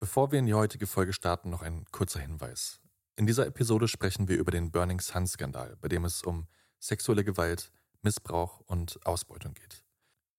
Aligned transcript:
Bevor 0.00 0.30
wir 0.30 0.38
in 0.38 0.46
die 0.46 0.54
heutige 0.54 0.86
Folge 0.86 1.12
starten, 1.12 1.50
noch 1.50 1.62
ein 1.62 1.84
kurzer 1.90 2.20
Hinweis. 2.20 2.80
In 3.16 3.26
dieser 3.26 3.46
Episode 3.46 3.88
sprechen 3.88 4.28
wir 4.28 4.38
über 4.38 4.52
den 4.52 4.70
Burning 4.70 5.00
Sun-Skandal, 5.00 5.76
bei 5.80 5.88
dem 5.88 6.04
es 6.04 6.22
um 6.22 6.46
sexuelle 6.78 7.24
Gewalt, 7.24 7.72
Missbrauch 8.02 8.60
und 8.60 9.04
Ausbeutung 9.04 9.54
geht. 9.54 9.84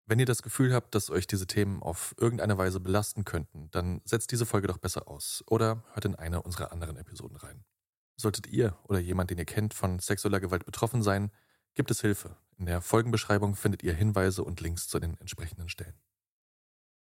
Wenn 0.06 0.18
ihr 0.18 0.26
das 0.26 0.44
Gefühl 0.44 0.74
habt, 0.74 0.96
dass 0.96 1.10
euch 1.10 1.28
diese 1.28 1.46
Themen 1.46 1.84
auf 1.84 2.16
irgendeine 2.18 2.58
Weise 2.58 2.80
belasten 2.80 3.26
könnten, 3.26 3.70
dann 3.72 4.00
setzt 4.06 4.32
diese 4.32 4.46
Folge 4.46 4.68
doch 4.68 4.78
besser 4.78 5.10
aus 5.10 5.44
oder 5.46 5.84
hört 5.92 6.06
in 6.06 6.16
eine 6.16 6.42
unserer 6.42 6.72
anderen 6.72 6.96
Episoden 6.96 7.36
rein. 7.36 7.66
Solltet 8.16 8.48
ihr 8.48 8.78
oder 8.88 9.00
jemand, 9.00 9.30
den 9.30 9.40
ihr 9.40 9.46
kennt, 9.46 9.74
von 9.74 10.00
sexueller 10.00 10.40
Gewalt 10.40 10.66
betroffen 10.66 11.04
sein, 11.04 11.32
gibt 11.76 11.92
es 11.92 12.00
Hilfe. 12.00 12.38
In 12.56 12.66
der 12.66 12.82
Folgenbeschreibung 12.82 13.56
findet 13.56 13.84
ihr 13.84 13.94
Hinweise 13.94 14.42
und 14.46 14.62
Links 14.62 14.88
zu 14.88 15.00
den 15.00 15.18
entsprechenden 15.18 15.68
Stellen. 15.68 16.00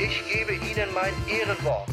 ich 0.00 0.22
gebe 0.32 0.54
Ihnen 0.54 0.94
mein 0.94 1.12
Ehrenwort. 1.28 1.88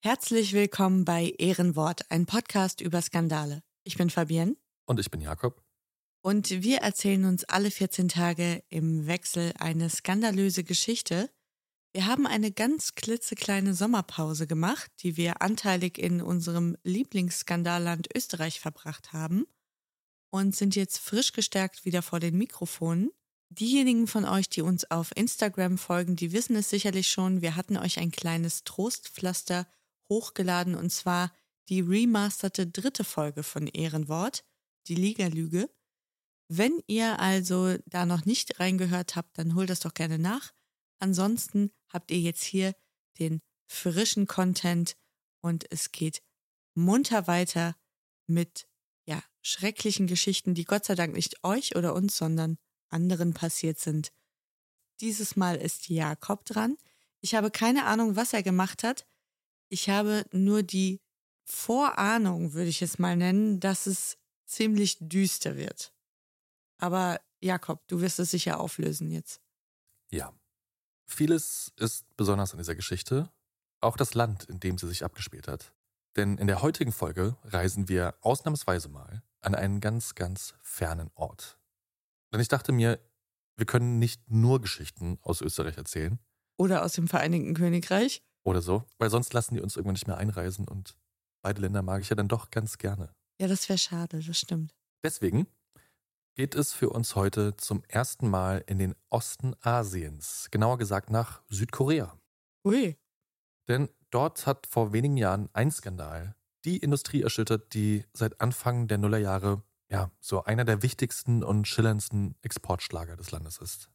Herzlich 0.00 0.52
willkommen 0.52 1.04
bei 1.04 1.34
Ehrenwort, 1.38 2.08
ein 2.10 2.24
Podcast 2.24 2.80
über 2.80 3.02
Skandale. 3.02 3.64
Ich 3.82 3.96
bin 3.96 4.10
Fabienne. 4.10 4.56
Und 4.86 5.00
ich 5.00 5.10
bin 5.10 5.20
Jakob. 5.20 5.60
Und 6.22 6.50
wir 6.62 6.78
erzählen 6.78 7.24
uns 7.24 7.44
alle 7.44 7.72
14 7.72 8.08
Tage 8.08 8.62
im 8.68 9.08
Wechsel 9.08 9.54
eine 9.58 9.90
skandalöse 9.90 10.62
Geschichte. 10.62 11.30
Wir 11.92 12.06
haben 12.06 12.26
eine 12.26 12.52
ganz 12.52 12.94
klitzekleine 12.94 13.74
Sommerpause 13.74 14.46
gemacht, 14.46 14.92
die 15.02 15.16
wir 15.16 15.42
anteilig 15.42 15.98
in 15.98 16.22
unserem 16.22 16.76
Lieblingsskandalland 16.84 18.06
Österreich 18.14 18.60
verbracht 18.60 19.12
haben 19.12 19.46
und 20.30 20.54
sind 20.54 20.76
jetzt 20.76 20.98
frisch 20.98 21.32
gestärkt 21.32 21.84
wieder 21.84 22.02
vor 22.02 22.20
den 22.20 22.38
Mikrofonen. 22.38 23.10
Diejenigen 23.50 24.06
von 24.06 24.24
euch, 24.24 24.48
die 24.48 24.62
uns 24.62 24.90
auf 24.90 25.16
Instagram 25.16 25.78
folgen, 25.78 26.16
die 26.16 26.32
wissen 26.32 26.54
es 26.56 26.68
sicherlich 26.68 27.08
schon. 27.08 27.40
Wir 27.40 27.56
hatten 27.56 27.76
euch 27.76 27.98
ein 27.98 28.10
kleines 28.10 28.62
Trostpflaster 28.64 29.66
hochgeladen 30.10 30.74
und 30.74 30.90
zwar 30.90 31.32
die 31.68 31.80
remasterte 31.80 32.66
dritte 32.66 33.04
Folge 33.04 33.42
von 33.42 33.66
Ehrenwort, 33.66 34.44
die 34.86 34.94
Liga-Lüge. 34.94 35.70
Wenn 36.48 36.82
ihr 36.86 37.20
also 37.20 37.76
da 37.86 38.06
noch 38.06 38.24
nicht 38.24 38.58
reingehört 38.60 39.16
habt, 39.16 39.38
dann 39.38 39.54
holt 39.54 39.70
das 39.70 39.80
doch 39.80 39.94
gerne 39.94 40.18
nach. 40.18 40.52
Ansonsten 40.98 41.70
habt 41.92 42.10
ihr 42.10 42.20
jetzt 42.20 42.44
hier 42.44 42.74
den 43.18 43.40
frischen 43.66 44.26
Content 44.26 44.96
und 45.42 45.70
es 45.70 45.92
geht 45.92 46.22
munter 46.74 47.26
weiter 47.26 47.76
mit 48.26 48.66
ja, 49.06 49.22
schrecklichen 49.42 50.06
Geschichten, 50.06 50.54
die 50.54 50.64
Gott 50.64 50.84
sei 50.84 50.94
Dank 50.94 51.14
nicht 51.14 51.44
euch 51.44 51.76
oder 51.76 51.94
uns, 51.94 52.16
sondern 52.16 52.58
anderen 52.90 53.34
passiert 53.34 53.78
sind. 53.78 54.12
Dieses 55.00 55.36
Mal 55.36 55.56
ist 55.56 55.88
Jakob 55.88 56.44
dran. 56.44 56.76
Ich 57.20 57.34
habe 57.34 57.50
keine 57.50 57.84
Ahnung, 57.84 58.16
was 58.16 58.32
er 58.32 58.42
gemacht 58.42 58.82
hat. 58.82 59.06
Ich 59.68 59.88
habe 59.88 60.24
nur 60.32 60.62
die 60.62 61.00
Vorahnung, 61.44 62.52
würde 62.52 62.68
ich 62.68 62.82
es 62.82 62.98
mal 62.98 63.16
nennen, 63.16 63.60
dass 63.60 63.86
es 63.86 64.18
ziemlich 64.46 64.96
düster 65.00 65.56
wird. 65.56 65.92
Aber 66.78 67.20
Jakob, 67.40 67.86
du 67.88 68.00
wirst 68.00 68.18
es 68.18 68.30
sicher 68.30 68.60
auflösen 68.60 69.10
jetzt. 69.10 69.40
Ja. 70.10 70.32
Vieles 71.06 71.72
ist 71.76 72.04
besonders 72.16 72.52
an 72.52 72.58
dieser 72.58 72.74
Geschichte, 72.74 73.30
auch 73.80 73.96
das 73.96 74.14
Land, 74.14 74.44
in 74.44 74.60
dem 74.60 74.76
sie 74.76 74.86
sich 74.86 75.04
abgespielt 75.04 75.48
hat. 75.48 75.72
Denn 76.16 76.36
in 76.36 76.46
der 76.46 76.62
heutigen 76.62 76.92
Folge 76.92 77.36
reisen 77.44 77.88
wir 77.88 78.14
ausnahmsweise 78.20 78.88
mal 78.88 79.22
an 79.40 79.54
einen 79.54 79.80
ganz, 79.80 80.14
ganz 80.14 80.54
fernen 80.62 81.10
Ort. 81.14 81.57
Denn 82.32 82.40
ich 82.40 82.48
dachte 82.48 82.72
mir, 82.72 83.00
wir 83.56 83.66
können 83.66 83.98
nicht 83.98 84.30
nur 84.30 84.60
Geschichten 84.60 85.18
aus 85.22 85.40
Österreich 85.40 85.76
erzählen. 85.76 86.18
Oder 86.56 86.84
aus 86.84 86.92
dem 86.92 87.08
Vereinigten 87.08 87.54
Königreich. 87.54 88.22
Oder 88.44 88.62
so, 88.62 88.84
weil 88.98 89.10
sonst 89.10 89.32
lassen 89.32 89.54
die 89.54 89.60
uns 89.60 89.76
irgendwann 89.76 89.94
nicht 89.94 90.06
mehr 90.06 90.16
einreisen 90.16 90.66
und 90.66 90.96
beide 91.42 91.60
Länder 91.60 91.82
mag 91.82 92.02
ich 92.02 92.08
ja 92.08 92.16
dann 92.16 92.28
doch 92.28 92.50
ganz 92.50 92.78
gerne. 92.78 93.14
Ja, 93.40 93.46
das 93.46 93.68
wäre 93.68 93.78
schade, 93.78 94.20
das 94.20 94.38
stimmt. 94.38 94.74
Deswegen 95.04 95.46
geht 96.34 96.54
es 96.54 96.72
für 96.72 96.90
uns 96.90 97.16
heute 97.16 97.56
zum 97.56 97.82
ersten 97.88 98.28
Mal 98.28 98.62
in 98.66 98.78
den 98.78 98.94
Osten 99.10 99.54
Asiens, 99.60 100.48
genauer 100.50 100.78
gesagt 100.78 101.10
nach 101.10 101.42
Südkorea. 101.48 102.16
Ui. 102.64 102.96
Denn 103.68 103.88
dort 104.10 104.46
hat 104.46 104.66
vor 104.66 104.92
wenigen 104.92 105.16
Jahren 105.16 105.48
ein 105.52 105.70
Skandal 105.70 106.36
die 106.64 106.78
Industrie 106.78 107.22
erschüttert, 107.22 107.74
die 107.74 108.04
seit 108.12 108.40
Anfang 108.40 108.88
der 108.88 108.98
Nullerjahre 108.98 109.62
ja 109.90 110.10
so 110.20 110.44
einer 110.44 110.64
der 110.64 110.82
wichtigsten 110.82 111.42
und 111.42 111.66
schillerndsten 111.66 112.36
Exportschlager 112.42 113.16
des 113.16 113.30
Landes 113.30 113.58
ist. 113.58 113.90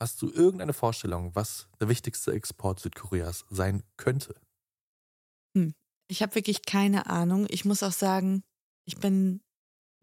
Hast 0.00 0.22
du 0.22 0.30
irgendeine 0.30 0.72
Vorstellung, 0.72 1.34
was 1.34 1.68
der 1.78 1.88
wichtigste 1.88 2.32
Export 2.32 2.80
Südkoreas 2.80 3.44
sein 3.50 3.82
könnte? 3.96 4.34
Hm. 5.56 5.74
Ich 6.08 6.22
habe 6.22 6.34
wirklich 6.34 6.62
keine 6.62 7.06
Ahnung. 7.06 7.46
Ich 7.50 7.64
muss 7.64 7.82
auch 7.82 7.92
sagen, 7.92 8.42
ich 8.86 8.96
bin 8.96 9.42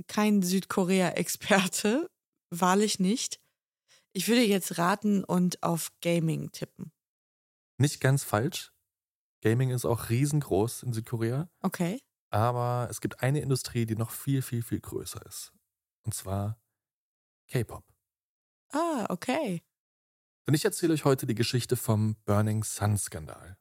kein 0.08 0.44
Südkorea-Experte, 0.44 2.10
wahrlich 2.50 3.00
nicht. 3.00 3.40
Ich 4.14 4.28
würde 4.28 4.44
jetzt 4.44 4.78
raten 4.78 5.24
und 5.24 5.62
auf 5.64 5.92
Gaming 6.02 6.52
tippen. 6.52 6.92
Nicht 7.80 8.00
ganz 8.00 8.24
falsch. 8.24 8.72
Gaming 9.42 9.70
ist 9.72 9.86
auch 9.86 10.10
riesengroß 10.10 10.84
in 10.84 10.94
Südkorea. 10.94 11.50
Okay. 11.62 12.00
Aber 12.30 12.88
es 12.90 13.02
gibt 13.02 13.22
eine 13.22 13.42
Industrie, 13.42 13.86
die 13.86 13.96
noch 13.96 14.12
viel, 14.12 14.42
viel, 14.42 14.62
viel 14.62 14.80
größer 14.80 15.26
ist. 15.26 15.54
Und 16.04 16.14
zwar 16.14 16.60
K-Pop. 17.48 17.86
Ah, 18.72 19.06
okay. 19.10 19.64
Denn 20.46 20.54
ich 20.54 20.66
erzähle 20.66 20.94
euch 20.94 21.06
heute 21.06 21.26
die 21.26 21.36
Geschichte 21.36 21.76
vom 21.76 22.16
Burning 22.26 22.64
Sun-Skandal, 22.64 23.58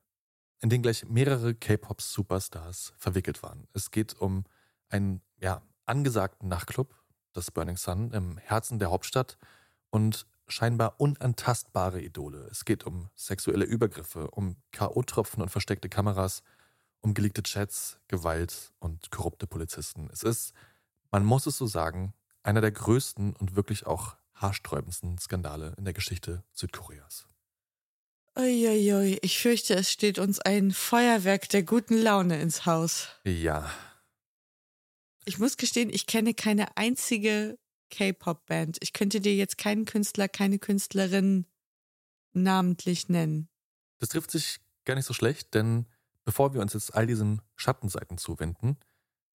in 0.60 0.70
den 0.70 0.82
gleich 0.82 1.04
mehrere 1.04 1.54
K-Pop-Superstars 1.54 2.94
verwickelt 2.96 3.42
waren. 3.42 3.68
Es 3.72 3.90
geht 3.90 4.14
um 4.14 4.44
einen 4.88 5.20
ja, 5.38 5.62
angesagten 5.84 6.48
Nachtclub, 6.48 6.94
das 7.32 7.50
Burning 7.50 7.76
Sun, 7.76 8.12
im 8.12 8.38
Herzen 8.38 8.78
der 8.78 8.90
Hauptstadt 8.90 9.38
und 9.90 10.26
scheinbar 10.48 11.00
unantastbare 11.00 12.00
Idole. 12.00 12.46
Es 12.50 12.64
geht 12.64 12.84
um 12.84 13.10
sexuelle 13.14 13.64
Übergriffe, 13.64 14.30
um 14.30 14.56
K.O.-Tropfen 14.72 15.42
und 15.42 15.50
versteckte 15.50 15.88
Kameras, 15.88 16.42
um 17.06 17.14
geleakte 17.14 17.44
Chats, 17.44 18.00
Gewalt 18.08 18.72
und 18.80 19.12
korrupte 19.12 19.46
Polizisten. 19.46 20.10
Es 20.12 20.24
ist, 20.24 20.52
man 21.12 21.24
muss 21.24 21.46
es 21.46 21.56
so 21.56 21.68
sagen, 21.68 22.12
einer 22.42 22.60
der 22.60 22.72
größten 22.72 23.36
und 23.36 23.54
wirklich 23.54 23.86
auch 23.86 24.16
haarsträubendsten 24.34 25.16
Skandale 25.16 25.72
in 25.78 25.84
der 25.84 25.94
Geschichte 25.94 26.42
Südkoreas. 26.52 27.28
Uiuiui, 28.36 29.20
ich 29.22 29.38
fürchte, 29.38 29.74
es 29.74 29.92
steht 29.92 30.18
uns 30.18 30.40
ein 30.40 30.72
Feuerwerk 30.72 31.48
der 31.48 31.62
guten 31.62 31.96
Laune 31.96 32.40
ins 32.40 32.66
Haus. 32.66 33.08
Ja. 33.24 33.70
Ich 35.24 35.38
muss 35.38 35.56
gestehen, 35.56 35.90
ich 35.90 36.08
kenne 36.08 36.34
keine 36.34 36.76
einzige 36.76 37.56
K-Pop-Band. 37.90 38.78
Ich 38.80 38.92
könnte 38.92 39.20
dir 39.20 39.36
jetzt 39.36 39.58
keinen 39.58 39.84
Künstler, 39.84 40.28
keine 40.28 40.58
Künstlerin 40.58 41.46
namentlich 42.32 43.08
nennen. 43.08 43.48
Das 44.00 44.08
trifft 44.08 44.32
sich 44.32 44.58
gar 44.84 44.96
nicht 44.96 45.06
so 45.06 45.14
schlecht, 45.14 45.54
denn 45.54 45.86
bevor 46.26 46.52
wir 46.52 46.60
uns 46.60 46.74
jetzt 46.74 46.94
all 46.94 47.06
diesen 47.06 47.40
Schattenseiten 47.54 48.18
zuwenden, 48.18 48.76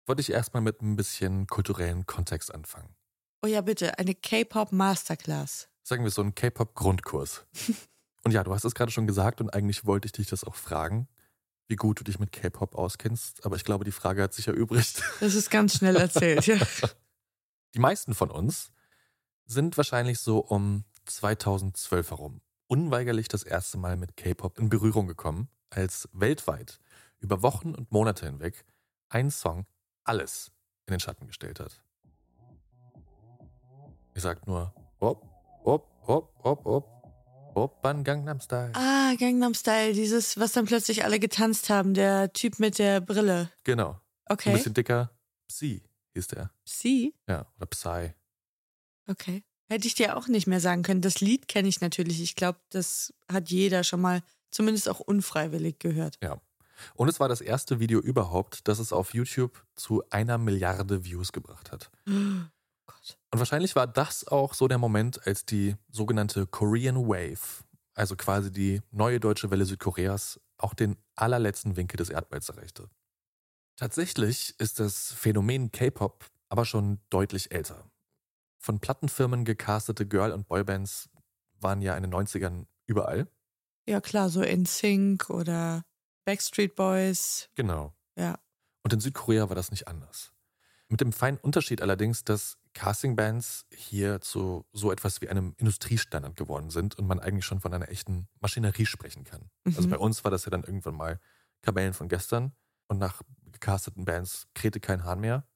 wollte 0.06 0.22
ich 0.22 0.32
erstmal 0.32 0.62
mit 0.62 0.82
ein 0.82 0.98
bisschen 0.98 1.48
kulturellen 1.48 2.06
Kontext 2.06 2.54
anfangen. 2.54 2.94
Oh 3.42 3.48
ja, 3.48 3.62
bitte, 3.62 3.98
eine 3.98 4.16
K-Pop 4.16 4.74
Masterclass. 4.74 5.70
Sagen 5.84 6.04
wir 6.04 6.12
so 6.12 6.22
einen 6.22 6.36
K-Pop 6.36 6.76
Grundkurs. 6.76 7.46
Und 8.24 8.34
ja, 8.34 8.44
du 8.44 8.54
hast 8.54 8.66
es 8.66 8.76
gerade 8.76 8.92
schon 8.92 9.08
gesagt 9.08 9.40
und 9.40 9.54
eigentlich 9.54 9.86
wollte 9.86 10.08
ich 10.08 10.12
dich 10.12 10.28
das 10.28 10.44
auch 10.44 10.56
fragen, 10.56 11.08
wie 11.68 11.78
gut 11.78 12.02
du 12.02 12.04
dich 12.04 12.20
mit 12.20 12.34
K-Pop 12.34 12.76
auskennst, 12.76 13.46
aber 13.46 13.56
ich 13.56 13.64
glaube, 13.64 13.86
die 13.86 13.94
Frage 13.94 14.22
hat 14.22 14.34
sich 14.34 14.50
erübrigt. 14.50 15.02
Das 15.22 15.36
ist 15.36 15.50
ganz 15.50 15.76
schnell 15.76 15.96
erzählt, 15.96 16.46
ja. 16.46 16.58
Die 17.76 17.80
meisten 17.80 18.14
von 18.14 18.30
uns 18.30 18.74
sind 19.46 19.78
wahrscheinlich 19.78 20.20
so 20.20 20.40
um 20.40 20.84
2012 21.06 22.10
herum 22.10 22.42
unweigerlich 22.68 23.28
das 23.28 23.44
erste 23.44 23.78
Mal 23.78 23.98
mit 23.98 24.16
K-Pop 24.16 24.60
in 24.60 24.70
Berührung 24.70 25.08
gekommen, 25.08 25.50
als 25.70 26.10
weltweit 26.14 26.80
über 27.20 27.42
Wochen 27.42 27.76
und 27.76 27.92
Monate 27.92 28.26
hinweg 28.26 28.66
ein 29.10 29.32
Song 29.32 29.66
alles 30.04 30.52
in 30.88 30.94
den 30.94 31.00
Schatten 31.00 31.28
gestellt 31.28 31.60
hat. 31.60 31.84
Ihr 34.16 34.22
sagt 34.22 34.48
nur 34.48 34.74
Hop, 35.00 35.24
Hop, 35.64 35.88
Hop, 36.08 36.34
Hop, 36.44 36.66
Hop, 36.66 37.00
Opern 37.56 38.04
Gangnam 38.04 38.40
Style. 38.40 38.72
Ah, 38.74 39.14
Gangnam 39.16 39.54
Style, 39.54 39.94
dieses, 39.94 40.40
was 40.40 40.54
dann 40.54 40.66
plötzlich 40.66 41.04
alle 41.04 41.20
getanzt 41.20 41.70
haben, 41.70 41.94
der 41.94 42.32
Typ 42.34 42.60
mit 42.60 42.80
der 42.80 43.02
Brille. 43.02 43.52
Genau. 43.64 44.00
Okay. 44.26 44.50
Ein 44.50 44.56
bisschen 44.58 44.74
dicker. 44.74 45.12
Psy 45.48 45.84
hieß 46.14 46.28
der. 46.28 46.52
Psy? 46.66 47.14
Ja, 47.28 47.46
oder 47.58 47.66
Psy. 47.66 48.14
Okay. 49.08 49.44
Hätte 49.68 49.88
ich 49.88 49.96
dir 49.96 50.18
auch 50.18 50.28
nicht 50.28 50.48
mehr 50.48 50.60
sagen 50.60 50.84
können. 50.84 51.02
Das 51.02 51.22
Lied 51.22 51.48
kenne 51.48 51.68
ich 51.68 51.82
natürlich. 51.82 52.22
Ich 52.22 52.36
glaube, 52.36 52.60
das 52.70 53.14
hat 53.32 53.50
jeder 53.50 53.84
schon 53.84 54.02
mal, 54.02 54.24
zumindest 54.52 54.90
auch 54.90 55.00
unfreiwillig 55.00 55.80
gehört. 55.80 56.18
Ja. 56.22 56.42
Und 56.96 57.10
es 57.10 57.20
war 57.20 57.28
das 57.28 57.42
erste 57.42 57.80
Video 57.80 58.00
überhaupt, 58.00 58.68
das 58.68 58.80
es 58.80 58.94
auf 58.94 59.14
YouTube 59.14 59.66
zu 59.76 60.04
einer 60.10 60.38
Milliarde 60.38 61.04
Views 61.04 61.32
gebracht 61.32 61.72
hat. 61.72 61.92
Gott. 62.06 63.18
Und 63.32 63.40
wahrscheinlich 63.40 63.76
war 63.76 63.88
das 63.88 64.28
auch 64.28 64.54
so 64.54 64.68
der 64.68 64.78
Moment, 64.78 65.26
als 65.28 65.46
die 65.46 65.76
sogenannte 65.90 66.48
Korean 66.48 67.08
Wave, 67.08 67.64
also 67.94 68.16
quasi 68.16 68.52
die 68.52 68.82
neue 68.92 69.20
deutsche 69.20 69.52
Welle 69.52 69.66
Südkoreas, 69.66 70.40
auch 70.58 70.74
den 70.74 70.98
allerletzten 71.16 71.76
Winkel 71.76 71.98
des 71.98 72.10
Erdballs 72.10 72.50
erreichte. 72.50 72.90
Tatsächlich 73.76 74.56
ist 74.60 74.80
das 74.80 75.14
Phänomen 75.14 75.72
K-Pop 75.72 76.26
aber 76.50 76.66
schon 76.66 77.00
deutlich 77.10 77.52
älter. 77.52 77.90
Von 78.58 78.80
Plattenfirmen 78.80 79.46
gecastete 79.46 80.06
Girl- 80.06 80.34
und 80.34 80.48
Boybands 80.48 81.10
waren 81.62 81.82
ja 81.82 81.96
in 81.96 82.04
den 82.04 82.14
90ern 82.14 82.66
überall. 82.88 83.28
Ja, 83.90 84.02
klar, 84.02 84.30
so 84.30 84.44
in 84.44 84.68
Sync 84.68 85.32
oder 85.32 85.84
Backstreet 86.24 86.76
Boys. 86.76 87.50
Genau. 87.56 87.92
Ja. 88.16 88.38
Und 88.84 88.94
in 88.94 89.00
Südkorea 89.00 89.50
war 89.50 89.56
das 89.56 89.72
nicht 89.72 89.88
anders. 89.88 90.32
Mit 90.90 91.02
dem 91.02 91.12
feinen 91.12 91.40
Unterschied 91.40 91.82
allerdings, 91.82 92.24
dass 92.24 92.60
Castingbands 92.76 93.66
hier 93.74 94.22
zu 94.22 94.64
so 94.74 94.92
etwas 94.92 95.22
wie 95.22 95.30
einem 95.30 95.56
Industriestandard 95.58 96.36
geworden 96.36 96.70
sind 96.70 97.00
und 97.00 97.08
man 97.08 97.20
eigentlich 97.20 97.46
schon 97.46 97.62
von 97.62 97.74
einer 97.74 97.90
echten 97.90 98.28
Maschinerie 98.40 98.86
sprechen 98.86 99.24
kann. 99.24 99.50
Mhm. 99.64 99.74
Also 99.76 99.90
bei 99.90 99.98
uns 99.98 100.24
war 100.24 100.30
das 100.30 100.46
ja 100.46 100.52
dann 100.52 100.64
irgendwann 100.64 100.96
mal 100.96 101.20
Kamellen 101.64 101.94
von 101.94 102.10
gestern 102.10 102.52
und 102.90 103.00
nach 103.00 103.24
gecasteten 103.52 104.06
Bands 104.06 104.46
krähte 104.54 104.80
kein 104.80 105.04
Hahn 105.04 105.20
mehr. 105.20 105.48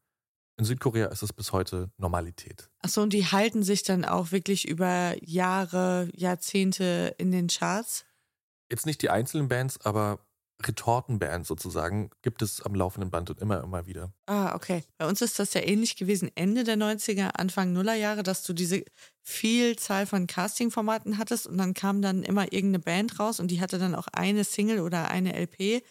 In 0.57 0.65
Südkorea 0.65 1.09
ist 1.09 1.21
es 1.21 1.33
bis 1.33 1.51
heute 1.51 1.91
Normalität. 1.97 2.71
Achso, 2.79 3.03
und 3.03 3.13
die 3.13 3.27
halten 3.27 3.61
sich 3.61 3.83
dann 3.83 4.05
auch 4.05 4.31
wirklich 4.31 4.67
über 4.67 5.15
Jahre, 5.21 6.09
Jahrzehnte 6.15 7.13
in 7.19 7.31
den 7.31 7.47
Charts? 7.47 8.05
Jetzt 8.71 8.85
nicht 8.85 9.01
die 9.01 9.09
einzelnen 9.09 9.47
Bands, 9.47 9.79
aber 9.85 10.19
Retortenbands 10.61 11.47
sozusagen 11.47 12.09
gibt 12.21 12.41
es 12.41 12.61
am 12.61 12.75
laufenden 12.75 13.11
Band 13.11 13.29
und 13.29 13.39
immer, 13.39 13.63
immer 13.63 13.85
wieder. 13.85 14.13
Ah, 14.27 14.55
okay. 14.55 14.83
Bei 14.97 15.07
uns 15.07 15.21
ist 15.21 15.39
das 15.39 15.53
ja 15.53 15.61
ähnlich 15.61 15.95
gewesen, 15.95 16.31
Ende 16.35 16.63
der 16.63 16.77
90er, 16.77 17.31
Anfang 17.35 17.73
Nullerjahre, 17.73 18.23
dass 18.23 18.43
du 18.43 18.53
diese 18.53 18.83
Vielzahl 19.21 20.05
von 20.05 20.27
Castingformaten 20.27 21.17
hattest 21.17 21.47
und 21.47 21.57
dann 21.57 21.73
kam 21.73 22.01
dann 22.01 22.23
immer 22.23 22.51
irgendeine 22.51 22.79
Band 22.79 23.19
raus 23.19 23.39
und 23.39 23.49
die 23.49 23.61
hatte 23.61 23.79
dann 23.79 23.95
auch 23.95 24.07
eine 24.11 24.43
Single 24.43 24.79
oder 24.79 25.09
eine 25.09 25.33
LP 25.33 25.83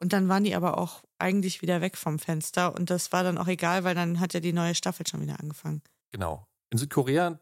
und 0.00 0.12
dann 0.12 0.28
waren 0.28 0.44
die 0.44 0.54
aber 0.54 0.78
auch 0.78 1.02
eigentlich 1.18 1.62
wieder 1.62 1.80
weg 1.80 1.96
vom 1.96 2.18
Fenster 2.18 2.74
und 2.74 2.90
das 2.90 3.12
war 3.12 3.22
dann 3.22 3.38
auch 3.38 3.48
egal, 3.48 3.84
weil 3.84 3.94
dann 3.94 4.20
hat 4.20 4.34
ja 4.34 4.40
die 4.40 4.52
neue 4.52 4.74
Staffel 4.74 5.06
schon 5.06 5.20
wieder 5.20 5.40
angefangen. 5.40 5.82
Genau. 6.10 6.46
In 6.70 6.78
Südkorea 6.78 7.38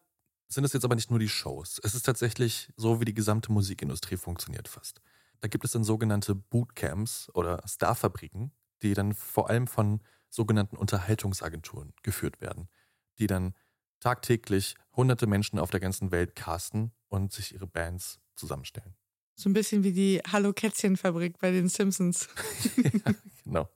sind 0.50 0.64
es 0.64 0.72
jetzt 0.72 0.84
aber 0.84 0.96
nicht 0.96 1.10
nur 1.10 1.18
die 1.18 1.28
Shows. 1.28 1.80
Es 1.82 1.94
ist 1.94 2.04
tatsächlich 2.04 2.68
so, 2.76 3.00
wie 3.00 3.04
die 3.04 3.14
gesamte 3.14 3.52
Musikindustrie 3.52 4.16
funktioniert 4.16 4.68
fast. 4.68 5.00
Da 5.40 5.48
gibt 5.48 5.64
es 5.64 5.72
dann 5.72 5.84
sogenannte 5.84 6.34
Bootcamps 6.34 7.30
oder 7.34 7.62
Starfabriken, 7.66 8.52
die 8.82 8.94
dann 8.94 9.14
vor 9.14 9.48
allem 9.48 9.66
von 9.66 10.02
sogenannten 10.28 10.76
Unterhaltungsagenturen 10.76 11.92
geführt 12.02 12.40
werden, 12.40 12.68
die 13.18 13.26
dann 13.26 13.54
tagtäglich 14.00 14.74
hunderte 14.94 15.26
Menschen 15.26 15.58
auf 15.58 15.70
der 15.70 15.80
ganzen 15.80 16.10
Welt 16.10 16.34
casten 16.34 16.92
und 17.08 17.32
sich 17.32 17.54
ihre 17.54 17.66
Bands 17.66 18.18
zusammenstellen. 18.34 18.94
So 19.36 19.48
ein 19.48 19.52
bisschen 19.52 19.84
wie 19.84 19.92
die 19.92 20.20
Hallo 20.30 20.52
Kätzchen-Fabrik 20.52 21.38
bei 21.38 21.50
den 21.50 21.68
Simpsons. 21.68 22.28
ja, 22.76 23.14
genau. 23.44 23.68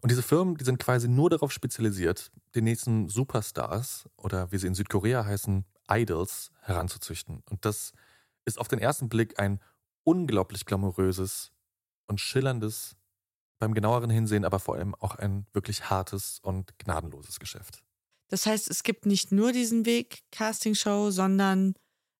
Und 0.00 0.10
diese 0.10 0.22
Firmen, 0.22 0.56
die 0.56 0.64
sind 0.64 0.80
quasi 0.80 1.08
nur 1.08 1.30
darauf 1.30 1.52
spezialisiert, 1.52 2.32
den 2.54 2.64
nächsten 2.64 3.08
Superstars 3.08 4.08
oder 4.16 4.50
wie 4.50 4.58
sie 4.58 4.66
in 4.66 4.74
Südkorea 4.74 5.24
heißen, 5.24 5.64
Idols 5.90 6.50
heranzuzüchten. 6.60 7.42
Und 7.50 7.64
das 7.64 7.92
ist 8.44 8.58
auf 8.58 8.68
den 8.68 8.78
ersten 8.78 9.08
Blick 9.08 9.38
ein 9.38 9.60
unglaublich 10.04 10.64
glamouröses 10.64 11.52
und 12.06 12.20
schillerndes, 12.20 12.96
beim 13.58 13.74
genaueren 13.74 14.10
Hinsehen 14.10 14.44
aber 14.44 14.58
vor 14.58 14.74
allem 14.74 14.94
auch 14.96 15.14
ein 15.14 15.46
wirklich 15.52 15.88
hartes 15.88 16.40
und 16.42 16.76
gnadenloses 16.78 17.38
Geschäft. 17.38 17.84
Das 18.28 18.46
heißt, 18.46 18.68
es 18.70 18.82
gibt 18.82 19.06
nicht 19.06 19.30
nur 19.30 19.52
diesen 19.52 19.86
Weg 19.86 20.22
Castingshow, 20.32 21.10
sondern 21.10 21.74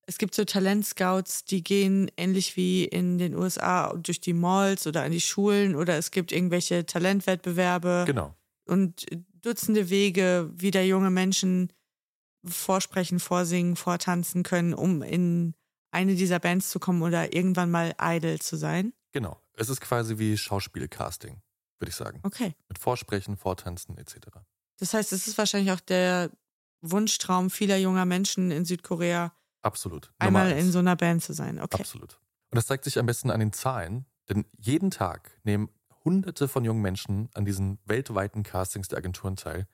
es 0.07 0.19
gibt 0.19 0.35
so 0.35 0.45
Talentscouts, 0.45 1.45
die 1.45 1.63
gehen 1.63 2.11
ähnlich 2.17 2.57
wie 2.57 2.85
in 2.85 3.19
den 3.19 3.35
USA 3.35 3.95
durch 3.95 4.21
die 4.21 4.35
Malls 4.35 4.87
oder 4.87 5.03
an 5.03 5.13
die 5.13 5.21
Schulen 5.21 5.75
oder 5.75 5.97
es 5.97 6.11
gibt 6.11 6.33
irgendwelche 6.33 6.87
Talentwettbewerbe. 6.87 8.05
Genau. 8.07 8.35
Und 8.67 9.07
Dutzende 9.43 9.91
Wege, 9.91 10.51
wie 10.55 10.71
da 10.71 10.83
junge 10.83 11.11
Menschen 11.11 11.73
vorsprechen, 12.45 13.21
vorsingen, 13.21 13.77
vortanzen 13.77 14.43
können, 14.43 14.75
um 14.75 15.03
in 15.03 15.55
eine 15.91 16.15
dieser 16.15 16.39
Bands 16.39 16.71
zu 16.71 16.81
kommen 16.81 17.03
oder 17.03 17.35
irgendwann 17.35 17.71
mal 17.71 17.95
Idol 18.01 18.39
zu 18.41 18.57
sein. 18.57 18.93
Genau. 19.13 19.41
Es 19.55 19.69
ist 19.69 19.81
quasi 19.81 20.19
wie 20.19 20.37
Schauspielcasting, 20.37 21.43
würde 21.79 21.91
ich 21.91 21.97
sagen. 21.97 22.21
Okay. 22.23 22.55
Mit 22.69 22.79
Vorsprechen, 22.79 23.37
Vortanzen 23.37 23.99
etc. 23.99 24.17
Das 24.79 24.95
heißt, 24.95 25.13
es 25.13 25.27
ist 25.27 25.37
wahrscheinlich 25.39 25.73
auch 25.73 25.81
der 25.81 26.31
Wunschtraum 26.81 27.51
vieler 27.51 27.77
junger 27.77 28.05
Menschen 28.07 28.51
in 28.51 28.65
Südkorea, 28.65 29.33
Absolut. 29.61 30.13
einmal 30.19 30.45
Nummer 30.45 30.57
in 30.59 30.65
eins. 30.65 30.73
so 30.73 30.79
einer 30.81 30.97
Band 30.97 31.23
zu 31.23 31.33
sein. 31.33 31.61
Okay. 31.61 31.81
Absolut. 31.81 32.19
Und 32.51 32.57
das 32.57 32.67
zeigt 32.67 32.85
sich 32.85 32.99
am 32.99 33.07
besten 33.07 33.31
an 33.31 33.41
den 33.41 33.53
Zahlen, 33.53 34.07
denn 34.29 34.47
jeden 34.59 34.91
Tag 34.91 35.31
nehmen 35.45 35.69
Hunderte 36.05 36.49
von 36.49 36.65
jungen 36.65 36.83
Menschen 36.83 37.29
an 37.35 37.45
diesen 37.45 37.79
weltweiten 37.85 38.43
Castings 38.43 38.89
der 38.89 38.99
Agenturen 38.99 39.37
teil, 39.37 39.69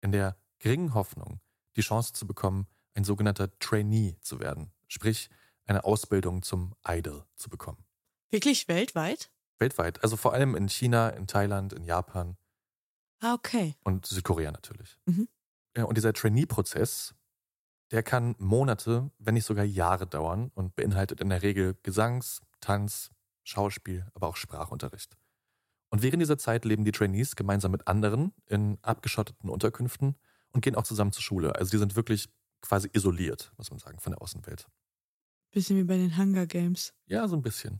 in 0.00 0.10
der 0.10 0.36
geringen 0.58 0.94
Hoffnung, 0.94 1.40
die 1.76 1.82
Chance 1.82 2.12
zu 2.12 2.26
bekommen, 2.26 2.66
ein 2.94 3.04
sogenannter 3.04 3.56
Trainee 3.58 4.16
zu 4.20 4.40
werden, 4.40 4.72
sprich 4.88 5.30
eine 5.66 5.84
Ausbildung 5.84 6.42
zum 6.42 6.74
Idol 6.86 7.24
zu 7.36 7.48
bekommen. 7.48 7.84
Wirklich 8.30 8.68
weltweit? 8.68 9.30
Weltweit, 9.58 10.02
also 10.02 10.16
vor 10.16 10.32
allem 10.32 10.54
in 10.56 10.68
China, 10.68 11.10
in 11.10 11.26
Thailand, 11.26 11.72
in 11.72 11.84
Japan 11.84 12.36
Ah, 13.20 13.34
okay. 13.34 13.74
und 13.84 14.06
Südkorea 14.06 14.50
natürlich. 14.50 14.96
Mhm. 15.04 15.28
Ja, 15.76 15.84
und 15.84 15.96
dieser 15.96 16.12
Trainee-Prozess, 16.12 17.14
der 17.90 18.02
kann 18.02 18.34
Monate, 18.38 19.10
wenn 19.18 19.34
nicht 19.34 19.44
sogar 19.44 19.64
Jahre 19.64 20.06
dauern 20.06 20.50
und 20.54 20.74
beinhaltet 20.74 21.20
in 21.20 21.28
der 21.28 21.42
Regel 21.42 21.74
Gesangs-, 21.82 22.40
Tanz-, 22.60 23.10
Schauspiel, 23.44 24.06
aber 24.14 24.28
auch 24.28 24.36
Sprachunterricht. 24.36 25.16
Und 25.90 26.02
während 26.02 26.22
dieser 26.22 26.38
Zeit 26.38 26.64
leben 26.64 26.84
die 26.84 26.92
Trainees 26.92 27.36
gemeinsam 27.36 27.72
mit 27.72 27.88
anderen 27.88 28.32
in 28.46 28.78
abgeschotteten 28.82 29.50
Unterkünften 29.50 30.16
und 30.52 30.62
gehen 30.62 30.74
auch 30.74 30.84
zusammen 30.84 31.12
zur 31.12 31.22
Schule. 31.22 31.54
Also 31.56 31.70
die 31.70 31.78
sind 31.78 31.96
wirklich 31.96 32.28
quasi 32.60 32.88
isoliert, 32.92 33.52
muss 33.56 33.70
man 33.70 33.78
sagen, 33.78 33.98
von 33.98 34.12
der 34.12 34.22
Außenwelt. 34.22 34.66
Bisschen 35.52 35.76
wie 35.76 35.84
bei 35.84 35.96
den 35.96 36.16
Hunger 36.16 36.46
Games. 36.46 36.92
Ja, 37.06 37.26
so 37.26 37.34
ein 37.34 37.42
bisschen. 37.42 37.78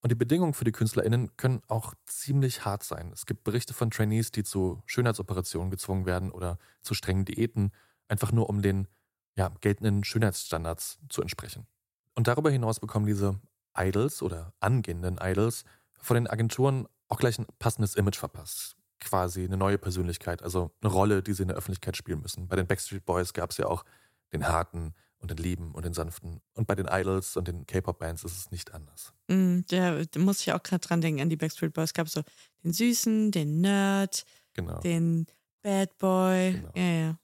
Und 0.00 0.10
die 0.10 0.16
Bedingungen 0.16 0.54
für 0.54 0.64
die 0.64 0.72
KünstlerInnen 0.72 1.36
können 1.36 1.60
auch 1.68 1.94
ziemlich 2.06 2.64
hart 2.64 2.82
sein. 2.82 3.10
Es 3.12 3.26
gibt 3.26 3.44
Berichte 3.44 3.74
von 3.74 3.90
Trainees, 3.90 4.30
die 4.30 4.42
zu 4.42 4.82
Schönheitsoperationen 4.86 5.70
gezwungen 5.70 6.06
werden 6.06 6.30
oder 6.30 6.58
zu 6.80 6.94
strengen 6.94 7.26
Diäten, 7.26 7.72
einfach 8.08 8.32
nur 8.32 8.48
um 8.48 8.62
den 8.62 8.88
ja, 9.36 9.50
geltenden 9.60 10.02
Schönheitsstandards 10.02 10.98
zu 11.10 11.20
entsprechen. 11.20 11.66
Und 12.14 12.26
darüber 12.26 12.50
hinaus 12.50 12.80
bekommen 12.80 13.06
diese 13.06 13.38
Idols 13.76 14.22
oder 14.22 14.54
angehenden 14.60 15.18
Idols 15.20 15.64
von 16.00 16.14
den 16.14 16.26
Agenturen 16.26 16.86
auch 17.08 17.18
gleich 17.18 17.38
ein 17.38 17.46
passendes 17.58 17.94
Image 17.94 18.16
verpasst. 18.16 18.76
Quasi 19.00 19.44
eine 19.44 19.56
neue 19.56 19.78
Persönlichkeit, 19.78 20.42
also 20.42 20.70
eine 20.82 20.92
Rolle, 20.92 21.22
die 21.22 21.32
sie 21.32 21.42
in 21.42 21.48
der 21.48 21.56
Öffentlichkeit 21.56 21.96
spielen 21.96 22.20
müssen. 22.20 22.46
Bei 22.48 22.56
den 22.56 22.66
Backstreet 22.66 23.04
Boys 23.04 23.32
gab 23.32 23.50
es 23.50 23.56
ja 23.56 23.66
auch 23.66 23.84
den 24.32 24.46
harten 24.46 24.94
und 25.18 25.30
den 25.30 25.38
lieben 25.38 25.72
und 25.72 25.84
den 25.84 25.92
sanften. 25.94 26.40
Und 26.54 26.66
bei 26.66 26.74
den 26.74 26.86
Idols 26.90 27.36
und 27.36 27.48
den 27.48 27.66
K-Pop-Bands 27.66 28.24
ist 28.24 28.36
es 28.36 28.50
nicht 28.50 28.72
anders. 28.72 29.12
Mm, 29.28 29.60
da, 29.68 30.02
muss 30.18 30.40
ich 30.40 30.52
auch 30.52 30.62
gerade 30.62 30.86
dran 30.86 31.00
denken, 31.00 31.20
an 31.20 31.28
die 31.30 31.36
Backstreet 31.36 31.72
Boys. 31.74 31.90
Es 31.90 31.94
gab 31.94 32.08
so 32.08 32.22
den 32.64 32.72
Süßen, 32.72 33.30
den 33.30 33.60
Nerd, 33.60 34.24
Genau. 34.54 34.80
den 34.80 35.26
Bad 35.62 35.96
Boy. 35.98 36.52
Genau. 36.52 36.72
Ja, 36.74 36.82
ja. 36.84 37.18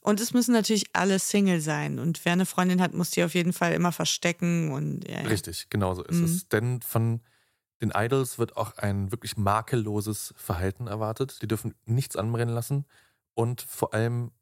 Und 0.00 0.20
es 0.20 0.32
müssen 0.32 0.52
natürlich 0.52 0.86
alle 0.92 1.18
Single 1.18 1.60
sein. 1.60 1.98
Und 1.98 2.24
wer 2.24 2.32
eine 2.32 2.46
Freundin 2.46 2.80
hat, 2.80 2.94
muss 2.94 3.10
die 3.10 3.24
auf 3.24 3.34
jeden 3.34 3.52
Fall 3.52 3.72
immer 3.74 3.92
verstecken. 3.92 4.70
Und, 4.72 5.06
ja, 5.08 5.22
ja. 5.22 5.28
Richtig, 5.28 5.68
genau 5.70 5.94
so 5.94 6.02
ist 6.04 6.16
Mhm. 6.16 6.24
es. 6.24 6.48
Denn 6.48 6.80
von 6.82 7.20
den 7.80 7.92
Idols 7.94 8.38
wird 8.38 8.56
auch 8.56 8.76
ein 8.76 9.12
wirklich 9.12 9.36
makelloses 9.36 10.34
Verhalten 10.36 10.86
erwartet. 10.86 11.40
Die 11.42 11.48
dürfen 11.48 11.74
nichts 11.84 12.16
anbrennen 12.16 12.54
lassen. 12.54 12.86
Und 13.34 13.62
vor 13.62 13.94
allem 13.94 14.32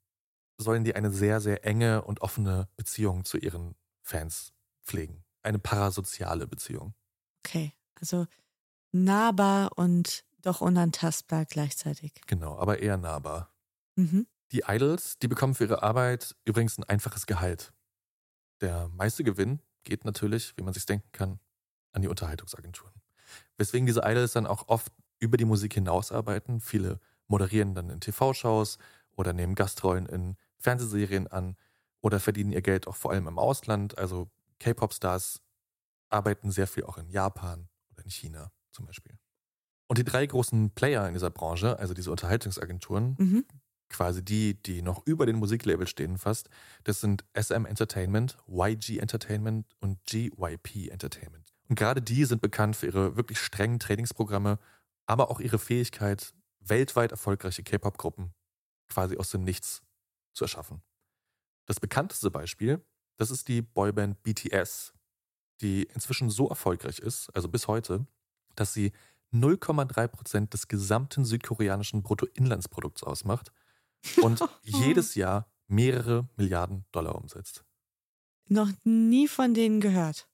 sollen 0.58 0.84
die 0.84 0.94
eine 0.94 1.10
sehr, 1.10 1.40
sehr 1.40 1.66
enge 1.66 2.02
und 2.02 2.22
offene 2.22 2.68
Beziehung 2.76 3.24
zu 3.24 3.36
ihren 3.36 3.74
Fans 4.02 4.54
pflegen. 4.82 5.24
Eine 5.42 5.58
parasoziale 5.58 6.46
Beziehung. 6.46 6.94
Okay, 7.44 7.74
also 8.00 8.26
nahbar 8.92 9.76
und 9.76 10.24
doch 10.40 10.60
unantastbar 10.60 11.44
gleichzeitig. 11.44 12.12
Genau, 12.26 12.58
aber 12.58 12.78
eher 12.78 12.96
nahbar. 12.96 13.52
Mhm. 13.96 14.26
Die 14.52 14.62
Idols, 14.66 15.18
die 15.18 15.28
bekommen 15.28 15.54
für 15.54 15.64
ihre 15.64 15.82
Arbeit 15.82 16.34
übrigens 16.44 16.78
ein 16.78 16.84
einfaches 16.84 17.26
Gehalt. 17.26 17.72
Der 18.60 18.88
meiste 18.88 19.24
Gewinn 19.24 19.60
geht 19.84 20.04
natürlich, 20.04 20.56
wie 20.56 20.62
man 20.62 20.72
sich 20.72 20.86
denken 20.86 21.10
kann, 21.12 21.40
an 21.92 22.02
die 22.02 22.08
Unterhaltungsagenturen. 22.08 22.95
Weswegen 23.58 23.86
diese 23.86 24.02
Idols 24.04 24.32
dann 24.32 24.46
auch 24.46 24.68
oft 24.68 24.92
über 25.18 25.36
die 25.36 25.44
Musik 25.44 25.74
hinaus 25.74 26.12
arbeiten. 26.12 26.60
Viele 26.60 27.00
moderieren 27.26 27.74
dann 27.74 27.90
in 27.90 28.00
TV-Shows 28.00 28.78
oder 29.12 29.32
nehmen 29.32 29.54
Gastrollen 29.54 30.06
in 30.06 30.36
Fernsehserien 30.58 31.26
an 31.26 31.56
oder 32.02 32.20
verdienen 32.20 32.52
ihr 32.52 32.62
Geld 32.62 32.86
auch 32.86 32.96
vor 32.96 33.12
allem 33.12 33.26
im 33.26 33.38
Ausland. 33.38 33.96
Also 33.98 34.30
K-Pop-Stars 34.60 35.40
arbeiten 36.08 36.50
sehr 36.50 36.66
viel 36.66 36.84
auch 36.84 36.98
in 36.98 37.08
Japan 37.08 37.68
oder 37.90 38.04
in 38.04 38.10
China 38.10 38.52
zum 38.72 38.86
Beispiel. 38.86 39.18
Und 39.88 39.98
die 39.98 40.04
drei 40.04 40.26
großen 40.26 40.70
Player 40.70 41.06
in 41.06 41.14
dieser 41.14 41.30
Branche, 41.30 41.78
also 41.78 41.94
diese 41.94 42.10
Unterhaltungsagenturen, 42.10 43.16
Mhm. 43.18 43.44
quasi 43.88 44.24
die, 44.24 44.60
die 44.60 44.82
noch 44.82 45.06
über 45.06 45.26
den 45.26 45.36
Musiklabel 45.36 45.86
stehen 45.86 46.18
fast, 46.18 46.48
das 46.84 47.00
sind 47.00 47.24
SM 47.34 47.64
Entertainment, 47.64 48.36
YG 48.48 48.98
Entertainment 48.98 49.66
und 49.80 50.04
GYP 50.06 50.88
Entertainment. 50.90 51.45
Und 51.68 51.76
gerade 51.76 52.02
die 52.02 52.24
sind 52.24 52.40
bekannt 52.40 52.76
für 52.76 52.86
ihre 52.86 53.16
wirklich 53.16 53.38
strengen 53.38 53.78
Trainingsprogramme, 53.78 54.58
aber 55.06 55.30
auch 55.30 55.40
ihre 55.40 55.58
Fähigkeit, 55.58 56.34
weltweit 56.60 57.10
erfolgreiche 57.12 57.62
K-Pop-Gruppen 57.62 58.32
quasi 58.88 59.16
aus 59.16 59.30
dem 59.30 59.44
Nichts 59.44 59.82
zu 60.32 60.44
erschaffen. 60.44 60.82
Das 61.66 61.80
bekannteste 61.80 62.30
Beispiel, 62.30 62.84
das 63.16 63.30
ist 63.30 63.48
die 63.48 63.62
Boyband 63.62 64.22
BTS, 64.22 64.92
die 65.60 65.84
inzwischen 65.84 66.30
so 66.30 66.48
erfolgreich 66.48 66.98
ist, 66.98 67.30
also 67.34 67.48
bis 67.48 67.66
heute, 67.66 68.06
dass 68.54 68.72
sie 68.72 68.92
0,3 69.32 70.08
Prozent 70.08 70.52
des 70.54 70.68
gesamten 70.68 71.24
südkoreanischen 71.24 72.02
Bruttoinlandsprodukts 72.02 73.02
ausmacht 73.02 73.52
und 74.22 74.40
jedes 74.62 75.14
Jahr 75.14 75.50
mehrere 75.66 76.28
Milliarden 76.36 76.84
Dollar 76.92 77.16
umsetzt. 77.16 77.64
Noch 78.48 78.70
nie 78.84 79.26
von 79.26 79.54
denen 79.54 79.80
gehört. 79.80 80.28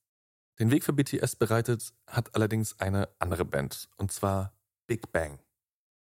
Den 0.59 0.69
Weg 0.69 0.83
für 0.83 0.93
BTS 0.93 1.35
bereitet 1.35 1.93
hat 2.07 2.35
allerdings 2.35 2.79
eine 2.79 3.09
andere 3.19 3.45
Band, 3.45 3.89
und 3.97 4.11
zwar 4.11 4.53
Big 4.87 5.11
Bang. 5.11 5.39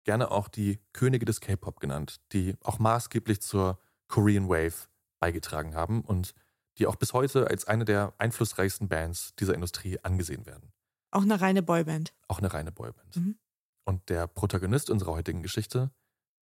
Gerne 0.05 0.31
auch 0.31 0.47
die 0.47 0.79
Könige 0.93 1.25
des 1.25 1.41
K-Pop 1.41 1.79
genannt, 1.79 2.21
die 2.31 2.55
auch 2.61 2.79
maßgeblich 2.79 3.41
zur 3.41 3.79
Korean 4.07 4.47
Wave 4.47 4.87
beigetragen 5.19 5.75
haben 5.75 6.01
und 6.01 6.33
die 6.77 6.87
auch 6.87 6.95
bis 6.95 7.13
heute 7.13 7.47
als 7.47 7.65
eine 7.65 7.83
der 7.83 8.13
einflussreichsten 8.17 8.87
Bands 8.87 9.35
dieser 9.35 9.53
Industrie 9.53 9.99
angesehen 9.99 10.45
werden. 10.45 10.71
Auch 11.11 11.23
eine 11.23 11.41
reine 11.41 11.61
Boyband. 11.61 12.13
Auch 12.27 12.39
eine 12.39 12.53
reine 12.53 12.71
Boyband. 12.71 13.17
Mhm. 13.17 13.37
Und 13.83 14.09
der 14.09 14.27
Protagonist 14.27 14.89
unserer 14.89 15.11
heutigen 15.11 15.43
Geschichte, 15.43 15.91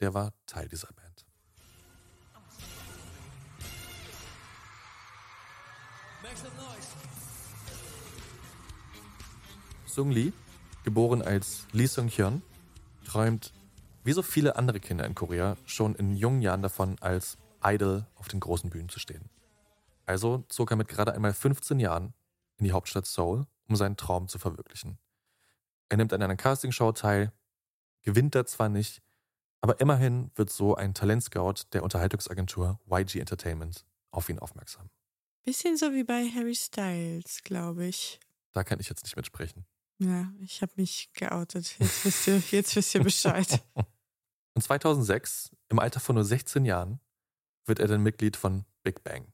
der 0.01 0.15
war 0.15 0.33
Teil 0.47 0.69
dieser 0.69 0.93
Band. 0.93 1.24
Sung 9.95 10.11
Lee, 10.11 10.33
geboren 10.83 11.23
als 11.23 11.69
Lee 11.71 11.87
Sung 11.87 12.09
Hyun, 12.09 12.43
träumt 13.05 13.53
wie 14.03 14.13
so 14.13 14.23
viele 14.23 14.57
andere 14.57 14.81
Kinder 14.81 15.07
in 15.07 15.15
Korea 15.15 15.57
schon 15.67 15.95
in 15.95 16.17
jungen 16.17 16.43
Jahren 16.43 16.63
davon, 16.63 16.97
als 17.01 17.39
Idol 17.63 18.05
auf 18.17 18.27
den 18.27 18.41
großen 18.41 18.71
Bühnen 18.71 18.89
zu 18.89 18.99
stehen. 18.99 19.31
Also 20.05 20.43
zog 20.49 20.73
er 20.73 20.77
mit 20.77 20.89
gerade 20.89 21.13
einmal 21.13 21.33
15 21.33 21.79
Jahren 21.79 22.13
in 22.57 22.65
die 22.65 22.73
Hauptstadt 22.73 23.07
Seoul, 23.07 23.47
um 23.69 23.77
seinen 23.77 23.97
Traum 23.97 24.27
zu 24.27 24.41
verwirklichen. 24.41 24.99
Er 25.89 25.97
nimmt 25.97 26.13
an 26.13 26.21
einer 26.21 26.35
Castingshow 26.35 26.91
teil, 26.91 27.33
gewinnt 28.03 28.35
da 28.35 28.45
zwar 28.45 28.69
nicht, 28.69 29.01
aber 29.61 29.81
immerhin 29.81 30.33
wird 30.35 30.51
so 30.51 30.75
ein 30.75 30.95
Talentscout 30.95 31.67
der 31.73 31.85
Unterhaltungsagentur 31.85 32.81
YG 32.91 33.21
Entertainment 33.21 33.87
auf 34.11 34.29
ihn 34.29 34.41
aufmerksam. 34.41 34.91
Bisschen 35.45 35.77
so 35.77 35.93
wie 35.93 36.03
bei 36.03 36.29
Harry 36.35 36.57
Styles, 36.57 37.45
glaube 37.45 37.87
ich. 37.87 38.19
Da 38.53 38.65
kann 38.65 38.81
ich 38.81 38.89
jetzt 38.89 39.05
nicht 39.05 39.15
mitsprechen. 39.15 39.65
Ja, 39.99 40.33
ich 40.41 40.61
habe 40.63 40.73
mich 40.77 41.11
geoutet. 41.15 41.79
Jetzt 41.79 42.05
wisst 42.05 42.27
ihr, 42.27 42.43
jetzt 42.51 42.75
wisst 42.75 42.95
ihr 42.95 43.03
Bescheid. 43.03 43.63
Und 44.55 44.63
2006, 44.63 45.51
im 45.69 45.79
Alter 45.79 46.01
von 46.01 46.15
nur 46.15 46.25
16 46.25 46.65
Jahren, 46.65 47.01
wird 47.65 47.79
er 47.79 47.89
dann 47.89 48.03
Mitglied 48.03 48.37
von 48.37 48.65
Big 48.83 49.03
Bang. 49.03 49.33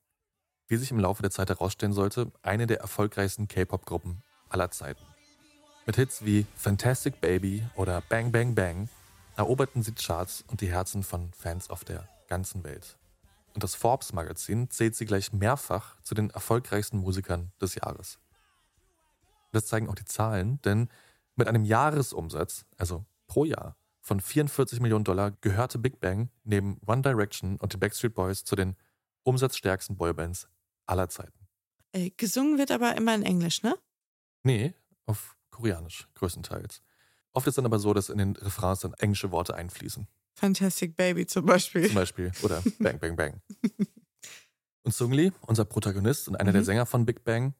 Wie 0.68 0.76
sich 0.76 0.90
im 0.90 1.00
Laufe 1.00 1.22
der 1.22 1.30
Zeit 1.30 1.48
herausstellen 1.48 1.92
sollte, 1.92 2.30
eine 2.42 2.66
der 2.66 2.80
erfolgreichsten 2.80 3.48
K-Pop-Gruppen 3.48 4.22
aller 4.48 4.70
Zeiten. 4.70 5.04
Mit 5.86 5.96
Hits 5.96 6.24
wie 6.24 6.46
Fantastic 6.54 7.20
Baby 7.20 7.66
oder 7.74 8.02
Bang 8.02 8.30
Bang 8.30 8.54
Bang 8.54 8.88
eroberten 9.36 9.82
sie 9.82 9.92
Charts 9.92 10.44
und 10.46 10.60
die 10.60 10.70
Herzen 10.70 11.02
von 11.02 11.32
Fans 11.32 11.70
auf 11.70 11.84
der 11.84 12.08
ganzen 12.28 12.62
Welt. 12.64 12.96
Und 13.54 13.64
das 13.64 13.74
Forbes-Magazin 13.74 14.70
zählt 14.70 14.94
sie 14.94 15.06
gleich 15.06 15.32
mehrfach 15.32 16.00
zu 16.02 16.14
den 16.14 16.30
erfolgreichsten 16.30 16.98
Musikern 16.98 17.50
des 17.60 17.74
Jahres. 17.74 18.18
Das 19.52 19.66
zeigen 19.66 19.88
auch 19.88 19.95
die 19.95 20.04
Zahlen, 20.04 20.61
denn 20.62 20.88
mit 21.37 21.49
einem 21.49 21.64
Jahresumsatz, 21.64 22.64
also 22.76 23.04
pro 23.26 23.45
Jahr, 23.45 23.76
von 24.00 24.21
44 24.21 24.80
Millionen 24.80 25.04
Dollar 25.04 25.33
gehörte 25.40 25.78
Big 25.78 26.00
Bang 26.00 26.30
neben 26.45 26.80
One 26.87 27.02
Direction 27.02 27.57
und 27.57 27.73
den 27.73 27.80
Backstreet 27.80 28.14
Boys 28.14 28.45
zu 28.45 28.57
den 28.57 28.76
umsatzstärksten 29.25 29.97
Boybands 29.97 30.49
aller 30.87 31.09
Zeiten. 31.09 31.47
Äh, 31.92 32.11
gesungen 32.11 32.59
wird 32.59 32.71
aber 32.71 32.97
immer 32.97 33.14
in 33.14 33.23
Englisch, 33.23 33.62
ne? 33.62 33.75
Nee, 34.42 34.75
auf 35.07 35.37
Koreanisch 35.50 36.09
größtenteils. 36.14 36.83
Oft 37.33 37.47
ist 37.47 37.59
dann 37.59 37.66
aber 37.66 37.78
so, 37.78 37.92
dass 37.92 38.09
in 38.09 38.19
den 38.19 38.37
Refrains 38.37 38.80
dann 38.80 38.95
englische 38.95 39.30
Worte 39.30 39.54
einfließen. 39.54 40.09
Fantastic 40.35 40.97
Baby 40.97 41.26
zum 41.26 41.45
Beispiel. 41.45 41.87
Zum 41.87 41.97
Beispiel. 41.97 42.33
Oder 42.42 42.62
Bang 42.78 42.99
Bang 42.99 43.16
Bang. 43.16 43.42
Und 44.83 44.95
Sung 44.95 45.12
Lee, 45.12 45.33
unser 45.42 45.64
Protagonist 45.66 46.26
und 46.28 46.37
einer 46.37 46.50
Mhm. 46.50 46.54
der 46.54 46.64
Sänger 46.64 46.87
von 46.87 47.04
Big 47.04 47.23
Bang, 47.25 47.54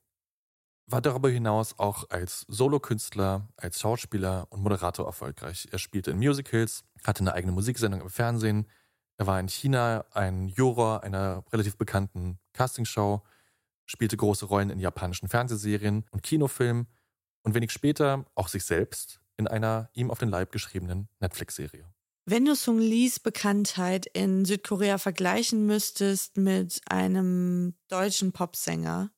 war 0.91 1.01
darüber 1.01 1.31
hinaus 1.31 1.79
auch 1.79 2.09
als 2.11 2.45
Solokünstler, 2.49 3.49
als 3.57 3.81
Schauspieler 3.81 4.47
und 4.51 4.63
Moderator 4.63 5.07
erfolgreich. 5.07 5.69
Er 5.71 5.79
spielte 5.79 6.11
in 6.11 6.19
Musicals, 6.19 6.83
hatte 7.05 7.21
eine 7.21 7.35
eigene 7.35 7.53
Musiksendung 7.53 8.01
im 8.01 8.11
Fernsehen. 8.11 8.67
Er 9.17 9.27
war 9.27 9.39
in 9.39 9.49
China 9.49 10.05
ein 10.13 10.49
Juror 10.49 11.03
einer 11.03 11.45
relativ 11.53 11.77
bekannten 11.77 12.39
Castingshow, 12.53 13.23
spielte 13.87 14.17
große 14.17 14.47
Rollen 14.47 14.71
in 14.71 14.81
japanischen 14.81 15.29
Fernsehserien 15.29 16.05
und 16.11 16.23
Kinofilmen 16.23 16.87
und 17.43 17.55
wenig 17.55 17.71
später 17.71 18.25
auch 18.35 18.49
sich 18.49 18.65
selbst 18.65 19.21
in 19.37 19.47
einer 19.49 19.91
ihm 19.95 20.11
auf 20.11 20.19
den 20.19 20.29
Leib 20.29 20.53
geschriebenen 20.53 21.09
Netflix-Serie. 21.21 21.85
Wenn 22.27 22.45
du 22.45 22.55
Sung 22.55 22.79
Lees 22.79 23.19
Bekanntheit 23.19 24.07
in 24.07 24.45
Südkorea 24.45 24.99
vergleichen 24.99 25.67
müsstest 25.67 26.37
mit 26.37 26.81
einem 26.87 27.75
deutschen 27.89 28.33
Popsänger, 28.33 29.11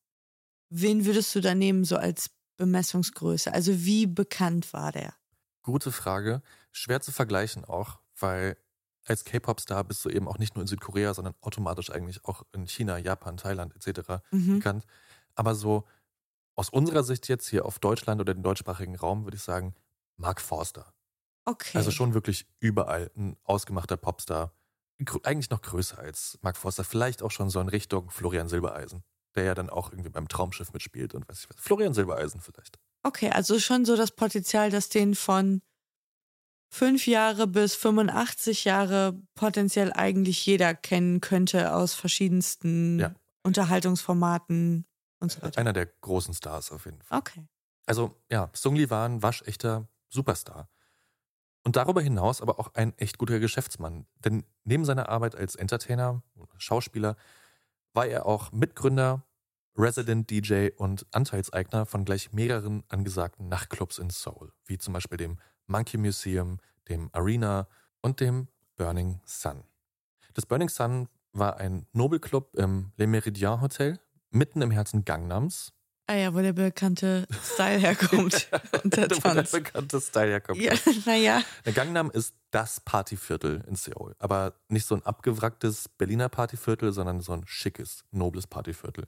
wen 0.73 1.05
würdest 1.05 1.35
du 1.35 1.41
da 1.41 1.55
nehmen, 1.55 1.85
so 1.85 1.97
als 1.97 2.31
Bemessungsgröße? 2.57 3.52
Also 3.52 3.85
wie 3.85 4.07
bekannt 4.07 4.73
war 4.73 4.93
der? 4.93 5.14
Gute 5.62 5.93
Frage. 5.93 6.43
Schwer 6.73 7.00
zu 7.00 7.12
vergleichen 7.12 7.64
auch, 7.64 8.00
weil 8.19 8.57
als 9.05 9.25
K-Pop-Star 9.25 9.85
bist 9.85 10.05
du 10.05 10.09
eben 10.09 10.29
auch 10.29 10.38
nicht 10.38 10.55
nur 10.55 10.62
in 10.62 10.69
Südkorea, 10.69 11.12
sondern 11.14 11.35
automatisch 11.41 11.91
eigentlich 11.91 12.25
auch 12.25 12.45
in 12.52 12.67
China, 12.67 12.99
Japan, 12.99 13.37
Thailand 13.37 13.75
etc. 13.75 14.23
Mhm. 14.31 14.59
bekannt. 14.59 14.87
Aber 15.35 15.55
so 15.55 15.85
aus 16.55 16.69
unserer 16.69 17.02
Sicht 17.02 17.29
jetzt 17.29 17.49
hier 17.49 17.64
auf 17.64 17.79
Deutschland 17.79 18.21
oder 18.21 18.35
den 18.35 18.43
deutschsprachigen 18.43 18.97
Raum 18.97 19.25
würde 19.25 19.37
ich 19.37 19.43
sagen, 19.43 19.75
Mark 20.17 20.41
Forster. 20.41 20.93
Okay. 21.45 21.76
Also 21.76 21.91
schon 21.91 22.14
wirklich 22.14 22.47
überall 22.61 23.11
ein 23.17 23.37
ausgemachter 23.45 23.97
Popstar. 23.97 24.52
Eigentlich 25.25 25.50
noch 25.50 25.62
größer 25.62 25.99
als 25.99 26.38
Mark 26.43 26.57
Forster. 26.57 26.85
Vielleicht 26.85 27.23
auch 27.23 27.33
schon 27.33 27.50
so 27.50 27.61
in 27.61 27.69
Richtung 27.69 28.11
Florian 28.11 28.49
Silbereisen, 28.49 29.02
der 29.34 29.44
ja 29.44 29.54
dann 29.54 29.70
auch 29.70 29.90
irgendwie 29.92 30.10
beim 30.10 30.28
Traumschiff 30.28 30.72
mitspielt 30.72 31.14
und 31.14 31.28
weiß 31.28 31.40
ich 31.40 31.48
was. 31.48 31.56
Florian 31.56 31.94
Silbereisen 31.94 32.40
vielleicht. 32.40 32.78
Okay, 33.02 33.30
also 33.30 33.58
schon 33.58 33.84
so 33.84 33.96
das 33.96 34.12
Potenzial, 34.12 34.70
dass 34.70 34.88
den 34.88 35.14
von 35.14 35.62
fünf 36.70 37.06
Jahre 37.06 37.46
bis 37.46 37.74
85 37.74 38.64
Jahre 38.64 39.20
potenziell 39.34 39.92
eigentlich 39.92 40.44
jeder 40.46 40.74
kennen 40.74 41.20
könnte 41.20 41.74
aus 41.74 41.94
verschiedensten 41.94 42.98
Ja. 42.98 43.14
Unterhaltungsformaten 43.42 44.86
und 45.20 45.32
so 45.32 45.42
weiter. 45.42 45.60
Einer 45.60 45.72
der 45.72 45.86
großen 45.86 46.34
Stars 46.34 46.70
auf 46.72 46.84
jeden 46.86 47.02
Fall. 47.02 47.18
Okay. 47.18 47.46
Also 47.86 48.16
ja, 48.30 48.50
Sung 48.54 48.76
Lee 48.76 48.90
war 48.90 49.06
ein 49.08 49.22
waschechter 49.22 49.88
Superstar. 50.08 50.68
Und 51.64 51.76
darüber 51.76 52.00
hinaus 52.00 52.40
aber 52.40 52.58
auch 52.58 52.74
ein 52.74 52.96
echt 52.98 53.18
guter 53.18 53.38
Geschäftsmann. 53.38 54.06
Denn 54.24 54.44
neben 54.64 54.84
seiner 54.84 55.08
Arbeit 55.08 55.36
als 55.36 55.54
Entertainer, 55.54 56.22
Schauspieler, 56.58 57.16
war 57.94 58.06
er 58.06 58.26
auch 58.26 58.52
Mitgründer, 58.52 59.25
Resident 59.76 60.30
DJ 60.30 60.68
und 60.76 61.06
Anteilseigner 61.12 61.87
von 61.87 62.04
gleich 62.04 62.32
mehreren 62.32 62.84
angesagten 62.88 63.49
Nachtclubs 63.49 63.99
in 63.99 64.11
Seoul, 64.11 64.52
wie 64.66 64.78
zum 64.78 64.92
Beispiel 64.92 65.18
dem 65.18 65.38
Monkey 65.66 65.96
Museum, 65.96 66.58
dem 66.88 67.08
Arena 67.12 67.68
und 68.02 68.20
dem 68.20 68.49
Burning 68.76 69.20
Sun. 69.25 69.64
Das 70.34 70.46
Burning 70.46 70.68
Sun 70.68 71.08
war 71.32 71.56
ein 71.56 71.87
Nobelclub 71.92 72.54
im 72.56 72.92
Le 72.96 73.06
Méridien 73.06 73.61
Hotel, 73.61 73.99
mitten 74.30 74.61
im 74.62 74.70
Herzen 74.70 75.04
Gangnams. 75.04 75.72
Ah 76.06 76.14
ja, 76.14 76.35
wo 76.35 76.40
der 76.40 76.52
bekannte 76.52 77.26
Style 77.42 77.78
herkommt. 77.78 78.49
und 78.85 78.97
der 78.97 79.11
wo 79.11 79.35
der 79.35 79.42
bekannte 79.42 80.00
Style 80.00 80.30
herkommt. 80.30 80.61
Ja, 80.61 80.75
naja. 81.06 81.42
Der 81.64 81.73
Gangnam 81.73 82.11
ist 82.11 82.35
das 82.50 82.80
Partyviertel 82.80 83.64
in 83.68 83.76
Seoul. 83.76 84.14
Aber 84.18 84.54
nicht 84.68 84.87
so 84.87 84.94
ein 84.94 85.02
abgewracktes 85.04 85.88
Berliner 85.88 86.28
Partyviertel, 86.28 86.92
sondern 86.92 87.21
so 87.21 87.32
ein 87.32 87.47
schickes, 87.47 88.04
nobles 88.11 88.47
Partyviertel. 88.47 89.06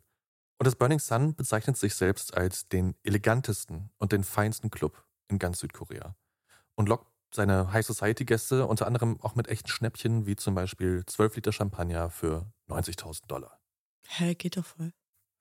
Und 0.59 0.67
das 0.67 0.77
Burning 0.77 1.01
Sun 1.01 1.35
bezeichnet 1.35 1.77
sich 1.77 1.95
selbst 1.95 2.37
als 2.37 2.69
den 2.69 2.95
elegantesten 3.03 3.91
und 3.99 4.13
den 4.13 4.23
feinsten 4.23 4.71
Club 4.71 5.05
in 5.29 5.39
ganz 5.39 5.59
Südkorea. 5.59 6.17
Und 6.77 6.89
lockt 6.89 7.11
seine 7.35 7.73
High 7.73 7.85
Society 7.85 8.25
Gäste 8.25 8.67
unter 8.67 8.87
anderem 8.87 9.21
auch 9.21 9.35
mit 9.35 9.49
echten 9.49 9.69
Schnäppchen, 9.69 10.27
wie 10.27 10.37
zum 10.37 10.55
Beispiel 10.55 11.05
12 11.05 11.37
Liter 11.37 11.53
Champagner 11.53 12.09
für 12.09 12.47
90.000 12.69 13.27
Dollar. 13.27 13.59
Hä, 14.07 14.35
geht 14.35 14.57
doch 14.57 14.65
voll. 14.65 14.93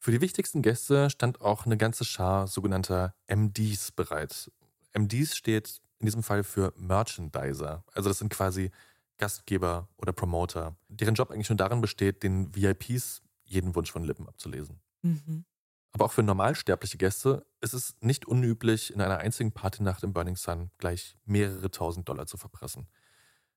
Für 0.04 0.12
die 0.12 0.20
wichtigsten 0.20 0.62
Gäste 0.62 1.10
stand 1.10 1.40
auch 1.40 1.66
eine 1.66 1.78
ganze 1.78 2.04
Schar 2.04 2.48
sogenannter 2.48 3.16
MDs 3.28 3.94
bereit. 3.94 4.52
MDs 4.94 5.38
steht 5.38 5.80
in 6.00 6.08
diesem 6.08 6.24
Fall 6.24 6.44
für 6.44 6.74
Merchandiser. 6.76 7.86
Also 7.94 8.10
das 8.10 8.20
sind 8.20 8.28
quasi 8.28 8.72
Gastgeber 9.18 9.88
oder 9.96 10.12
Promoter, 10.12 10.76
deren 10.90 11.16
Job 11.16 11.32
eigentlich 11.32 11.48
nur 11.48 11.56
darin 11.56 11.80
besteht, 11.80 12.22
den 12.22 12.54
VIPs 12.54 13.22
jeden 13.46 13.76
Wunsch 13.76 13.94
von 13.94 14.04
Lippen 14.04 14.28
abzulesen. 14.28 14.82
Mhm. 15.04 15.46
Aber 15.94 16.04
auch 16.04 16.12
für 16.12 16.22
normalsterbliche 16.22 16.98
Gäste 16.98 17.46
ist 17.62 17.74
es 17.74 17.96
nicht 18.02 18.26
unüblich, 18.26 18.94
in 18.94 19.00
einer 19.00 19.20
einzigen 19.20 19.54
Partynacht 19.54 20.04
im 20.04 20.12
Burning 20.12 20.36
Sun 20.36 20.70
gleich 20.80 21.16
mehrere 21.24 21.72
tausend 21.72 22.10
Dollar 22.10 22.28
zu 22.28 22.36
verpressen. 22.36 22.90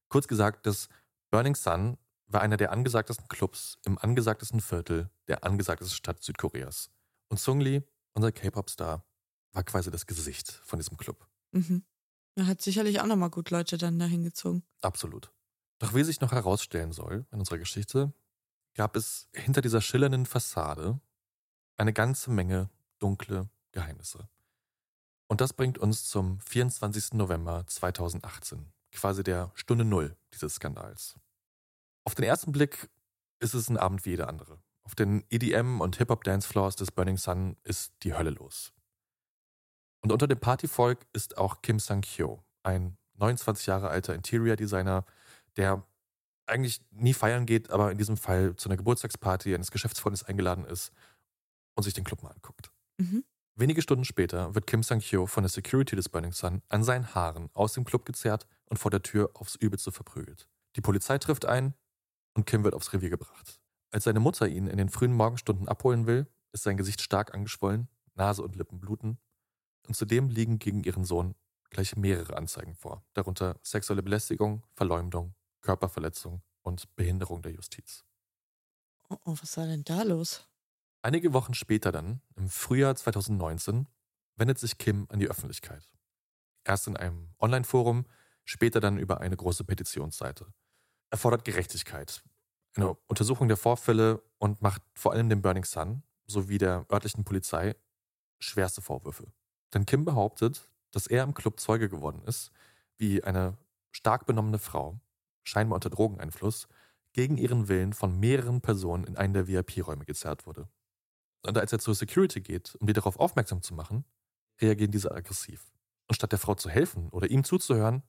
Kurz 0.08 0.28
gesagt, 0.28 0.64
das 0.66 0.88
Burning 1.32 1.56
Sun 1.56 1.98
war 2.28 2.40
einer 2.40 2.56
der 2.56 2.72
angesagtesten 2.72 3.28
Clubs 3.28 3.78
im 3.84 3.98
angesagtesten 3.98 4.60
Viertel 4.60 5.10
der 5.28 5.44
angesagtesten 5.44 5.96
Stadt 5.96 6.22
Südkoreas. 6.22 6.90
Und 7.28 7.40
Sung 7.40 7.60
Lee, 7.60 7.82
unser 8.14 8.32
K-Pop-Star, 8.32 9.04
war 9.52 9.64
quasi 9.64 9.90
das 9.90 10.06
Gesicht 10.06 10.50
von 10.50 10.78
diesem 10.78 10.96
Club. 10.96 11.26
Mhm. 11.52 11.84
Er 12.34 12.46
hat 12.46 12.60
sicherlich 12.60 13.00
auch 13.00 13.06
nochmal 13.06 13.30
gut 13.30 13.50
Leute 13.50 13.78
dann 13.78 13.98
dahin 13.98 14.22
gezogen. 14.22 14.62
Absolut. 14.82 15.32
Doch 15.78 15.94
wie 15.94 16.04
sich 16.04 16.20
noch 16.20 16.32
herausstellen 16.32 16.92
soll 16.92 17.26
in 17.30 17.38
unserer 17.38 17.58
Geschichte, 17.58 18.12
gab 18.74 18.96
es 18.96 19.28
hinter 19.32 19.62
dieser 19.62 19.80
schillernden 19.80 20.26
Fassade 20.26 21.00
eine 21.76 21.92
ganze 21.92 22.30
Menge 22.30 22.70
dunkle 22.98 23.48
Geheimnisse. 23.72 24.28
Und 25.28 25.40
das 25.40 25.52
bringt 25.52 25.78
uns 25.78 26.08
zum 26.08 26.40
24. 26.40 27.14
November 27.14 27.66
2018, 27.66 28.72
quasi 28.92 29.22
der 29.22 29.50
Stunde 29.54 29.84
Null 29.84 30.16
dieses 30.32 30.54
Skandals. 30.54 31.16
Auf 32.06 32.14
den 32.14 32.24
ersten 32.24 32.52
Blick 32.52 32.88
ist 33.40 33.54
es 33.54 33.68
ein 33.68 33.76
Abend 33.76 34.06
wie 34.06 34.10
jeder 34.10 34.28
andere. 34.28 34.62
Auf 34.84 34.94
den 34.94 35.24
EDM- 35.28 35.80
und 35.80 35.96
Hip-Hop-Dancefloors 35.96 36.76
des 36.76 36.92
Burning 36.92 37.16
Sun 37.16 37.56
ist 37.64 37.92
die 38.04 38.14
Hölle 38.14 38.30
los. 38.30 38.72
Und 40.02 40.12
unter 40.12 40.28
dem 40.28 40.38
Partyvolk 40.38 41.04
ist 41.12 41.36
auch 41.36 41.62
Kim 41.62 41.80
Sang-kyo, 41.80 42.44
ein 42.62 42.96
29 43.14 43.66
Jahre 43.66 43.88
alter 43.88 44.14
Interior-Designer, 44.14 45.04
der 45.56 45.84
eigentlich 46.46 46.80
nie 46.92 47.12
feiern 47.12 47.44
geht, 47.44 47.70
aber 47.70 47.90
in 47.90 47.98
diesem 47.98 48.16
Fall 48.16 48.54
zu 48.54 48.68
einer 48.68 48.76
Geburtstagsparty 48.76 49.52
eines 49.52 49.72
Geschäftsfreundes 49.72 50.22
eingeladen 50.22 50.64
ist 50.64 50.92
und 51.74 51.82
sich 51.82 51.94
den 51.94 52.04
Club 52.04 52.22
mal 52.22 52.30
anguckt. 52.30 52.70
Mhm. 52.98 53.24
Wenige 53.56 53.82
Stunden 53.82 54.04
später 54.04 54.54
wird 54.54 54.68
Kim 54.68 54.84
Sang-kyo 54.84 55.26
von 55.26 55.42
der 55.42 55.50
Security 55.50 55.96
des 55.96 56.08
Burning 56.08 56.32
Sun 56.32 56.62
an 56.68 56.84
seinen 56.84 57.16
Haaren 57.16 57.50
aus 57.52 57.72
dem 57.72 57.84
Club 57.84 58.04
gezerrt 58.04 58.46
und 58.66 58.76
vor 58.76 58.92
der 58.92 59.02
Tür 59.02 59.30
aufs 59.34 59.56
Übelste 59.56 59.90
verprügelt. 59.90 60.46
Die 60.76 60.80
Polizei 60.80 61.18
trifft 61.18 61.46
ein 61.46 61.74
und 62.36 62.46
Kim 62.46 62.64
wird 62.64 62.74
aufs 62.74 62.92
Revier 62.92 63.10
gebracht. 63.10 63.60
Als 63.90 64.04
seine 64.04 64.20
Mutter 64.20 64.46
ihn 64.46 64.66
in 64.66 64.76
den 64.76 64.90
frühen 64.90 65.12
Morgenstunden 65.12 65.68
abholen 65.68 66.06
will, 66.06 66.26
ist 66.52 66.64
sein 66.64 66.76
Gesicht 66.76 67.00
stark 67.00 67.34
angeschwollen, 67.34 67.88
Nase 68.14 68.42
und 68.42 68.56
Lippen 68.56 68.78
bluten 68.78 69.18
und 69.86 69.94
zudem 69.94 70.28
liegen 70.28 70.58
gegen 70.58 70.84
ihren 70.84 71.04
Sohn 71.04 71.34
gleich 71.70 71.96
mehrere 71.96 72.36
Anzeigen 72.36 72.74
vor, 72.74 73.04
darunter 73.14 73.58
sexuelle 73.62 74.02
Belästigung, 74.02 74.62
Verleumdung, 74.74 75.34
Körperverletzung 75.62 76.42
und 76.62 76.94
Behinderung 76.94 77.42
der 77.42 77.52
Justiz. 77.52 78.04
Oh, 79.08 79.16
oh, 79.24 79.36
was 79.40 79.56
war 79.56 79.66
denn 79.66 79.84
da 79.84 80.02
los? 80.02 80.48
Einige 81.02 81.32
Wochen 81.32 81.54
später 81.54 81.92
dann, 81.92 82.20
im 82.36 82.48
Frühjahr 82.48 82.96
2019, 82.96 83.88
wendet 84.36 84.58
sich 84.58 84.78
Kim 84.78 85.06
an 85.08 85.20
die 85.20 85.28
Öffentlichkeit. 85.28 85.88
Erst 86.64 86.88
in 86.88 86.96
einem 86.96 87.34
Online-Forum, 87.38 88.06
später 88.44 88.80
dann 88.80 88.98
über 88.98 89.20
eine 89.20 89.36
große 89.36 89.64
Petitionsseite. 89.64 90.52
Er 91.10 91.18
fordert 91.18 91.44
Gerechtigkeit, 91.44 92.22
eine 92.76 92.96
Untersuchung 93.06 93.48
der 93.48 93.56
Vorfälle 93.56 94.22
und 94.38 94.62
macht 94.62 94.82
vor 94.94 95.12
allem 95.12 95.28
dem 95.28 95.42
Burning 95.42 95.64
Sun 95.64 96.02
sowie 96.26 96.58
der 96.58 96.86
örtlichen 96.90 97.24
Polizei 97.24 97.76
schwerste 98.38 98.82
Vorwürfe. 98.82 99.32
Denn 99.72 99.86
Kim 99.86 100.04
behauptet, 100.04 100.68
dass 100.90 101.06
er 101.06 101.24
im 101.24 101.34
Club 101.34 101.60
Zeuge 101.60 101.88
geworden 101.88 102.22
ist, 102.24 102.50
wie 102.96 103.22
eine 103.22 103.56
stark 103.92 104.26
benommene 104.26 104.58
Frau, 104.58 104.98
scheinbar 105.42 105.76
unter 105.76 105.90
Drogeneinfluss, 105.90 106.68
gegen 107.12 107.38
ihren 107.38 107.68
Willen 107.68 107.92
von 107.92 108.18
mehreren 108.18 108.60
Personen 108.60 109.04
in 109.04 109.16
einen 109.16 109.32
der 109.32 109.48
VIP-Räume 109.48 110.04
gezerrt 110.04 110.46
wurde. 110.46 110.68
Und 111.42 111.56
als 111.56 111.72
er 111.72 111.78
zur 111.78 111.94
Security 111.94 112.40
geht, 112.40 112.74
um 112.76 112.86
die 112.86 112.92
darauf 112.92 113.18
aufmerksam 113.18 113.62
zu 113.62 113.74
machen, 113.74 114.04
reagieren 114.60 114.90
diese 114.90 115.12
aggressiv. 115.12 115.72
Und 116.08 116.14
statt 116.14 116.32
der 116.32 116.38
Frau 116.38 116.54
zu 116.54 116.68
helfen 116.68 117.08
oder 117.10 117.30
ihm 117.30 117.44
zuzuhören, 117.44 118.02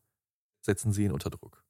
setzen 0.62 0.91
sie 0.91 1.05
ihn 1.05 1.12
unter 1.12 1.29
Druck. 1.29 1.63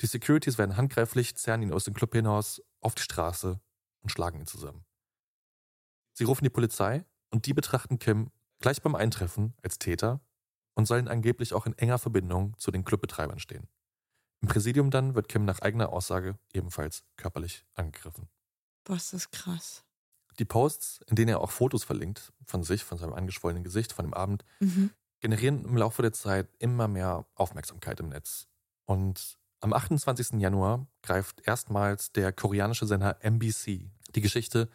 Die 0.00 0.06
Securities 0.06 0.58
werden 0.58 0.76
handgreiflich, 0.76 1.36
zerren 1.36 1.62
ihn 1.62 1.72
aus 1.72 1.84
dem 1.84 1.94
Club 1.94 2.12
hinaus, 2.14 2.62
auf 2.80 2.94
die 2.94 3.02
Straße 3.02 3.60
und 4.02 4.10
schlagen 4.10 4.38
ihn 4.40 4.46
zusammen. 4.46 4.84
Sie 6.12 6.24
rufen 6.24 6.44
die 6.44 6.50
Polizei 6.50 7.04
und 7.30 7.46
die 7.46 7.54
betrachten 7.54 7.98
Kim 7.98 8.30
gleich 8.60 8.82
beim 8.82 8.94
Eintreffen 8.94 9.54
als 9.62 9.78
Täter 9.78 10.20
und 10.74 10.86
sollen 10.86 11.08
angeblich 11.08 11.52
auch 11.54 11.66
in 11.66 11.76
enger 11.78 11.98
Verbindung 11.98 12.56
zu 12.58 12.70
den 12.70 12.84
Clubbetreibern 12.84 13.38
stehen. 13.38 13.68
Im 14.40 14.48
Präsidium 14.48 14.90
dann 14.90 15.14
wird 15.14 15.28
Kim 15.28 15.44
nach 15.44 15.60
eigener 15.60 15.88
Aussage 15.92 16.38
ebenfalls 16.52 17.04
körperlich 17.16 17.66
angegriffen. 17.74 18.28
Boah, 18.84 18.96
ist 18.96 19.32
krass. 19.32 19.84
Die 20.38 20.44
Posts, 20.44 21.00
in 21.08 21.16
denen 21.16 21.30
er 21.30 21.40
auch 21.40 21.50
Fotos 21.50 21.82
verlinkt 21.82 22.32
von 22.46 22.62
sich, 22.62 22.84
von 22.84 22.98
seinem 22.98 23.12
angeschwollenen 23.14 23.64
Gesicht, 23.64 23.92
von 23.92 24.04
dem 24.04 24.14
Abend, 24.14 24.44
Mhm. 24.60 24.90
generieren 25.20 25.64
im 25.64 25.76
Laufe 25.76 26.02
der 26.02 26.12
Zeit 26.12 26.48
immer 26.60 26.86
mehr 26.86 27.26
Aufmerksamkeit 27.34 27.98
im 27.98 28.10
Netz. 28.10 28.46
Und 28.84 29.38
am 29.60 29.72
28. 29.72 30.40
Januar 30.40 30.86
greift 31.02 31.40
erstmals 31.46 32.12
der 32.12 32.32
koreanische 32.32 32.86
Sender 32.86 33.18
MBC 33.22 33.90
die 34.14 34.20
Geschichte 34.20 34.68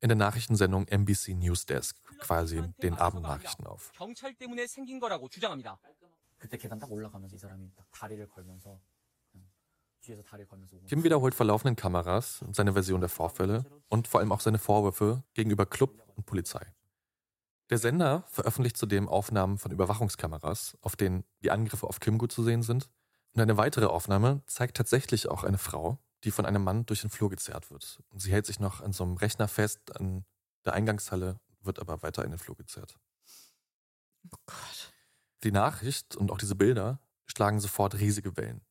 in 0.00 0.08
der 0.08 0.16
Nachrichtensendung 0.16 0.86
MBC 0.86 1.34
News 1.34 1.66
Desk, 1.66 2.00
quasi 2.20 2.62
den 2.80 2.94
Abendnachrichten 2.94 3.66
auf. 3.66 3.90
Kim 10.86 11.02
wiederholt 11.02 11.34
verlaufenden 11.34 11.74
Kameras 11.74 12.44
seine 12.52 12.72
Version 12.72 13.00
der 13.00 13.10
Vorfälle 13.10 13.64
und 13.88 14.06
vor 14.06 14.20
allem 14.20 14.30
auch 14.30 14.40
seine 14.40 14.58
Vorwürfe 14.58 15.24
gegenüber 15.34 15.66
Club 15.66 16.00
und 16.14 16.26
Polizei. 16.26 16.64
Der 17.70 17.78
Sender 17.78 18.22
veröffentlicht 18.28 18.76
zudem 18.76 19.08
Aufnahmen 19.08 19.58
von 19.58 19.72
Überwachungskameras, 19.72 20.78
auf 20.80 20.94
denen 20.94 21.24
die 21.42 21.50
Angriffe 21.50 21.88
auf 21.88 21.98
Kim 21.98 22.18
gut 22.18 22.30
zu 22.30 22.44
sehen 22.44 22.62
sind 22.62 22.88
und 23.34 23.42
eine 23.42 23.56
weitere 23.56 23.86
Aufnahme 23.86 24.42
zeigt 24.46 24.76
tatsächlich 24.76 25.28
auch 25.28 25.44
eine 25.44 25.58
Frau, 25.58 25.98
die 26.24 26.30
von 26.30 26.46
einem 26.46 26.64
Mann 26.64 26.86
durch 26.86 27.02
den 27.02 27.10
Flur 27.10 27.30
gezerrt 27.30 27.70
wird. 27.70 28.02
Und 28.10 28.20
sie 28.20 28.32
hält 28.32 28.46
sich 28.46 28.60
noch 28.60 28.80
an 28.80 28.92
so 28.92 29.04
einem 29.04 29.16
Rechner 29.16 29.48
fest 29.48 29.96
an 29.96 30.24
der 30.64 30.72
Eingangshalle, 30.74 31.40
wird 31.62 31.78
aber 31.78 32.02
weiter 32.02 32.24
in 32.24 32.30
den 32.30 32.38
Flur 32.38 32.56
gezerrt. 32.56 32.98
Oh 34.32 34.36
Gott. 34.46 34.92
Die 35.44 35.52
Nachricht 35.52 36.16
und 36.16 36.30
auch 36.30 36.38
diese 36.38 36.56
Bilder 36.56 37.00
schlagen 37.26 37.60
sofort 37.60 37.94
riesige 37.94 38.36
Wellen. 38.36 38.62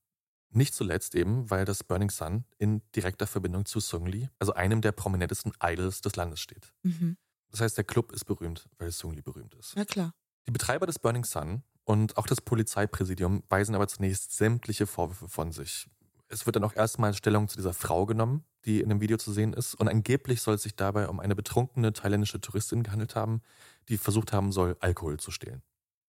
Nicht 0.49 0.73
zuletzt 0.73 1.15
eben, 1.15 1.49
weil 1.49 1.65
das 1.65 1.83
Burning 1.83 2.09
Sun 2.09 2.45
in 2.57 2.81
direkter 2.93 3.27
Verbindung 3.27 3.65
zu 3.65 3.79
Sung 3.79 4.05
Lee, 4.05 4.29
also 4.39 4.53
einem 4.53 4.81
der 4.81 4.91
prominentesten 4.91 5.53
Idols 5.61 6.01
des 6.01 6.15
Landes 6.15 6.39
steht. 6.39 6.73
Mhm. 6.83 7.17
Das 7.49 7.61
heißt, 7.61 7.77
der 7.77 7.83
Club 7.83 8.11
ist 8.11 8.25
berühmt, 8.25 8.67
weil 8.77 8.91
Sung 8.91 9.13
Lee 9.13 9.21
berühmt 9.21 9.53
ist. 9.55 9.73
Na 9.75 9.85
klar. 9.85 10.13
Die 10.47 10.51
Betreiber 10.51 10.85
des 10.85 10.99
Burning 10.99 11.25
Sun 11.25 11.63
und 11.87 12.17
auch 12.17 12.27
das 12.27 12.41
Polizeipräsidium 12.41 13.43
weisen 13.47 13.73
aber 13.73 13.87
zunächst 13.87 14.35
sämtliche 14.35 14.85
Vorwürfe 14.85 15.29
von 15.29 15.53
sich. 15.53 15.87
Es 16.27 16.45
wird 16.45 16.57
dann 16.57 16.65
auch 16.65 16.75
erstmal 16.75 17.13
Stellung 17.13 17.47
zu 17.47 17.55
dieser 17.55 17.73
Frau 17.73 18.05
genommen, 18.05 18.43
die 18.65 18.81
in 18.81 18.89
dem 18.89 18.99
Video 18.99 19.15
zu 19.15 19.31
sehen 19.31 19.53
ist. 19.53 19.73
Und 19.73 19.87
angeblich 19.87 20.41
soll 20.41 20.55
es 20.55 20.63
sich 20.63 20.75
dabei 20.75 21.07
um 21.07 21.21
eine 21.21 21.33
betrunkene 21.33 21.93
thailändische 21.93 22.41
Touristin 22.41 22.83
gehandelt 22.83 23.15
haben, 23.15 23.41
die 23.87 23.97
versucht 23.97 24.33
haben 24.33 24.51
soll, 24.51 24.75
Alkohol 24.81 25.17
zu 25.17 25.31
stehlen. 25.31 25.61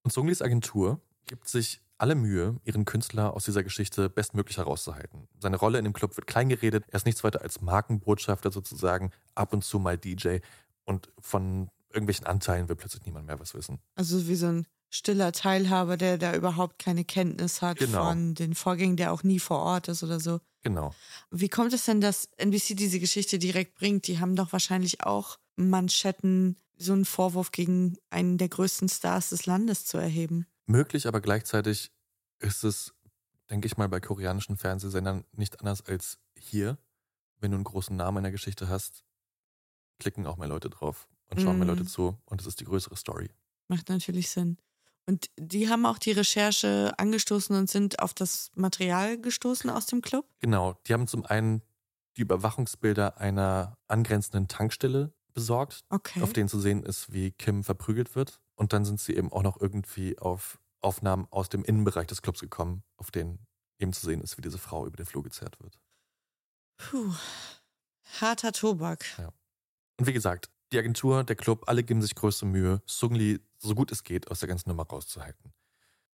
Und 0.02 0.12
Sung 0.12 0.26
Lees 0.26 0.42
Agentur 0.42 1.00
gibt 1.28 1.46
sich 1.46 1.80
alle 1.96 2.16
Mühe, 2.16 2.56
ihren 2.64 2.84
Künstler 2.84 3.32
aus 3.34 3.44
dieser 3.44 3.62
Geschichte 3.62 4.10
bestmöglich 4.10 4.56
herauszuhalten. 4.56 5.28
Seine 5.38 5.58
Rolle 5.58 5.78
in 5.78 5.84
dem 5.84 5.92
Club 5.92 6.16
wird 6.16 6.26
klein 6.26 6.48
geredet, 6.48 6.86
er 6.88 6.96
ist 6.96 7.06
nichts 7.06 7.22
weiter 7.22 7.42
als 7.42 7.60
Markenbotschafter 7.60 8.50
sozusagen, 8.50 9.12
ab 9.36 9.52
und 9.52 9.62
zu 9.62 9.78
mal 9.78 9.96
DJ 9.96 10.38
und 10.84 11.12
von 11.20 11.70
irgendwelchen 11.90 12.26
Anteilen 12.26 12.68
will 12.68 12.74
plötzlich 12.74 13.04
niemand 13.06 13.26
mehr 13.26 13.38
was 13.38 13.54
wissen. 13.54 13.78
Also 13.94 14.26
wie 14.26 14.34
so 14.34 14.46
ein 14.46 14.66
stiller 14.90 15.32
Teilhaber, 15.32 15.96
der 15.96 16.18
da 16.18 16.34
überhaupt 16.34 16.78
keine 16.78 17.04
Kenntnis 17.04 17.60
hat 17.62 17.78
Genau. 17.78 18.08
von 18.08 18.34
den 18.34 18.54
Vorgängen, 18.54 18.96
der 18.96 19.12
auch 19.12 19.22
nie 19.22 19.38
vor 19.38 19.58
Ort 19.58 19.88
ist 19.88 20.02
oder 20.02 20.18
so. 20.20 20.40
Genau. 20.62 20.94
Wie 21.30 21.48
kommt 21.48 21.72
es 21.72 21.84
denn, 21.84 22.00
dass 22.00 22.26
NBC 22.36 22.74
diese 22.74 22.98
Geschichte 23.00 23.38
direkt 23.38 23.74
bringt? 23.74 24.06
Die 24.06 24.18
haben 24.18 24.34
doch 24.36 24.52
wahrscheinlich 24.52 25.02
auch 25.04 25.38
Manschetten, 25.56 26.56
so 26.76 26.92
einen 26.92 27.04
Vorwurf 27.04 27.50
gegen 27.52 27.96
einen 28.10 28.38
der 28.38 28.48
größten 28.48 28.88
Stars 28.88 29.30
des 29.30 29.46
Landes 29.46 29.84
zu 29.84 29.98
erheben. 29.98 30.46
Möglich, 30.66 31.06
aber 31.08 31.20
gleichzeitig 31.20 31.90
ist 32.38 32.62
es, 32.64 32.94
denke 33.50 33.66
ich 33.66 33.76
mal, 33.76 33.88
bei 33.88 34.00
koreanischen 34.00 34.56
Fernsehsendern 34.56 35.24
nicht 35.32 35.60
anders 35.60 35.84
als 35.84 36.18
hier. 36.36 36.78
Wenn 37.40 37.50
du 37.50 37.56
einen 37.56 37.64
großen 37.64 37.96
Namen 37.96 38.18
in 38.18 38.22
der 38.24 38.32
Geschichte 38.32 38.68
hast, 38.68 39.04
klicken 39.98 40.26
auch 40.26 40.36
mehr 40.36 40.48
Leute 40.48 40.70
drauf 40.70 41.08
und 41.30 41.40
schauen 41.40 41.58
mehr 41.58 41.66
Mhm. 41.66 41.74
Leute 41.78 41.86
zu 41.86 42.16
und 42.26 42.40
es 42.40 42.46
ist 42.46 42.60
die 42.60 42.64
größere 42.64 42.96
Story. 42.96 43.30
Macht 43.68 43.88
natürlich 43.88 44.30
Sinn. 44.30 44.56
Und 45.08 45.30
die 45.38 45.70
haben 45.70 45.86
auch 45.86 45.96
die 45.96 46.12
Recherche 46.12 46.92
angestoßen 46.98 47.56
und 47.56 47.70
sind 47.70 47.98
auf 48.00 48.12
das 48.12 48.50
Material 48.54 49.18
gestoßen 49.18 49.70
aus 49.70 49.86
dem 49.86 50.02
Club? 50.02 50.26
Genau, 50.40 50.74
die 50.86 50.92
haben 50.92 51.08
zum 51.08 51.24
einen 51.24 51.62
die 52.18 52.20
Überwachungsbilder 52.20 53.16
einer 53.16 53.78
angrenzenden 53.86 54.48
Tankstelle 54.48 55.14
besorgt, 55.32 55.80
Okay. 55.88 56.20
auf 56.20 56.34
denen 56.34 56.50
zu 56.50 56.60
sehen 56.60 56.82
ist, 56.82 57.10
wie 57.10 57.30
Kim 57.30 57.64
verprügelt 57.64 58.16
wird. 58.16 58.42
Und 58.54 58.74
dann 58.74 58.84
sind 58.84 59.00
sie 59.00 59.14
eben 59.16 59.32
auch 59.32 59.42
noch 59.42 59.58
irgendwie 59.58 60.18
auf 60.18 60.60
Aufnahmen 60.82 61.26
aus 61.30 61.48
dem 61.48 61.64
Innenbereich 61.64 62.06
des 62.06 62.20
Clubs 62.20 62.40
gekommen, 62.40 62.82
auf 62.98 63.10
denen 63.10 63.46
eben 63.78 63.94
zu 63.94 64.04
sehen 64.04 64.20
ist, 64.20 64.36
wie 64.36 64.42
diese 64.42 64.58
Frau 64.58 64.84
über 64.86 64.98
den 64.98 65.06
Flur 65.06 65.22
gezerrt 65.22 65.58
wird. 65.60 65.80
Puh. 66.76 67.14
Harter 68.20 68.52
Tobak. 68.52 69.06
Und 69.98 70.06
wie 70.06 70.12
gesagt, 70.12 70.50
die 70.72 70.78
Agentur, 70.78 71.24
der 71.24 71.36
Club, 71.36 71.64
alle 71.66 71.82
geben 71.82 72.02
sich 72.02 72.14
größte 72.14 72.46
Mühe, 72.46 72.82
Sungli 72.86 73.40
so 73.58 73.74
gut 73.74 73.90
es 73.92 74.04
geht 74.04 74.30
aus 74.30 74.40
der 74.40 74.48
ganzen 74.48 74.68
Nummer 74.68 74.86
rauszuhalten. 74.86 75.52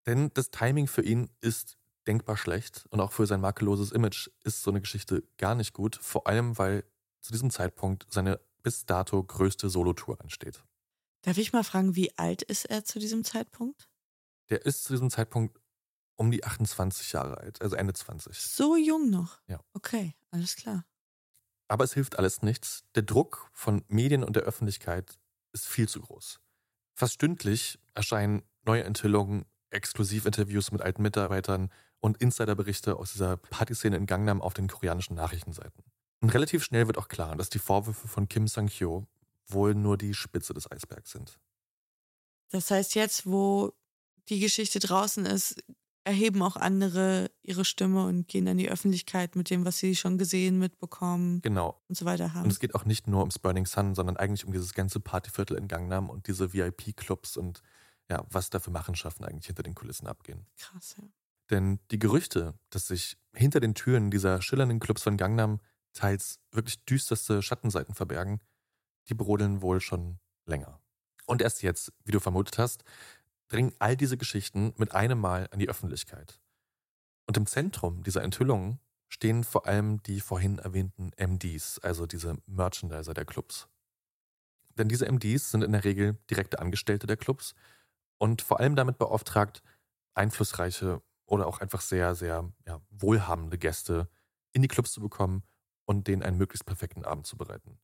Denn 0.07 0.31
das 0.35 0.51
Timing 0.51 0.87
für 0.87 1.03
ihn 1.03 1.31
ist 1.41 1.77
denkbar 2.07 2.37
schlecht 2.37 2.87
und 2.91 3.01
auch 3.01 3.13
für 3.13 3.27
sein 3.27 3.41
makelloses 3.41 3.93
Image 3.93 4.31
ist 4.43 4.63
so 4.63 4.71
eine 4.71 4.81
Geschichte 4.81 5.23
gar 5.37 5.55
nicht 5.55 5.75
gut, 5.75 5.97
vor 5.97 6.27
allem 6.27 6.57
weil 6.59 6.85
zu 7.21 7.33
diesem 7.33 7.51
Zeitpunkt 7.51 8.07
seine 8.09 8.41
bis 8.63 8.87
dato 8.87 9.23
größte 9.23 9.69
Solotour 9.69 10.21
ansteht. 10.21 10.65
Darf 11.23 11.37
ich 11.37 11.53
mal 11.53 11.65
fragen, 11.65 11.97
wie 11.97 12.17
alt 12.17 12.43
ist 12.43 12.65
er 12.65 12.85
zu 12.85 12.99
diesem 12.99 13.25
Zeitpunkt? 13.25 13.89
Der 14.49 14.65
ist 14.65 14.85
zu 14.85 14.95
diesem 14.95 15.11
Zeitpunkt 15.11 15.61
um 16.17 16.31
die 16.31 16.45
28 16.45 17.13
Jahre 17.13 17.39
alt, 17.39 17.61
also 17.61 17.77
Ende 17.77 17.93
20. 17.93 18.37
So 18.37 18.77
jung 18.77 19.11
noch. 19.11 19.39
Ja. 19.47 19.61
Okay, 19.73 20.15
alles 20.31 20.57
klar. 20.57 20.85
Aber 21.69 21.85
es 21.85 21.93
hilft 21.93 22.19
alles 22.19 22.43
nichts. 22.43 22.85
Der 22.95 23.03
Druck 23.03 23.51
von 23.53 23.85
Medien 23.89 24.25
und 24.25 24.37
der 24.37 24.43
Öffentlichkeit 24.43 25.19
ist 25.53 25.67
viel 25.67 25.89
zu 25.89 26.01
groß. 26.01 26.41
Fast 26.95 27.15
stündlich 27.15 27.79
erscheinen 27.95 28.43
neue 28.65 28.85
Enthüllungen, 28.85 29.45
Exklusivinterviews 29.71 30.73
mit 30.73 30.83
alten 30.83 31.03
Mitarbeitern 31.03 31.71
und 32.01 32.17
Insiderberichte 32.19 32.97
aus 32.97 33.13
dieser 33.13 33.37
Partyszene 33.37 33.97
in 33.97 34.07
Gangnam 34.07 34.41
auf 34.41 34.55
den 34.55 34.69
koreanischen 34.69 35.15
Nachrichtenseiten. 35.15 35.85
Und 36.21 36.35
relativ 36.35 36.65
schnell 36.65 36.87
wird 36.87 36.99
auch 36.99 37.09
klar, 37.09 37.37
dass 37.37 37.51
die 37.51 37.59
Vorwürfe 37.59 38.09
von 38.09 38.29
Kim 38.29 38.49
Sang-hyo 38.49 39.07
wohl 39.47 39.75
nur 39.75 39.97
die 39.97 40.15
Spitze 40.15 40.55
des 40.55 40.71
Eisbergs 40.71 41.11
sind. 41.11 41.39
Das 42.51 42.71
heißt, 42.71 42.95
jetzt, 42.95 43.27
wo 43.27 43.73
die 44.29 44.41
Geschichte 44.41 44.79
draußen 44.79 45.27
ist, 45.27 45.63
erheben 46.09 46.43
auch 46.43 46.57
andere 46.57 47.31
ihre 47.43 47.65
Stimme 47.65 48.05
und 48.07 48.27
gehen 48.27 48.49
an 48.49 48.57
die 48.57 48.71
Öffentlichkeit 48.71 49.37
mit 49.37 49.51
dem, 49.51 49.65
was 49.65 49.79
sie 49.79 49.95
schon 49.95 50.17
gesehen, 50.19 50.59
mitbekommen 50.59 51.41
Genau. 51.43 51.81
und 51.89 51.97
so 51.97 52.05
weiter 52.07 52.35
haben. 52.35 52.45
Und 52.45 52.51
es 52.51 52.59
geht 52.61 52.75
auch 52.75 52.85
nicht 52.85 53.07
nur 53.07 53.21
ums 53.21 53.39
Burning 53.39 53.67
Sun, 53.67 53.95
sondern 53.95 54.17
eigentlich 54.17 54.45
um 54.47 54.53
dieses 54.53 54.73
ganze 54.75 55.01
Partyviertel 55.01 55.57
in 55.57 55.69
Gangnam 55.69 56.09
und 56.11 56.27
diese 56.27 56.53
VIP-Clubs 56.53 57.37
und 57.37 57.63
ja, 58.11 58.25
was 58.31 58.49
da 58.51 58.59
für 58.59 58.71
Machenschaften 58.71 59.25
eigentlich 59.25 59.47
hinter 59.47 59.63
den 59.63 59.75
Kulissen 59.75 60.07
abgehen. 60.07 60.47
Krass, 60.57 60.95
ja. 60.99 61.05
Denn 61.51 61.79
die 61.91 61.99
Gerüchte, 61.99 62.59
dass 62.71 62.89
sich 62.89 63.19
hinter 63.35 63.61
den 63.61 63.75
Türen 63.75 64.11
dieser 64.11 64.41
schillernden 64.43 64.81
Clubs 64.81 65.03
von 65.03 65.17
Gangnam 65.17 65.61
teils 65.93 66.41
wirklich 66.53 66.85
düsterste 66.87 67.43
Schattenseiten 67.43 67.95
verbergen, 67.95 68.41
die 69.09 69.15
brodeln 69.15 69.63
wohl 69.63 69.81
schon 69.81 70.19
länger. 70.47 70.81
Und 71.27 71.43
erst 71.43 71.63
jetzt, 71.63 71.93
wie 72.05 72.13
du 72.13 72.21
vermutet 72.21 72.57
hast, 72.59 72.85
dringen 73.49 73.75
all 73.79 73.97
diese 73.97 74.17
Geschichten 74.17 74.75
mit 74.77 74.93
einem 74.95 75.19
Mal 75.21 75.49
an 75.51 75.59
die 75.59 75.69
Öffentlichkeit. 75.69 76.41
Und 77.27 77.37
im 77.37 77.47
Zentrum 77.47 78.03
dieser 78.03 78.23
Enthüllungen 78.23 78.81
stehen 79.09 79.45
vor 79.45 79.67
allem 79.67 80.03
die 80.03 80.21
vorhin 80.21 80.59
erwähnten 80.59 81.11
MDs, 81.17 81.79
also 81.81 82.07
diese 82.07 82.39
Merchandiser 82.47 83.15
der 83.15 83.25
Clubs. 83.25 83.69
Denn 84.77 84.89
diese 84.89 85.07
MDs 85.11 85.51
sind 85.51 85.63
in 85.63 85.73
der 85.73 85.85
Regel 85.85 86.19
direkte 86.31 86.59
Angestellte 86.59 87.07
der 87.07 87.17
Clubs 87.17 87.55
und 88.19 88.43
vor 88.43 88.61
allem 88.61 88.77
damit 88.77 88.99
beauftragt, 88.99 89.63
einflussreiche 90.15 91.03
oder 91.27 91.47
auch 91.47 91.61
einfach 91.61 91.81
sehr, 91.81 92.15
sehr 92.15 92.53
ja, 92.67 92.81
wohlhabende 92.91 93.59
Gäste 93.59 94.09
in 94.53 94.63
die 94.63 94.69
Clubs 94.69 94.93
zu 94.93 95.01
bekommen 95.01 95.43
und 95.85 96.07
denen 96.07 96.23
einen 96.23 96.39
möglichst 96.39 96.67
perfekten 96.67 97.05
Abend 97.05 97.27
zu 97.27 97.37
bereiten. 97.37 97.79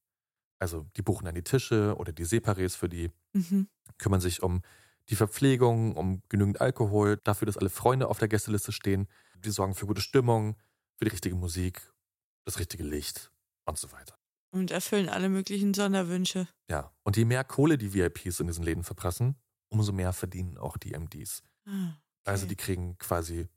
Also 0.58 0.86
die 0.96 1.02
buchen 1.02 1.24
dann 1.24 1.34
die 1.34 1.42
Tische 1.42 1.96
oder 1.96 2.12
die 2.12 2.24
Separés 2.26 2.76
für 2.76 2.88
die, 2.88 3.10
Mhm. 3.32 3.68
kümmern 3.98 4.20
sich 4.20 4.42
um 4.42 4.62
die 5.10 5.16
Verpflegung, 5.16 5.96
um 5.96 6.22
genügend 6.28 6.60
Alkohol, 6.60 7.18
dafür, 7.24 7.46
dass 7.46 7.56
alle 7.56 7.70
Freunde 7.70 8.08
auf 8.08 8.18
der 8.18 8.28
Gästeliste 8.28 8.72
stehen. 8.72 9.08
Die 9.44 9.50
sorgen 9.50 9.74
für 9.74 9.86
gute 9.86 10.00
Stimmung, 10.00 10.56
für 10.96 11.04
die 11.04 11.10
richtige 11.10 11.34
Musik, 11.34 11.92
das 12.44 12.58
richtige 12.58 12.84
Licht 12.84 13.30
und 13.66 13.78
so 13.78 13.92
weiter. 13.92 14.16
Und 14.50 14.70
erfüllen 14.70 15.08
alle 15.08 15.28
möglichen 15.28 15.74
Sonderwünsche. 15.74 16.48
Ja, 16.70 16.92
und 17.02 17.16
je 17.16 17.24
mehr 17.24 17.44
Kohle 17.44 17.76
die 17.76 17.92
VIPs 17.92 18.40
in 18.40 18.46
diesen 18.46 18.64
Läden 18.64 18.84
verprassen, 18.84 19.36
umso 19.68 19.92
mehr 19.92 20.12
verdienen 20.12 20.56
auch 20.56 20.76
die 20.76 20.92
MDs. 20.96 21.42
Ah, 21.66 21.94
Also 22.24 22.46
die 22.46 22.56
kriegen 22.56 22.96
quasi 22.98 23.48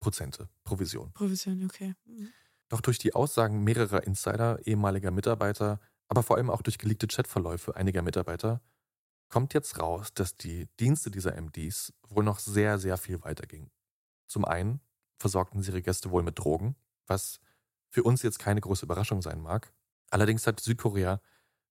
Prozente, 0.00 0.48
Provision. 0.62 1.12
Provision, 1.12 1.64
okay. 1.64 1.94
Mhm. 2.04 2.32
Doch 2.68 2.80
durch 2.80 2.98
die 2.98 3.14
Aussagen 3.14 3.64
mehrerer 3.64 4.06
Insider, 4.06 4.64
ehemaliger 4.66 5.10
Mitarbeiter, 5.10 5.80
aber 6.08 6.22
vor 6.22 6.36
allem 6.36 6.50
auch 6.50 6.62
durch 6.62 6.78
geleakte 6.78 7.06
Chatverläufe 7.08 7.76
einiger 7.76 8.02
Mitarbeiter, 8.02 8.60
kommt 9.28 9.54
jetzt 9.54 9.78
raus, 9.78 10.12
dass 10.14 10.36
die 10.36 10.68
Dienste 10.78 11.10
dieser 11.10 11.40
MDs 11.40 11.92
wohl 12.08 12.24
noch 12.24 12.38
sehr, 12.38 12.78
sehr 12.78 12.96
viel 12.96 13.22
weiter 13.22 13.46
gingen. 13.46 13.70
Zum 14.26 14.44
einen 14.44 14.80
versorgten 15.18 15.62
sie 15.62 15.70
ihre 15.70 15.82
Gäste 15.82 16.10
wohl 16.10 16.22
mit 16.22 16.38
Drogen, 16.38 16.76
was 17.06 17.40
für 17.90 18.02
uns 18.02 18.22
jetzt 18.22 18.38
keine 18.38 18.60
große 18.60 18.84
Überraschung 18.84 19.22
sein 19.22 19.40
mag. 19.40 19.72
Allerdings 20.10 20.46
hat 20.46 20.60
Südkorea 20.60 21.20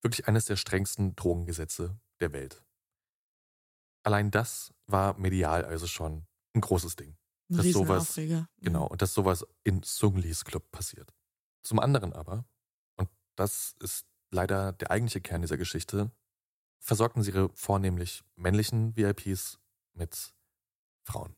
wirklich 0.01 0.27
eines 0.27 0.45
der 0.45 0.55
strengsten 0.55 1.15
Drogengesetze 1.15 1.99
der 2.19 2.33
Welt. 2.33 2.63
Allein 4.03 4.31
das 4.31 4.73
war 4.85 5.17
medial 5.17 5.63
also 5.65 5.87
schon 5.87 6.25
ein 6.53 6.61
großes 6.61 6.95
Ding. 6.95 7.15
Ein 7.49 7.57
dass 7.57 7.71
sowas. 7.71 8.17
Mhm. 8.17 8.47
genau, 8.61 8.87
und 8.87 9.01
dass 9.01 9.13
sowas 9.13 9.45
in 9.63 9.81
Sunglis 9.83 10.45
Club 10.45 10.71
passiert. 10.71 11.13
Zum 11.63 11.79
anderen 11.79 12.13
aber, 12.13 12.45
und 12.97 13.09
das 13.35 13.75
ist 13.79 14.05
leider 14.31 14.73
der 14.73 14.91
eigentliche 14.91 15.21
Kern 15.21 15.41
dieser 15.41 15.57
Geschichte, 15.57 16.11
versorgten 16.83 17.23
sie 17.23 17.31
ihre 17.31 17.49
vornehmlich 17.55 18.23
männlichen 18.35 18.95
VIPs 18.95 19.57
mit 19.93 20.33
Frauen. 21.03 21.35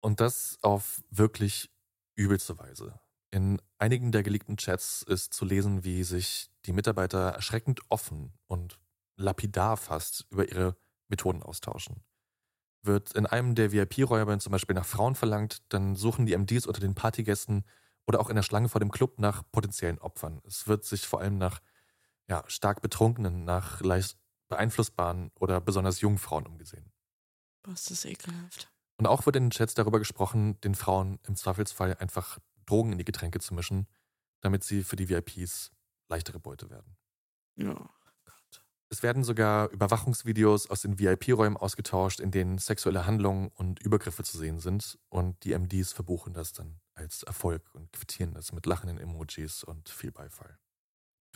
Und 0.00 0.20
das 0.20 0.58
auf 0.62 1.02
wirklich 1.10 1.70
übelste 2.14 2.58
Weise. 2.58 2.98
In 3.30 3.60
einigen 3.78 4.12
der 4.12 4.22
geleakten 4.22 4.56
Chats 4.56 5.02
ist 5.02 5.34
zu 5.34 5.44
lesen, 5.44 5.84
wie 5.84 6.04
sich 6.04 6.50
die 6.64 6.72
Mitarbeiter 6.72 7.30
erschreckend 7.30 7.80
offen 7.90 8.32
und 8.46 8.80
lapidar 9.16 9.76
fast 9.76 10.26
über 10.30 10.48
ihre 10.48 10.76
Methoden 11.08 11.42
austauschen. 11.42 12.02
Wird 12.82 13.12
in 13.12 13.26
einem 13.26 13.54
der 13.54 13.72
VIP-Räume 13.72 14.38
zum 14.38 14.52
Beispiel 14.52 14.74
nach 14.74 14.86
Frauen 14.86 15.16
verlangt, 15.16 15.62
dann 15.68 15.96
suchen 15.96 16.24
die 16.24 16.36
MDs 16.36 16.66
unter 16.66 16.80
den 16.80 16.94
Partygästen 16.94 17.64
oder 18.06 18.20
auch 18.20 18.30
in 18.30 18.36
der 18.36 18.42
Schlange 18.42 18.68
vor 18.68 18.80
dem 18.80 18.92
Club 18.92 19.18
nach 19.18 19.42
potenziellen 19.52 19.98
Opfern. 19.98 20.40
Es 20.46 20.66
wird 20.66 20.84
sich 20.84 21.06
vor 21.06 21.20
allem 21.20 21.36
nach 21.36 21.60
ja, 22.28 22.44
stark 22.46 22.80
betrunkenen, 22.80 23.44
nach 23.44 23.80
leicht 23.80 24.16
beeinflussbaren 24.48 25.30
oder 25.38 25.60
besonders 25.60 26.00
jungen 26.00 26.18
Frauen 26.18 26.46
umgesehen. 26.46 26.92
Was 27.64 27.82
ist 27.82 27.90
das 27.90 28.04
ekelhaft. 28.04 28.70
Und 28.98 29.06
auch 29.06 29.26
wird 29.26 29.36
in 29.36 29.44
den 29.44 29.50
Chats 29.50 29.74
darüber 29.74 29.98
gesprochen, 29.98 30.60
den 30.62 30.74
Frauen 30.74 31.18
im 31.26 31.36
Zweifelsfall 31.36 31.96
einfach 31.96 32.38
Drogen 32.64 32.92
in 32.92 32.98
die 32.98 33.04
Getränke 33.04 33.40
zu 33.40 33.54
mischen, 33.54 33.86
damit 34.40 34.64
sie 34.64 34.82
für 34.84 34.96
die 34.96 35.08
VIPs 35.08 35.70
leichtere 36.08 36.38
Beute 36.38 36.70
werden. 36.70 36.96
Ja. 37.56 37.90
Es 38.88 39.02
werden 39.02 39.24
sogar 39.24 39.68
Überwachungsvideos 39.70 40.70
aus 40.70 40.82
den 40.82 41.00
VIP-Räumen 41.00 41.56
ausgetauscht, 41.56 42.20
in 42.20 42.30
denen 42.30 42.58
sexuelle 42.58 43.04
Handlungen 43.04 43.48
und 43.48 43.80
Übergriffe 43.80 44.22
zu 44.22 44.38
sehen 44.38 44.60
sind. 44.60 44.96
Und 45.08 45.42
die 45.42 45.58
MDs 45.58 45.92
verbuchen 45.92 46.32
das 46.32 46.52
dann 46.52 46.80
als 46.94 47.24
Erfolg 47.24 47.68
und 47.74 47.92
quittieren 47.92 48.32
das 48.32 48.52
mit 48.52 48.64
lachenden 48.64 48.98
Emojis 48.98 49.64
und 49.64 49.88
viel 49.88 50.12
Beifall. 50.12 50.56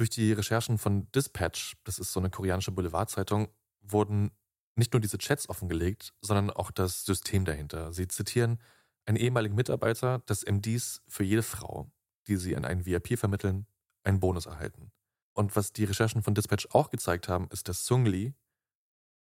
Durch 0.00 0.08
die 0.08 0.32
Recherchen 0.32 0.78
von 0.78 1.12
Dispatch, 1.12 1.76
das 1.84 1.98
ist 1.98 2.10
so 2.10 2.20
eine 2.20 2.30
koreanische 2.30 2.72
Boulevardzeitung, 2.72 3.48
wurden 3.82 4.30
nicht 4.74 4.94
nur 4.94 5.00
diese 5.00 5.18
Chats 5.18 5.46
offengelegt, 5.50 6.14
sondern 6.22 6.48
auch 6.48 6.70
das 6.70 7.04
System 7.04 7.44
dahinter. 7.44 7.92
Sie 7.92 8.08
zitieren 8.08 8.62
einen 9.04 9.18
ehemaligen 9.18 9.54
Mitarbeiter 9.54 10.20
des 10.20 10.46
MDs 10.46 11.02
für 11.06 11.22
jede 11.22 11.42
Frau, 11.42 11.92
die 12.28 12.36
sie 12.36 12.56
an 12.56 12.64
einen 12.64 12.86
VIP 12.86 13.18
vermitteln, 13.18 13.66
einen 14.02 14.20
Bonus 14.20 14.46
erhalten. 14.46 14.90
Und 15.34 15.54
was 15.54 15.74
die 15.74 15.84
Recherchen 15.84 16.22
von 16.22 16.34
Dispatch 16.34 16.68
auch 16.70 16.88
gezeigt 16.88 17.28
haben, 17.28 17.48
ist, 17.50 17.68
dass 17.68 17.84
Sung 17.84 18.06
Lee 18.06 18.32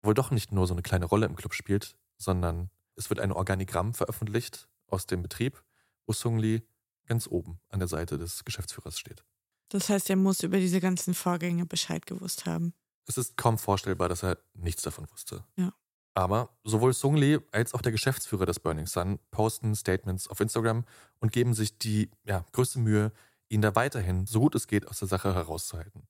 wohl 0.03 0.15
doch 0.15 0.31
nicht 0.31 0.53
nur 0.53 0.67
so 0.67 0.73
eine 0.73 0.81
kleine 0.81 1.05
Rolle 1.05 1.27
im 1.27 1.37
Club 1.37 1.53
spielt, 1.53 1.99
sondern 2.17 2.71
es 2.97 3.11
wird 3.11 3.21
ein 3.21 3.33
Organigramm 3.33 3.93
veröffentlicht 3.93 4.71
aus 4.87 5.07
dem 5.07 5.21
Betrieb, 5.21 5.63
wo 6.07 6.15
Sung 6.15 6.39
Lee 6.39 6.63
ganz 7.05 7.27
oben 7.27 7.61
an 7.69 7.79
der 7.79 7.89
Seite 7.89 8.17
des 8.17 8.47
Geschäftsführers 8.47 8.99
steht. 8.99 9.23
Das 9.73 9.89
heißt, 9.89 10.11
er 10.11 10.17
muss 10.17 10.43
über 10.43 10.59
diese 10.59 10.81
ganzen 10.81 11.15
Vorgänge 11.15 11.65
Bescheid 11.65 12.05
gewusst 12.05 12.45
haben. 12.45 12.75
Es 13.07 13.17
ist 13.17 13.39
kaum 13.39 13.57
vorstellbar, 13.57 14.11
dass 14.11 14.23
er 14.23 14.37
nichts 14.53 14.83
davon 14.83 15.11
wusste. 15.11 15.45
Ja. 15.57 15.73
Aber 16.15 16.51
sowohl 16.63 16.93
Sung 16.93 17.17
Lee 17.17 17.39
als 17.53 17.73
auch 17.73 17.81
der 17.81 17.91
Geschäftsführer 17.91 18.45
des 18.45 18.61
Burning 18.61 18.87
Sun 18.87 19.19
posten 19.31 19.75
Statements 19.75 20.29
auf 20.29 20.41
Instagram 20.41 20.85
und 21.21 21.33
geben 21.33 21.55
sich 21.55 21.79
die 21.79 22.11
ja, 22.25 22.45
größte 22.53 22.81
Mühe, 22.81 23.13
ihn 23.49 23.63
da 23.63 23.75
weiterhin, 23.75 24.27
so 24.27 24.41
gut 24.41 24.55
es 24.55 24.67
geht, 24.67 24.87
aus 24.89 24.99
der 24.99 25.09
Sache 25.09 25.35
herauszuhalten. 25.35 26.07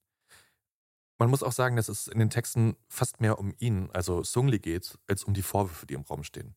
Man 1.17 1.29
muss 1.29 1.41
auch 1.41 1.53
sagen, 1.53 1.77
dass 1.77 1.87
es 1.87 2.07
in 2.07 2.19
den 2.19 2.29
Texten 2.29 2.75
fast 2.89 3.21
mehr 3.21 3.39
um 3.39 3.53
ihn, 3.59 3.89
also 3.93 4.23
Sung 4.23 4.49
Lee, 4.49 4.59
geht, 4.59 4.99
als 5.07 5.23
um 5.23 5.33
die 5.33 5.41
Vorwürfe, 5.41 5.85
die 5.85 5.93
im 5.93 6.01
Raum 6.01 6.25
stehen. 6.25 6.53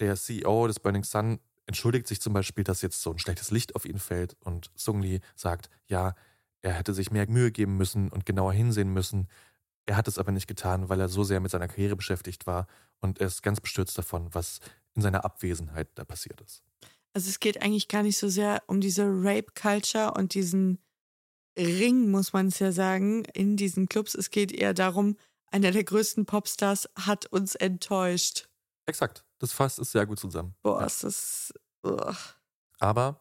Der 0.00 0.16
CEO 0.16 0.66
des 0.66 0.80
Burning 0.80 1.04
Sun 1.04 1.40
entschuldigt 1.66 2.06
sich 2.06 2.20
zum 2.20 2.32
Beispiel, 2.32 2.64
dass 2.64 2.82
jetzt 2.82 3.02
so 3.02 3.10
ein 3.10 3.18
schlechtes 3.18 3.50
Licht 3.50 3.74
auf 3.74 3.84
ihn 3.84 3.98
fällt 3.98 4.36
und 4.40 4.70
Sung 4.74 5.02
Lee 5.02 5.20
sagt, 5.34 5.68
ja, 5.86 6.14
er 6.62 6.72
hätte 6.72 6.94
sich 6.94 7.10
mehr 7.10 7.28
Mühe 7.28 7.50
geben 7.50 7.76
müssen 7.76 8.08
und 8.08 8.26
genauer 8.26 8.52
hinsehen 8.52 8.92
müssen. 8.92 9.28
Er 9.84 9.96
hat 9.96 10.08
es 10.08 10.18
aber 10.18 10.32
nicht 10.32 10.46
getan, 10.46 10.88
weil 10.88 11.00
er 11.00 11.08
so 11.08 11.22
sehr 11.22 11.40
mit 11.40 11.50
seiner 11.50 11.68
Karriere 11.68 11.96
beschäftigt 11.96 12.46
war 12.46 12.66
und 13.00 13.20
er 13.20 13.26
ist 13.26 13.42
ganz 13.42 13.60
bestürzt 13.60 13.96
davon, 13.98 14.32
was 14.32 14.60
in 14.94 15.02
seiner 15.02 15.24
Abwesenheit 15.24 15.88
da 15.94 16.04
passiert 16.04 16.40
ist. 16.40 16.62
Also 17.12 17.28
es 17.28 17.40
geht 17.40 17.62
eigentlich 17.62 17.88
gar 17.88 18.02
nicht 18.02 18.18
so 18.18 18.28
sehr 18.28 18.62
um 18.66 18.80
diese 18.80 19.04
Rape-Culture 19.04 20.14
und 20.14 20.34
diesen 20.34 20.78
Ring, 21.58 22.10
muss 22.10 22.32
man 22.32 22.48
es 22.48 22.58
ja 22.58 22.72
sagen, 22.72 23.24
in 23.32 23.56
diesen 23.56 23.88
Clubs. 23.88 24.14
Es 24.14 24.30
geht 24.30 24.52
eher 24.52 24.74
darum, 24.74 25.16
einer 25.50 25.70
der 25.70 25.84
größten 25.84 26.26
Popstars 26.26 26.88
hat 26.96 27.26
uns 27.26 27.54
enttäuscht. 27.54 28.48
Exakt. 28.86 29.25
Das 29.38 29.52
fasst 29.52 29.78
es 29.78 29.92
sehr 29.92 30.06
gut 30.06 30.18
zusammen. 30.18 30.54
Boah, 30.62 30.80
ja. 30.80 30.86
ist 30.86 31.04
das. 31.04 31.54
Ugh. 31.84 32.14
Aber 32.78 33.18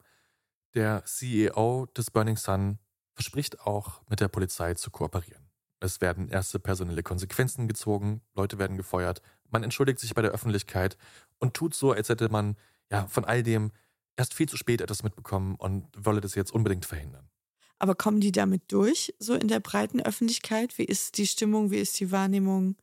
der 0.74 1.04
CEO 1.06 1.88
des 1.96 2.12
Burning 2.12 2.38
Sun 2.38 2.80
verspricht 3.14 3.62
auch, 3.62 4.02
mit 4.10 4.20
der 4.20 4.28
Polizei 4.28 4.74
zu 4.74 4.92
kooperieren. 4.92 5.50
Es 5.80 6.02
werden 6.02 6.28
erste 6.30 6.60
personelle 6.60 7.04
Konsequenzen 7.04 7.68
gezogen, 7.68 8.22
Leute 8.34 8.58
werden 8.58 8.78
gefeuert, 8.78 9.22
man 9.50 9.64
entschuldigt 9.64 10.00
sich 10.00 10.14
bei 10.14 10.22
der 10.22 10.32
Öffentlichkeit 10.32 10.98
und 11.40 11.54
tut 11.54 11.74
so, 11.76 11.92
als 11.92 12.10
hätte 12.10 12.30
man 12.30 12.58
ja 12.92 13.08
von 13.08 13.24
all 13.24 13.44
dem 13.44 13.72
erst 14.18 14.34
viel 14.34 14.50
zu 14.50 14.58
spät 14.58 14.82
etwas 14.82 15.04
mitbekommen 15.04 15.56
und 15.56 15.88
wolle 15.98 16.22
das 16.22 16.36
jetzt 16.36 16.52
unbedingt 16.52 16.86
verhindern. 16.86 17.30
Aber 17.78 17.96
kommen 17.96 18.22
die 18.22 18.32
damit 18.32 18.72
durch, 18.72 19.14
so 19.20 19.34
in 19.34 19.48
der 19.48 19.60
breiten 19.60 20.02
Öffentlichkeit? 20.02 20.78
Wie 20.78 20.86
ist 20.86 21.18
die 21.18 21.28
Stimmung, 21.28 21.72
wie 21.72 21.80
ist 21.80 22.00
die 22.00 22.12
Wahrnehmung? 22.12 22.78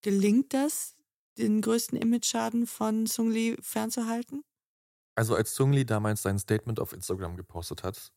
Gelingt 0.00 0.54
das, 0.54 0.96
den 1.42 1.60
größten 1.60 1.98
Image-Schaden 1.98 2.66
von 2.66 3.06
Sung 3.06 3.30
Lee 3.30 3.56
fernzuhalten? 3.60 4.44
Also 5.14 5.34
als 5.34 5.54
Sung 5.54 5.72
Lee 5.72 5.84
damals 5.84 6.22
sein 6.22 6.38
Statement 6.38 6.80
auf 6.80 6.92
Instagram 6.92 7.36
gepostet 7.36 7.82
hat, 7.82 8.12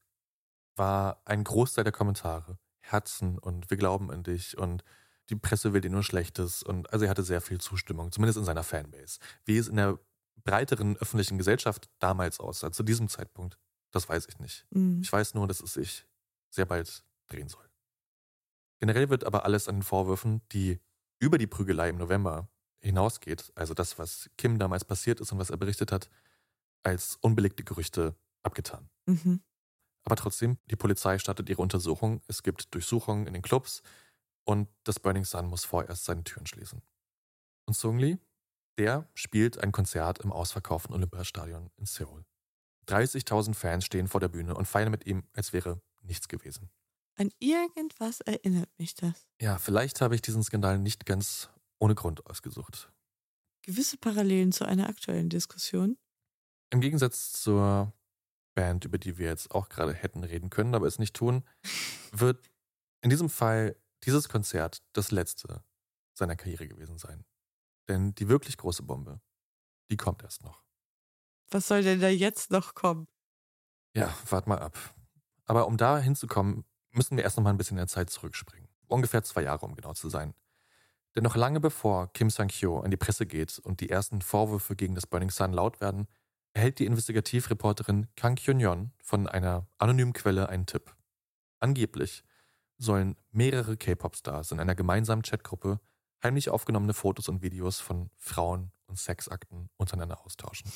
war 0.76 1.22
ein 1.26 1.44
Großteil 1.44 1.84
der 1.84 1.94
Kommentare 1.94 2.58
Herzen 2.82 3.40
und 3.40 3.70
wir 3.70 3.78
glauben 3.78 4.12
an 4.12 4.24
dich 4.24 4.58
und 4.58 4.84
die 5.30 5.36
Presse 5.36 5.74
will 5.74 5.82
dir 5.82 5.90
nur 5.90 6.04
Schlechtes 6.04 6.62
und 6.62 6.92
also 6.94 7.06
er 7.06 7.10
hatte 7.10 7.24
sehr 7.24 7.42
viel 7.42 7.60
Zustimmung, 7.60 8.12
zumindest 8.12 8.38
in 8.38 8.46
seiner 8.46 8.64
Fanbase. 8.64 9.20
Wie 9.44 9.58
es 9.58 9.68
in 9.68 9.78
der 9.78 10.00
breiteren 10.44 10.96
öffentlichen 10.98 11.38
Gesellschaft 11.38 11.90
damals 12.00 12.40
aussah, 12.40 12.72
zu 12.72 12.84
diesem 12.84 13.10
Zeitpunkt, 13.10 13.58
das 13.92 14.08
weiß 14.08 14.28
ich 14.28 14.38
nicht. 14.40 14.68
Mhm. 14.70 15.02
Ich 15.02 15.12
weiß 15.12 15.34
nur, 15.34 15.48
dass 15.48 15.62
es 15.62 15.74
sich 15.74 16.06
sehr 16.52 16.66
bald 16.66 17.04
drehen 17.28 17.50
soll. 17.50 17.66
Generell 18.80 19.10
wird 19.10 19.24
aber 19.24 19.46
alles 19.46 19.68
an 19.68 19.78
den 19.78 19.84
Vorwürfen, 19.84 20.42
die 20.52 20.80
über 21.20 21.38
die 21.38 21.48
Prügelei 21.48 21.90
im 21.90 21.98
November 21.98 22.50
hinausgeht, 22.82 23.52
also 23.56 23.74
das, 23.74 23.98
was 23.98 24.30
Kim 24.38 24.60
damals 24.60 24.86
passiert 24.86 25.20
ist 25.20 25.32
und 25.32 25.40
was 25.40 25.50
er 25.50 25.58
berichtet 25.58 25.92
hat, 25.92 26.10
als 26.84 27.18
unbelegte 27.22 27.64
Gerüchte 27.64 28.16
abgetan. 28.44 28.90
Mhm. 29.06 29.42
Aber 30.04 30.16
trotzdem, 30.16 30.58
die 30.66 30.76
Polizei 30.76 31.18
startet 31.18 31.50
ihre 31.50 31.62
Untersuchung. 31.62 32.22
Es 32.28 32.44
gibt 32.44 32.74
Durchsuchungen 32.74 33.26
in 33.26 33.34
den 33.34 33.42
Clubs 33.42 33.82
und 34.44 34.70
das 34.84 35.00
Burning 35.00 35.26
Sun 35.26 35.48
muss 35.48 35.66
vorerst 35.66 36.06
seine 36.06 36.24
Türen 36.24 36.46
schließen. 36.46 36.82
Und 37.66 37.76
Sung 37.76 37.98
Lee, 37.98 38.18
der 38.78 39.10
spielt 39.16 39.58
ein 39.58 39.72
Konzert 39.72 40.20
im 40.20 40.32
ausverkauften 40.32 40.94
Olympiastadion 40.94 41.72
in 41.78 41.86
Seoul. 41.86 42.24
30.000 42.88 43.56
Fans 43.56 43.86
stehen 43.86 44.08
vor 44.08 44.20
der 44.20 44.28
Bühne 44.28 44.54
und 44.54 44.68
feiern 44.68 44.92
mit 44.92 45.08
ihm, 45.08 45.24
als 45.34 45.54
wäre 45.54 45.82
nichts 46.02 46.28
gewesen. 46.28 46.70
An 47.18 47.32
irgendwas 47.40 48.22
erinnert 48.22 48.70
mich 48.78 48.94
das. 48.94 49.26
Ja, 49.42 49.58
vielleicht 49.58 50.02
habe 50.02 50.14
ich 50.14 50.22
diesen 50.22 50.44
Skandal 50.44 50.78
nicht 50.78 51.06
ganz 51.06 51.50
ohne 51.80 51.96
Grund 51.96 52.26
ausgesucht. 52.26 52.92
Gewisse 53.64 53.98
Parallelen 53.98 54.52
zu 54.52 54.66
einer 54.66 54.88
aktuellen 54.90 55.30
Diskussion. 55.30 55.98
Im 56.70 56.82
Gegensatz 56.82 57.32
zur 57.32 57.94
Band, 58.54 58.86
über 58.86 58.98
die 58.98 59.18
wir 59.18 59.28
jetzt 59.28 59.52
auch 59.52 59.70
gerade 59.70 59.94
hätten 59.94 60.24
reden 60.24 60.50
können, 60.50 60.76
aber 60.76 60.88
es 60.88 61.00
nicht 61.00 61.16
tun, 61.16 61.44
wird 62.12 62.50
in 63.02 63.10
diesem 63.10 63.30
Fall 63.30 63.76
dieses 64.04 64.30
Konzert 64.30 64.84
das 64.94 65.12
letzte 65.12 65.64
seiner 66.14 66.36
Karriere 66.36 66.68
gewesen 66.68 66.98
sein. 66.98 67.26
Denn 67.88 68.16
die 68.16 68.30
wirklich 68.30 68.58
große 68.58 68.84
Bombe, 68.84 69.22
die 69.92 69.98
kommt 69.98 70.24
erst 70.24 70.44
noch. 70.44 70.64
Was 71.52 71.68
soll 71.68 71.84
denn 71.84 72.00
da 72.00 72.08
jetzt 72.10 72.52
noch 72.52 72.74
kommen? 72.74 73.08
Ja, 73.96 74.14
wart 74.30 74.48
mal 74.48 74.60
ab. 74.60 74.78
Aber 75.46 75.68
um 75.68 75.78
da 75.78 76.00
hinzukommen, 76.00 76.66
müssen 76.92 77.18
wir 77.18 77.24
erst 77.24 77.38
noch 77.38 77.44
mal 77.44 77.52
ein 77.52 77.58
bisschen 77.58 77.78
in 77.78 77.82
der 77.82 77.88
Zeit 77.88 78.10
zurückspringen. 78.10 78.70
Ungefähr 78.88 79.24
zwei 79.24 79.44
Jahre, 79.44 79.66
um 79.66 79.76
genau 79.76 79.94
zu 79.94 80.10
sein. 80.10 80.34
Denn 81.16 81.24
noch 81.24 81.36
lange 81.36 81.60
bevor 81.60 82.12
Kim 82.14 82.30
Sang-kyo 82.30 82.80
an 82.80 82.92
die 82.92 82.98
Presse 82.98 83.26
geht 83.26 83.60
und 83.60 83.80
die 83.80 83.90
ersten 83.90 84.22
Vorwürfe 84.22 84.76
gegen 84.76 84.96
das 84.96 85.08
Burning 85.08 85.30
Sun 85.30 85.54
laut 85.54 85.80
werden, 85.80 86.08
erhält 86.54 86.80
die 86.80 86.86
Investigativreporterin 86.86 88.08
Kang 88.16 88.36
Kyun-yeon 88.36 88.92
von 89.02 89.28
einer 89.28 89.68
anonymen 89.78 90.14
Quelle 90.14 90.50
einen 90.50 90.66
Tipp. 90.66 90.96
Angeblich 91.60 92.24
sollen 92.78 93.16
mehrere 93.32 93.78
K-Pop-Stars 93.78 94.52
in 94.52 94.60
einer 94.60 94.76
gemeinsamen 94.76 95.22
Chatgruppe 95.22 95.80
heimlich 96.24 96.50
aufgenommene 96.50 96.94
Fotos 96.94 97.30
und 97.30 97.42
Videos 97.42 97.80
von 97.80 98.10
Frauen 98.18 98.72
und 98.88 98.98
Sexakten 98.98 99.70
untereinander 99.78 100.26
austauschen. 100.26 100.72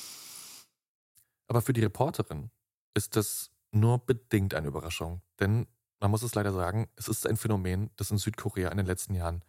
Aber 1.48 1.60
für 1.60 1.72
die 1.72 1.82
Reporterin 1.82 2.50
ist 2.94 3.16
das 3.16 3.50
nur 3.72 3.98
bedingt 3.98 4.54
eine 4.54 4.68
Überraschung, 4.68 5.22
denn 5.38 5.66
man 5.98 6.10
muss 6.10 6.22
es 6.22 6.34
leider 6.34 6.52
sagen, 6.52 6.88
es 6.96 7.08
ist 7.08 7.26
ein 7.26 7.36
Phänomen, 7.36 7.90
das 7.96 8.10
in 8.10 8.18
Südkorea 8.18 8.70
in 8.70 8.78
den 8.78 8.86
letzten 8.86 9.14
Jahren 9.14 9.44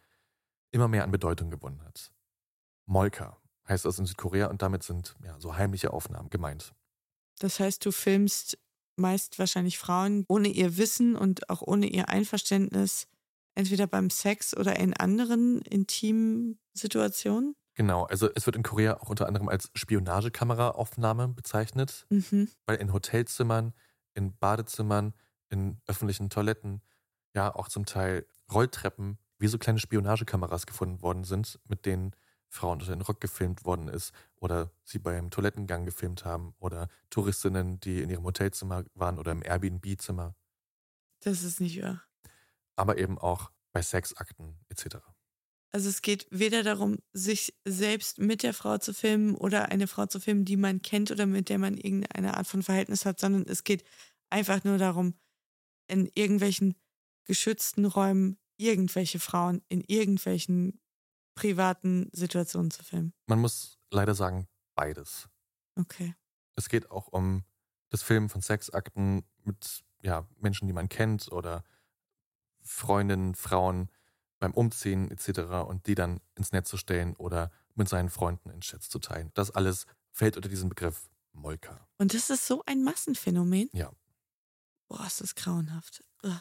immer 0.72 0.88
mehr 0.88 1.04
an 1.04 1.10
Bedeutung 1.10 1.50
gewonnen 1.50 1.82
hat. 1.84 2.12
Molka 2.86 3.38
heißt 3.68 3.84
das 3.84 3.98
in 3.98 4.06
Südkorea 4.06 4.48
und 4.48 4.62
damit 4.62 4.82
sind 4.82 5.14
ja 5.24 5.38
so 5.38 5.56
heimliche 5.56 5.92
Aufnahmen 5.92 6.30
gemeint. 6.30 6.74
Das 7.38 7.60
heißt, 7.60 7.84
du 7.86 7.92
filmst 7.92 8.58
meist 8.96 9.38
wahrscheinlich 9.38 9.78
Frauen 9.78 10.24
ohne 10.28 10.48
ihr 10.48 10.76
Wissen 10.76 11.16
und 11.16 11.48
auch 11.48 11.62
ohne 11.62 11.86
ihr 11.86 12.08
Einverständnis, 12.08 13.06
entweder 13.54 13.86
beim 13.86 14.10
Sex 14.10 14.56
oder 14.56 14.78
in 14.78 14.94
anderen 14.94 15.62
intimen 15.62 16.58
Situationen? 16.74 17.54
Genau, 17.74 18.04
also 18.04 18.28
es 18.34 18.44
wird 18.46 18.56
in 18.56 18.62
Korea 18.62 19.00
auch 19.00 19.08
unter 19.08 19.26
anderem 19.26 19.48
als 19.48 19.70
Spionagekameraaufnahme 19.74 21.28
bezeichnet, 21.28 22.06
mhm. 22.10 22.48
weil 22.66 22.76
in 22.76 22.92
Hotelzimmern, 22.92 23.72
in 24.14 24.36
Badezimmern, 24.36 25.14
in 25.48 25.80
öffentlichen 25.86 26.28
Toiletten, 26.28 26.82
ja 27.34 27.54
auch 27.54 27.68
zum 27.68 27.86
Teil 27.86 28.26
Rolltreppen 28.52 29.18
wie 29.42 29.48
so 29.48 29.58
kleine 29.58 29.80
Spionagekameras 29.80 30.66
gefunden 30.66 31.02
worden 31.02 31.24
sind, 31.24 31.58
mit 31.68 31.84
denen 31.84 32.14
Frauen 32.48 32.80
unter 32.80 32.92
den 32.92 33.02
Rock 33.02 33.20
gefilmt 33.20 33.64
worden 33.64 33.88
ist 33.88 34.12
oder 34.36 34.70
sie 34.84 34.98
beim 34.98 35.30
Toilettengang 35.30 35.84
gefilmt 35.84 36.24
haben 36.24 36.54
oder 36.58 36.88
Touristinnen, 37.10 37.80
die 37.80 38.02
in 38.02 38.10
ihrem 38.10 38.24
Hotelzimmer 38.24 38.84
waren 38.94 39.18
oder 39.18 39.32
im 39.32 39.42
Airbnb-Zimmer. 39.42 40.36
Das 41.20 41.42
ist 41.42 41.60
nicht 41.60 41.82
wahr. 41.82 42.04
Aber 42.76 42.98
eben 42.98 43.18
auch 43.18 43.50
bei 43.72 43.82
Sexakten 43.82 44.60
etc. 44.68 44.98
Also 45.72 45.88
es 45.88 46.02
geht 46.02 46.26
weder 46.30 46.62
darum, 46.62 46.98
sich 47.12 47.54
selbst 47.64 48.18
mit 48.18 48.42
der 48.42 48.54
Frau 48.54 48.78
zu 48.78 48.92
filmen 48.92 49.34
oder 49.34 49.70
eine 49.70 49.88
Frau 49.88 50.06
zu 50.06 50.20
filmen, 50.20 50.44
die 50.44 50.56
man 50.56 50.82
kennt 50.82 51.10
oder 51.10 51.26
mit 51.26 51.48
der 51.48 51.58
man 51.58 51.76
irgendeine 51.76 52.36
Art 52.36 52.46
von 52.46 52.62
Verhältnis 52.62 53.06
hat, 53.06 53.18
sondern 53.18 53.44
es 53.48 53.64
geht 53.64 53.82
einfach 54.30 54.62
nur 54.62 54.78
darum, 54.78 55.14
in 55.88 56.10
irgendwelchen 56.14 56.76
geschützten 57.24 57.86
Räumen 57.86 58.36
irgendwelche 58.64 59.18
Frauen 59.18 59.62
in 59.68 59.82
irgendwelchen 59.82 60.80
privaten 61.34 62.08
Situationen 62.12 62.70
zu 62.70 62.84
filmen? 62.84 63.12
Man 63.26 63.40
muss 63.40 63.78
leider 63.90 64.14
sagen, 64.14 64.48
beides. 64.74 65.28
Okay. 65.76 66.14
Es 66.56 66.68
geht 66.68 66.90
auch 66.90 67.08
um 67.08 67.44
das 67.88 68.02
Filmen 68.02 68.28
von 68.28 68.40
Sexakten 68.40 69.24
mit 69.44 69.84
ja, 70.02 70.26
Menschen, 70.38 70.66
die 70.66 70.72
man 70.72 70.88
kennt 70.88 71.30
oder 71.30 71.62
Freundinnen, 72.60 73.34
Frauen, 73.34 73.90
beim 74.38 74.52
Umziehen 74.52 75.10
etc. 75.10 75.68
und 75.68 75.86
die 75.86 75.94
dann 75.94 76.20
ins 76.34 76.52
Netz 76.52 76.68
zu 76.68 76.76
stellen 76.76 77.14
oder 77.16 77.50
mit 77.74 77.88
seinen 77.88 78.10
Freunden 78.10 78.50
in 78.50 78.60
Chats 78.60 78.88
zu 78.88 78.98
teilen. 78.98 79.30
Das 79.34 79.50
alles 79.50 79.86
fällt 80.10 80.36
unter 80.36 80.48
diesen 80.48 80.68
Begriff 80.68 81.08
Molka. 81.32 81.86
Und 81.98 82.12
das 82.12 82.28
ist 82.28 82.46
so 82.46 82.62
ein 82.66 82.82
Massenphänomen? 82.82 83.70
Ja. 83.72 83.92
Boah, 84.88 85.06
ist 85.06 85.20
das 85.20 85.34
grauenhaft. 85.34 86.04
Ugh. 86.24 86.40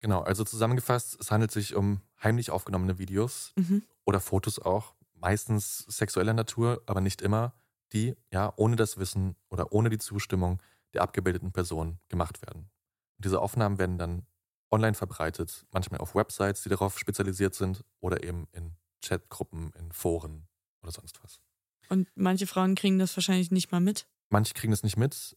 Genau, 0.00 0.20
also 0.20 0.44
zusammengefasst, 0.44 1.18
es 1.20 1.30
handelt 1.30 1.50
sich 1.50 1.74
um 1.74 2.00
heimlich 2.22 2.50
aufgenommene 2.50 2.98
Videos 2.98 3.52
Mhm. 3.56 3.82
oder 4.04 4.20
Fotos 4.20 4.58
auch, 4.58 4.94
meistens 5.14 5.78
sexueller 5.88 6.34
Natur, 6.34 6.82
aber 6.86 7.00
nicht 7.00 7.20
immer, 7.22 7.52
die 7.92 8.14
ja 8.32 8.52
ohne 8.56 8.76
das 8.76 8.98
Wissen 8.98 9.34
oder 9.48 9.72
ohne 9.72 9.90
die 9.90 9.98
Zustimmung 9.98 10.62
der 10.94 11.02
abgebildeten 11.02 11.52
Person 11.52 11.98
gemacht 12.08 12.40
werden. 12.42 12.70
Und 13.16 13.24
diese 13.24 13.40
Aufnahmen 13.40 13.78
werden 13.78 13.98
dann 13.98 14.26
online 14.70 14.94
verbreitet, 14.94 15.66
manchmal 15.72 16.00
auf 16.00 16.14
Websites, 16.14 16.62
die 16.62 16.68
darauf 16.68 16.98
spezialisiert 16.98 17.54
sind 17.54 17.84
oder 18.00 18.22
eben 18.22 18.46
in 18.52 18.76
Chatgruppen, 19.04 19.72
in 19.78 19.90
Foren 19.92 20.46
oder 20.82 20.92
sonst 20.92 21.22
was. 21.24 21.40
Und 21.88 22.08
manche 22.14 22.46
Frauen 22.46 22.74
kriegen 22.74 22.98
das 22.98 23.16
wahrscheinlich 23.16 23.50
nicht 23.50 23.72
mal 23.72 23.80
mit. 23.80 24.06
Manche 24.28 24.52
kriegen 24.54 24.72
es 24.72 24.82
nicht 24.82 24.98
mit, 24.98 25.36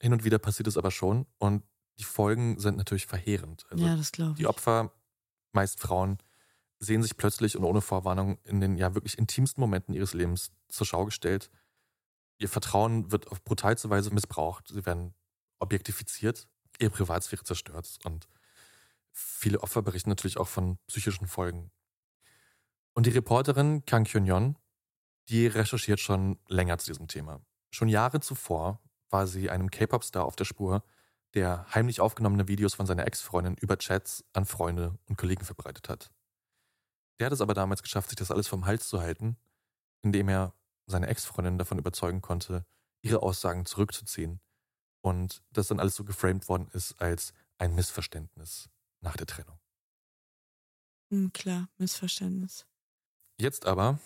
hin 0.00 0.12
und 0.12 0.24
wieder 0.24 0.38
passiert 0.38 0.66
es 0.66 0.76
aber 0.76 0.90
schon 0.90 1.26
und 1.38 1.62
die 2.02 2.06
Folgen 2.06 2.58
sind 2.58 2.76
natürlich 2.76 3.06
verheerend. 3.06 3.64
Also 3.70 3.84
ja, 3.84 3.94
das 3.94 4.10
glaube 4.10 4.34
die 4.34 4.42
ich. 4.42 4.48
Opfer, 4.48 4.92
meist 5.52 5.78
Frauen, 5.78 6.18
sehen 6.80 7.00
sich 7.00 7.16
plötzlich 7.16 7.56
und 7.56 7.62
ohne 7.62 7.80
Vorwarnung 7.80 8.38
in 8.42 8.60
den 8.60 8.76
ja 8.76 8.94
wirklich 8.94 9.18
intimsten 9.18 9.60
Momenten 9.60 9.94
ihres 9.94 10.12
Lebens 10.12 10.50
zur 10.68 10.84
Schau 10.84 11.04
gestellt. 11.04 11.48
Ihr 12.38 12.48
Vertrauen 12.48 13.12
wird 13.12 13.30
auf 13.30 13.44
brutalste 13.44 13.88
Weise 13.88 14.10
missbraucht. 14.12 14.66
Sie 14.68 14.84
werden 14.84 15.14
objektifiziert, 15.60 16.48
ihre 16.80 16.90
Privatsphäre 16.90 17.44
zerstört 17.44 18.00
und 18.02 18.26
viele 19.12 19.60
Opfer 19.60 19.82
berichten 19.82 20.10
natürlich 20.10 20.38
auch 20.38 20.48
von 20.48 20.78
psychischen 20.88 21.28
Folgen. 21.28 21.70
Und 22.94 23.06
die 23.06 23.10
Reporterin 23.10 23.86
Kang 23.86 24.02
Kyun-yeon, 24.04 24.58
die 25.28 25.46
recherchiert 25.46 26.00
schon 26.00 26.40
länger 26.48 26.78
zu 26.78 26.86
diesem 26.86 27.06
Thema. 27.06 27.40
Schon 27.70 27.86
Jahre 27.86 28.18
zuvor 28.18 28.80
war 29.08 29.28
sie 29.28 29.50
einem 29.50 29.70
K-Pop-Star 29.70 30.24
auf 30.24 30.34
der 30.34 30.46
Spur, 30.46 30.82
der 31.34 31.66
heimlich 31.74 32.00
aufgenommene 32.00 32.48
Videos 32.48 32.74
von 32.74 32.86
seiner 32.86 33.06
Ex-Freundin 33.06 33.56
über 33.56 33.78
Chats 33.78 34.24
an 34.32 34.44
Freunde 34.44 34.98
und 35.08 35.16
Kollegen 35.16 35.44
verbreitet 35.44 35.88
hat. 35.88 36.10
Der 37.18 37.26
hat 37.26 37.32
es 37.32 37.40
aber 37.40 37.54
damals 37.54 37.82
geschafft, 37.82 38.10
sich 38.10 38.16
das 38.16 38.30
alles 38.30 38.48
vom 38.48 38.66
Hals 38.66 38.88
zu 38.88 39.00
halten, 39.00 39.36
indem 40.02 40.28
er 40.28 40.54
seine 40.86 41.06
Ex-Freundin 41.06 41.58
davon 41.58 41.78
überzeugen 41.78 42.20
konnte, 42.20 42.66
ihre 43.02 43.22
Aussagen 43.22 43.64
zurückzuziehen 43.64 44.40
und 45.02 45.42
das 45.50 45.68
dann 45.68 45.80
alles 45.80 45.96
so 45.96 46.04
geframed 46.04 46.48
worden 46.48 46.68
ist 46.72 47.00
als 47.00 47.32
ein 47.58 47.74
Missverständnis 47.74 48.70
nach 49.00 49.16
der 49.16 49.26
Trennung. 49.26 49.58
Hm, 51.10 51.32
klar, 51.32 51.68
Missverständnis. 51.78 52.66
Jetzt 53.38 53.66
aber, 53.66 53.98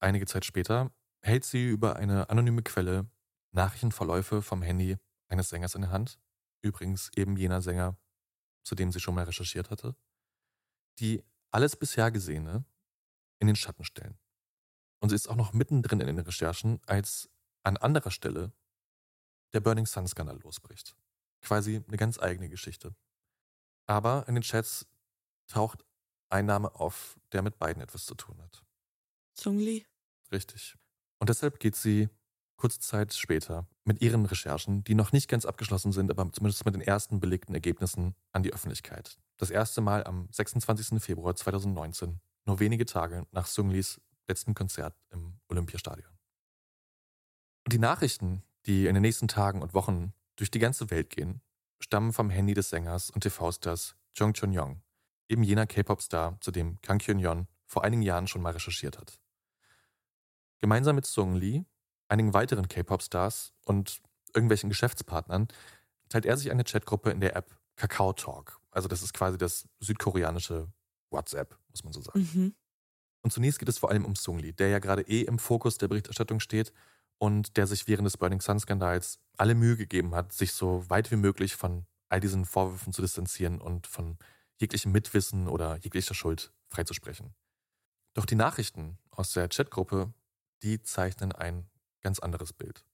einige 0.00 0.26
Zeit 0.26 0.44
später, 0.44 0.92
hält 1.22 1.44
sie 1.44 1.68
über 1.68 1.96
eine 1.96 2.30
anonyme 2.30 2.62
Quelle 2.62 3.06
Nachrichtenverläufe 3.52 4.42
vom 4.42 4.62
Handy 4.62 4.96
eines 5.28 5.48
Sängers 5.48 5.74
in 5.74 5.82
der 5.82 5.90
Hand, 5.90 6.18
übrigens 6.62 7.10
eben 7.16 7.36
jener 7.36 7.62
Sänger, 7.62 7.96
zu 8.64 8.74
dem 8.74 8.92
sie 8.92 9.00
schon 9.00 9.14
mal 9.14 9.24
recherchiert 9.24 9.70
hatte, 9.70 9.94
die 10.98 11.22
alles 11.50 11.76
bisher 11.76 12.10
Gesehene 12.10 12.64
in 13.38 13.46
den 13.46 13.56
Schatten 13.56 13.84
stellen. 13.84 14.18
Und 15.00 15.08
sie 15.08 15.16
ist 15.16 15.28
auch 15.28 15.36
noch 15.36 15.52
mittendrin 15.52 16.00
in 16.00 16.06
den 16.06 16.20
Recherchen, 16.20 16.80
als 16.86 17.28
an 17.64 17.76
anderer 17.76 18.10
Stelle 18.10 18.52
der 19.52 19.60
Burning 19.60 19.86
Sun-Skandal 19.86 20.38
losbricht. 20.40 20.96
Quasi 21.40 21.82
eine 21.86 21.96
ganz 21.96 22.18
eigene 22.18 22.48
Geschichte. 22.48 22.94
Aber 23.86 24.26
in 24.28 24.34
den 24.34 24.42
Chats 24.42 24.86
taucht 25.48 25.84
ein 26.28 26.46
Name 26.46 26.74
auf, 26.76 27.18
der 27.32 27.42
mit 27.42 27.58
beiden 27.58 27.82
etwas 27.82 28.06
zu 28.06 28.14
tun 28.14 28.40
hat. 28.40 28.64
Zungli? 29.34 29.84
Richtig. 30.30 30.76
Und 31.18 31.28
deshalb 31.28 31.58
geht 31.58 31.76
sie 31.76 32.08
kurze 32.62 32.78
Zeit 32.78 33.12
später 33.12 33.66
mit 33.82 34.02
ihren 34.02 34.24
Recherchen, 34.24 34.84
die 34.84 34.94
noch 34.94 35.10
nicht 35.10 35.28
ganz 35.28 35.46
abgeschlossen 35.46 35.90
sind, 35.90 36.12
aber 36.12 36.30
zumindest 36.30 36.64
mit 36.64 36.76
den 36.76 36.80
ersten 36.80 37.18
belegten 37.18 37.56
Ergebnissen 37.56 38.14
an 38.30 38.44
die 38.44 38.52
Öffentlichkeit. 38.52 39.18
Das 39.36 39.50
erste 39.50 39.80
Mal 39.80 40.04
am 40.04 40.28
26. 40.30 41.02
Februar 41.02 41.34
2019, 41.34 42.20
nur 42.44 42.60
wenige 42.60 42.86
Tage 42.86 43.26
nach 43.32 43.46
Sunglis 43.46 44.00
letzten 44.28 44.54
Konzert 44.54 44.94
im 45.10 45.40
Olympiastadion. 45.48 46.12
Und 47.64 47.72
die 47.72 47.80
Nachrichten, 47.80 48.44
die 48.66 48.86
in 48.86 48.94
den 48.94 49.02
nächsten 49.02 49.26
Tagen 49.26 49.60
und 49.60 49.74
Wochen 49.74 50.12
durch 50.36 50.52
die 50.52 50.60
ganze 50.60 50.88
Welt 50.92 51.10
gehen, 51.10 51.42
stammen 51.80 52.12
vom 52.12 52.30
Handy 52.30 52.54
des 52.54 52.70
Sängers 52.70 53.10
und 53.10 53.22
TV-Stars 53.22 53.96
Jung 54.14 54.34
Chun 54.34 54.52
Yong, 54.52 54.82
eben 55.28 55.42
jener 55.42 55.66
K-Pop-Star, 55.66 56.38
zu 56.40 56.52
dem 56.52 56.80
Kang 56.80 57.00
Kyun 57.00 57.18
Yeon 57.18 57.48
vor 57.66 57.82
einigen 57.82 58.02
Jahren 58.02 58.28
schon 58.28 58.40
mal 58.40 58.52
recherchiert 58.52 58.98
hat. 58.98 59.18
Gemeinsam 60.58 60.94
mit 60.94 61.06
Sung 61.06 61.34
Lee, 61.34 61.64
einigen 62.12 62.34
weiteren 62.34 62.68
K-Pop-Stars 62.68 63.54
und 63.64 64.00
irgendwelchen 64.34 64.68
Geschäftspartnern 64.68 65.48
teilt 66.08 66.26
er 66.26 66.36
sich 66.36 66.50
eine 66.50 66.64
Chatgruppe 66.64 67.10
in 67.10 67.20
der 67.20 67.34
App 67.34 67.56
Kakao 67.76 68.12
Talk. 68.12 68.60
Also 68.70 68.86
das 68.86 69.02
ist 69.02 69.14
quasi 69.14 69.38
das 69.38 69.66
südkoreanische 69.80 70.68
WhatsApp, 71.10 71.58
muss 71.70 71.84
man 71.84 71.92
so 71.92 72.02
sagen. 72.02 72.28
Mhm. 72.32 72.54
Und 73.22 73.32
zunächst 73.32 73.58
geht 73.58 73.68
es 73.68 73.78
vor 73.78 73.90
allem 73.90 74.04
um 74.04 74.14
Sung 74.14 74.38
Lee, 74.38 74.52
der 74.52 74.68
ja 74.68 74.78
gerade 74.78 75.02
eh 75.02 75.22
im 75.22 75.38
Fokus 75.38 75.78
der 75.78 75.88
Berichterstattung 75.88 76.40
steht 76.40 76.72
und 77.18 77.56
der 77.56 77.66
sich 77.66 77.88
während 77.88 78.06
des 78.06 78.18
Burning 78.18 78.40
Sun-Skandals 78.40 79.18
alle 79.38 79.54
Mühe 79.54 79.76
gegeben 79.76 80.14
hat, 80.14 80.32
sich 80.32 80.52
so 80.52 80.88
weit 80.90 81.10
wie 81.10 81.16
möglich 81.16 81.56
von 81.56 81.86
all 82.08 82.20
diesen 82.20 82.44
Vorwürfen 82.44 82.92
zu 82.92 83.00
distanzieren 83.00 83.60
und 83.60 83.86
von 83.86 84.18
jeglichem 84.58 84.92
Mitwissen 84.92 85.48
oder 85.48 85.78
jeglicher 85.78 86.14
Schuld 86.14 86.52
freizusprechen. 86.68 87.34
Doch 88.14 88.26
die 88.26 88.34
Nachrichten 88.34 88.98
aus 89.10 89.32
der 89.32 89.48
Chatgruppe, 89.48 90.12
die 90.62 90.82
zeichnen 90.82 91.32
ein 91.32 91.70
ganz 92.02 92.18
anderes 92.18 92.52
Bild. 92.52 92.84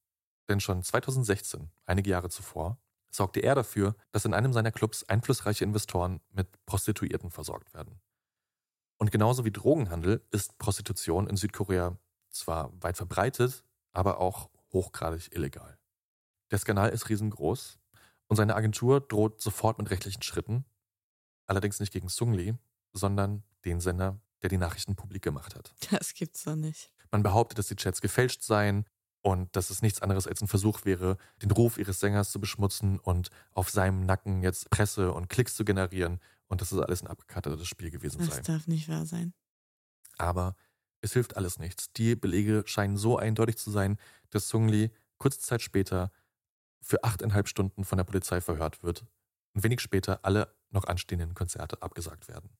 Denn 0.48 0.60
schon 0.60 0.82
2016, 0.82 1.70
einige 1.86 2.10
Jahre 2.10 2.30
zuvor, 2.30 2.78
sorgte 3.10 3.40
er 3.40 3.54
dafür, 3.54 3.96
dass 4.12 4.24
in 4.24 4.34
einem 4.34 4.52
seiner 4.52 4.72
Clubs 4.72 5.04
einflussreiche 5.04 5.64
Investoren 5.64 6.20
mit 6.30 6.48
Prostituierten 6.66 7.30
versorgt 7.30 7.74
werden. 7.74 8.00
Und 8.98 9.10
genauso 9.10 9.44
wie 9.44 9.52
Drogenhandel 9.52 10.26
ist 10.30 10.58
Prostitution 10.58 11.28
in 11.28 11.36
Südkorea 11.36 11.96
zwar 12.30 12.72
weit 12.82 12.96
verbreitet, 12.96 13.64
aber 13.92 14.18
auch 14.20 14.50
hochgradig 14.72 15.34
illegal. 15.34 15.78
Der 16.50 16.58
Skandal 16.58 16.90
ist 16.90 17.08
riesengroß 17.08 17.78
und 18.28 18.36
seine 18.36 18.54
Agentur 18.54 19.00
droht 19.00 19.40
sofort 19.40 19.78
mit 19.78 19.90
rechtlichen 19.90 20.22
Schritten, 20.22 20.64
allerdings 21.46 21.80
nicht 21.80 21.92
gegen 21.92 22.08
Sung 22.08 22.32
Lee, 22.32 22.54
sondern 22.92 23.44
den 23.64 23.80
Sender, 23.80 24.20
der 24.42 24.50
die 24.50 24.58
Nachrichten 24.58 24.96
publik 24.96 25.22
gemacht 25.22 25.54
hat. 25.54 25.74
Das 25.90 26.14
gibt's 26.14 26.44
doch 26.44 26.56
nicht. 26.56 26.90
Man 27.10 27.22
behauptet, 27.22 27.58
dass 27.58 27.68
die 27.68 27.76
Chats 27.76 28.00
gefälscht 28.00 28.42
seien 28.42 28.84
und 29.22 29.54
dass 29.56 29.70
es 29.70 29.82
nichts 29.82 30.00
anderes 30.00 30.26
als 30.26 30.40
ein 30.40 30.48
Versuch 30.48 30.84
wäre, 30.84 31.16
den 31.42 31.50
Ruf 31.50 31.78
ihres 31.78 32.00
Sängers 32.00 32.30
zu 32.30 32.40
beschmutzen 32.40 32.98
und 32.98 33.30
auf 33.52 33.70
seinem 33.70 34.00
Nacken 34.06 34.42
jetzt 34.42 34.70
Presse 34.70 35.12
und 35.12 35.28
Klicks 35.28 35.54
zu 35.56 35.64
generieren 35.64 36.20
und 36.48 36.60
dass 36.60 36.72
es 36.72 36.78
alles 36.78 37.02
ein 37.02 37.08
abgekartetes 37.08 37.66
Spiel 37.66 37.90
gewesen 37.90 38.18
Das 38.18 38.36
sei. 38.36 38.42
darf 38.42 38.66
nicht 38.66 38.88
wahr 38.88 39.06
sein. 39.06 39.34
Aber 40.16 40.56
es 41.00 41.12
hilft 41.12 41.36
alles 41.36 41.58
nichts. 41.58 41.92
Die 41.92 42.16
Belege 42.16 42.62
scheinen 42.66 42.96
so 42.96 43.18
eindeutig 43.18 43.56
zu 43.58 43.70
sein, 43.70 43.98
dass 44.30 44.48
Sung 44.48 44.68
Lee 44.68 44.90
kurze 45.18 45.40
Zeit 45.40 45.62
später 45.62 46.10
für 46.80 47.04
achteinhalb 47.04 47.48
Stunden 47.48 47.84
von 47.84 47.98
der 47.98 48.04
Polizei 48.04 48.40
verhört 48.40 48.82
wird 48.82 49.04
und 49.52 49.62
wenig 49.64 49.80
später 49.80 50.24
alle 50.24 50.54
noch 50.70 50.84
anstehenden 50.84 51.34
Konzerte 51.34 51.82
abgesagt 51.82 52.28
werden. 52.28 52.50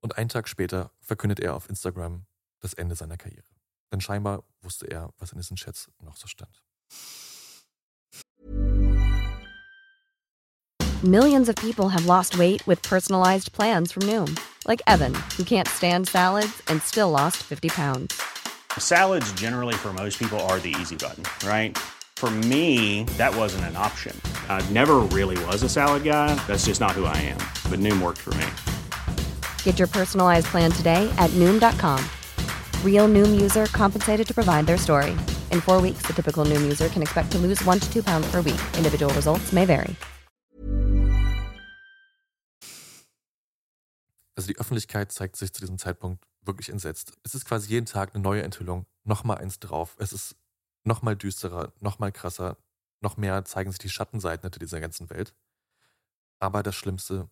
Und 0.00 0.18
einen 0.18 0.28
Tag 0.28 0.48
später 0.48 0.92
verkündet 1.00 1.40
er 1.40 1.54
auf 1.54 1.68
Instagram 1.68 2.26
das 2.60 2.74
Ende 2.74 2.96
seiner 2.96 3.16
Karriere. 3.16 3.46
Denn 3.92 4.00
scheinbar 4.00 4.42
wusste 4.62 4.90
er, 4.90 5.10
was 5.18 5.32
in 5.32 5.38
diesen 5.38 5.56
Chats 5.56 5.90
noch 6.02 6.16
so 6.16 6.26
stand. 6.26 6.60
Millions 11.04 11.48
of 11.48 11.56
people 11.56 11.88
have 11.88 12.06
lost 12.06 12.38
weight 12.38 12.64
with 12.66 12.80
personalized 12.82 13.52
plans 13.52 13.90
from 13.92 14.04
Noom, 14.04 14.38
like 14.68 14.80
Evan, 14.86 15.14
who 15.36 15.44
can't 15.44 15.68
stand 15.68 16.08
salads 16.08 16.62
and 16.68 16.80
still 16.80 17.10
lost 17.10 17.38
50 17.38 17.70
pounds. 17.70 18.22
Salads, 18.78 19.30
generally, 19.32 19.74
for 19.74 19.92
most 19.92 20.18
people, 20.18 20.38
are 20.48 20.60
the 20.60 20.74
easy 20.80 20.96
button, 20.96 21.24
right? 21.46 21.76
For 22.16 22.30
me, 22.30 23.02
that 23.18 23.34
wasn't 23.34 23.64
an 23.64 23.76
option. 23.76 24.18
I 24.48 24.64
never 24.70 25.00
really 25.10 25.36
was 25.46 25.64
a 25.64 25.68
salad 25.68 26.04
guy. 26.04 26.36
That's 26.46 26.66
just 26.66 26.80
not 26.80 26.92
who 26.92 27.04
I 27.04 27.16
am. 27.16 27.38
But 27.68 27.80
Noom 27.80 28.00
worked 28.00 28.20
for 28.20 28.32
me. 28.34 28.46
Get 29.64 29.78
your 29.80 29.88
personalized 29.88 30.46
plan 30.46 30.70
today 30.70 31.12
at 31.18 31.30
Noom.com. 31.30 31.98
Real 32.84 33.08
Noom 33.08 33.40
user 33.40 33.66
compensated 33.66 34.26
to 34.28 34.34
provide 34.34 34.66
their 34.66 34.78
story. 34.78 35.16
In 35.50 35.60
four 35.60 35.80
weeks, 35.82 36.06
the 36.06 36.12
typical 36.12 36.44
Noom 36.44 36.62
user 36.62 36.88
can 36.88 37.02
expect 37.02 37.32
to 37.32 37.38
lose 37.38 37.64
one 37.66 37.80
to 37.80 37.92
two 37.92 38.02
pounds 38.02 38.30
per 38.30 38.40
week. 38.42 38.60
Individual 38.76 39.12
results 39.14 39.52
may 39.52 39.66
vary. 39.66 39.96
Also 44.34 44.48
die 44.48 44.58
Öffentlichkeit 44.58 45.12
zeigt 45.12 45.36
sich 45.36 45.52
zu 45.52 45.60
diesem 45.60 45.78
Zeitpunkt 45.78 46.26
wirklich 46.40 46.68
entsetzt. 46.68 47.12
Es 47.22 47.34
ist 47.34 47.44
quasi 47.44 47.68
jeden 47.68 47.86
Tag 47.86 48.14
eine 48.14 48.22
neue 48.22 48.42
Enthüllung, 48.42 48.86
nochmal 49.04 49.38
eins 49.38 49.60
drauf. 49.60 49.96
Es 49.98 50.12
ist 50.12 50.34
nochmal 50.84 51.16
düsterer, 51.16 51.72
nochmal 51.80 52.10
krasser, 52.12 52.56
noch 53.00 53.16
mehr 53.16 53.44
zeigen 53.44 53.70
sich 53.70 53.78
die 53.78 53.88
Schattenseiten 53.88 54.42
hinter 54.42 54.58
dieser 54.58 54.80
ganzen 54.80 55.10
Welt. 55.10 55.34
Aber 56.40 56.62
das 56.62 56.74
Schlimmste 56.74 57.28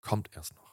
kommt 0.00 0.34
erst 0.34 0.54
noch. 0.54 0.67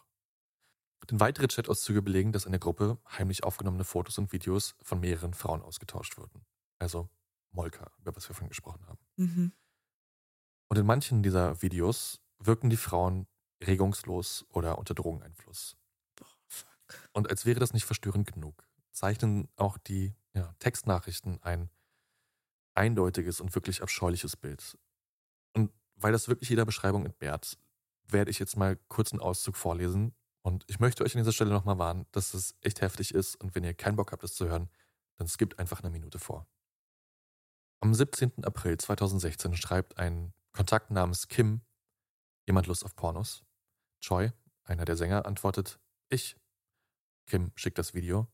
Denn 1.10 1.20
weitere 1.20 1.48
Chatauszüge 1.48 2.02
belegen, 2.02 2.32
dass 2.32 2.46
in 2.46 2.52
der 2.52 2.60
Gruppe 2.60 2.98
heimlich 3.08 3.44
aufgenommene 3.44 3.84
Fotos 3.84 4.18
und 4.18 4.32
Videos 4.32 4.76
von 4.82 5.00
mehreren 5.00 5.34
Frauen 5.34 5.62
ausgetauscht 5.62 6.18
wurden. 6.18 6.46
Also 6.80 7.10
Molka, 7.52 7.92
über 8.00 8.16
was 8.16 8.28
wir 8.28 8.34
vorhin 8.34 8.50
gesprochen 8.50 8.86
haben. 8.88 9.00
Mhm. 9.18 9.52
Und 10.68 10.78
in 10.78 10.86
manchen 10.86 11.22
dieser 11.22 11.62
Videos 11.62 12.22
wirken 12.40 12.70
die 12.70 12.78
Frauen 12.78 13.28
regungslos 13.64 14.46
oder 14.50 14.78
unter 14.78 14.94
Drogeneinfluss. 14.94 15.78
Und 17.14 17.30
als 17.30 17.46
wäre 17.46 17.60
das 17.60 17.74
nicht 17.74 17.86
verstörend 17.86 18.32
genug, 18.32 18.68
zeichnen 18.92 19.48
auch 19.56 19.78
die 19.78 20.16
ja, 20.34 20.54
Textnachrichten 20.60 21.42
ein 21.44 21.70
eindeutiges 22.74 23.40
und 23.40 23.56
wirklich 23.56 23.82
abscheuliches 23.82 24.36
Bild. 24.36 24.78
Und 25.54 25.72
weil 25.96 26.12
das 26.12 26.28
wirklich 26.28 26.50
jeder 26.50 26.66
Beschreibung 26.66 27.06
entbehrt, 27.06 27.58
werde 28.08 28.32
ich 28.32 28.40
jetzt 28.40 28.58
mal 28.58 28.78
kurz 28.88 29.14
einen 29.14 29.22
Auszug 29.22 29.56
vorlesen. 29.56 30.14
Und 30.46 30.64
ich 30.68 30.80
möchte 30.80 31.04
euch 31.04 31.16
an 31.16 31.22
dieser 31.22 31.32
Stelle 31.32 31.50
nochmal 31.50 31.80
warnen, 31.80 32.06
dass 32.12 32.36
es 32.36 32.54
echt 32.62 32.82
heftig 32.82 33.16
ist. 33.16 33.36
Und 33.36 33.56
wenn 33.56 33.64
ihr 33.64 33.74
keinen 33.74 33.96
Bock 33.96 34.12
habt, 34.12 34.22
das 34.22 34.36
zu 34.36 34.48
hören, 34.48 34.70
dann 35.18 35.28
skippt 35.28 35.58
einfach 35.58 35.80
eine 35.80 35.90
Minute 35.90 36.20
vor. 36.20 36.48
Am 37.80 37.96
17. 37.96 38.46
April 38.46 38.78
2016 38.78 39.56
schreibt 39.56 39.98
ein 39.98 40.36
Kontakt 40.52 40.92
namens 40.92 41.30
Kim 41.30 41.62
jemand 42.46 42.68
Lust 42.68 42.86
auf 42.86 42.96
Pornos. 42.96 43.44
Choi, 44.02 44.34
einer 44.66 44.86
der 44.86 44.96
Sänger, 44.96 45.26
antwortet, 45.26 45.80
ich. 46.10 46.38
Kim 47.26 47.52
schickt 47.56 47.80
das 47.80 47.96
Video. 47.96 48.28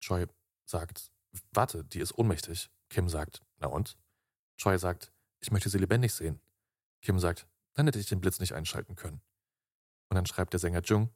Choi 0.00 0.26
sagt, 0.64 1.12
warte, 1.52 1.84
die 1.84 2.00
ist 2.00 2.18
ohnmächtig. 2.18 2.72
Kim 2.88 3.08
sagt, 3.08 3.40
na 3.58 3.68
und? 3.68 3.96
Choi 4.56 4.76
sagt, 4.78 5.12
ich 5.38 5.52
möchte 5.52 5.68
sie 5.68 5.78
lebendig 5.78 6.12
sehen. 6.12 6.40
Kim 7.02 7.20
sagt, 7.20 7.46
dann 7.74 7.86
hätte 7.86 8.00
ich 8.00 8.06
den 8.06 8.20
Blitz 8.20 8.40
nicht 8.40 8.52
einschalten 8.52 8.96
können. 8.96 9.22
Und 10.08 10.16
dann 10.16 10.26
schreibt 10.26 10.54
der 10.54 10.60
Sänger 10.60 10.82
Jung, 10.82 11.14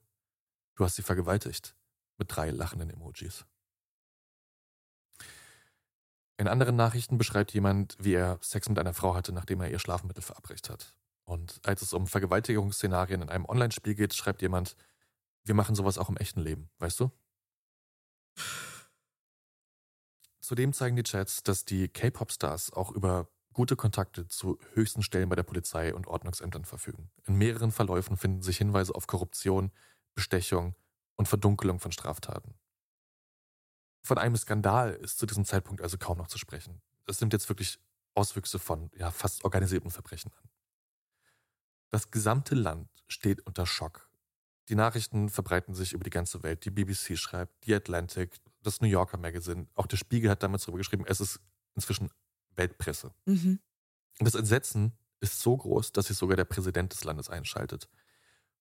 du 0.76 0.84
hast 0.84 0.96
sie 0.96 1.02
vergewaltigt. 1.02 1.74
Mit 2.18 2.34
drei 2.34 2.50
lachenden 2.50 2.88
Emojis. 2.88 3.44
In 6.38 6.48
anderen 6.48 6.76
Nachrichten 6.76 7.18
beschreibt 7.18 7.52
jemand, 7.52 7.96
wie 7.98 8.14
er 8.14 8.38
Sex 8.42 8.68
mit 8.68 8.78
einer 8.78 8.94
Frau 8.94 9.14
hatte, 9.14 9.32
nachdem 9.32 9.60
er 9.60 9.70
ihr 9.70 9.78
Schlafmittel 9.78 10.22
verabreicht 10.22 10.70
hat. 10.70 10.94
Und 11.24 11.60
als 11.64 11.82
es 11.82 11.92
um 11.92 12.06
Vergewaltigungsszenarien 12.06 13.22
in 13.22 13.28
einem 13.30 13.46
Online-Spiel 13.46 13.94
geht, 13.94 14.14
schreibt 14.14 14.42
jemand, 14.42 14.76
wir 15.44 15.54
machen 15.54 15.74
sowas 15.74 15.98
auch 15.98 16.08
im 16.08 16.16
echten 16.16 16.40
Leben, 16.40 16.70
weißt 16.78 17.00
du? 17.00 17.10
Zudem 20.40 20.72
zeigen 20.72 20.96
die 20.96 21.02
Chats, 21.02 21.42
dass 21.42 21.64
die 21.64 21.88
K-Pop-Stars 21.88 22.72
auch 22.72 22.92
über 22.92 23.28
gute 23.52 23.74
Kontakte 23.74 24.28
zu 24.28 24.58
höchsten 24.74 25.02
Stellen 25.02 25.28
bei 25.28 25.36
der 25.36 25.42
Polizei 25.42 25.94
und 25.94 26.06
Ordnungsämtern 26.06 26.64
verfügen. 26.64 27.10
In 27.24 27.36
mehreren 27.36 27.72
Verläufen 27.72 28.16
finden 28.16 28.42
sich 28.42 28.58
Hinweise 28.58 28.94
auf 28.94 29.06
Korruption, 29.06 29.72
Bestechung 30.16 30.74
und 31.14 31.28
Verdunkelung 31.28 31.78
von 31.78 31.92
Straftaten. 31.92 32.54
Von 34.02 34.18
einem 34.18 34.36
Skandal 34.36 34.94
ist 34.94 35.18
zu 35.18 35.26
diesem 35.26 35.44
Zeitpunkt 35.44 35.82
also 35.82 35.98
kaum 35.98 36.18
noch 36.18 36.28
zu 36.28 36.38
sprechen. 36.38 36.80
Es 37.06 37.20
nimmt 37.20 37.32
jetzt 37.32 37.48
wirklich 37.48 37.78
Auswüchse 38.14 38.58
von 38.58 38.90
ja, 38.96 39.10
fast 39.12 39.44
organisierten 39.44 39.90
Verbrechen 39.90 40.32
an. 40.32 40.48
Das 41.90 42.10
gesamte 42.10 42.54
Land 42.54 42.88
steht 43.06 43.46
unter 43.46 43.66
Schock. 43.66 44.10
Die 44.68 44.74
Nachrichten 44.74 45.28
verbreiten 45.28 45.74
sich 45.74 45.92
über 45.92 46.02
die 46.02 46.10
ganze 46.10 46.42
Welt. 46.42 46.64
Die 46.64 46.70
BBC 46.70 47.16
schreibt, 47.16 47.64
die 47.66 47.74
Atlantic, 47.74 48.36
das 48.62 48.80
New 48.80 48.88
Yorker 48.88 49.18
Magazine, 49.18 49.68
auch 49.74 49.86
der 49.86 49.96
Spiegel 49.96 50.30
hat 50.30 50.42
damals 50.42 50.62
darüber 50.62 50.78
geschrieben, 50.78 51.04
es 51.06 51.20
ist 51.20 51.40
inzwischen 51.74 52.10
Weltpresse. 52.56 53.12
Mhm. 53.26 53.60
Und 54.18 54.24
das 54.24 54.34
Entsetzen 54.34 54.96
ist 55.20 55.40
so 55.40 55.56
groß, 55.56 55.92
dass 55.92 56.06
sich 56.06 56.16
sogar 56.16 56.36
der 56.36 56.44
Präsident 56.44 56.92
des 56.92 57.04
Landes 57.04 57.28
einschaltet. 57.28 57.88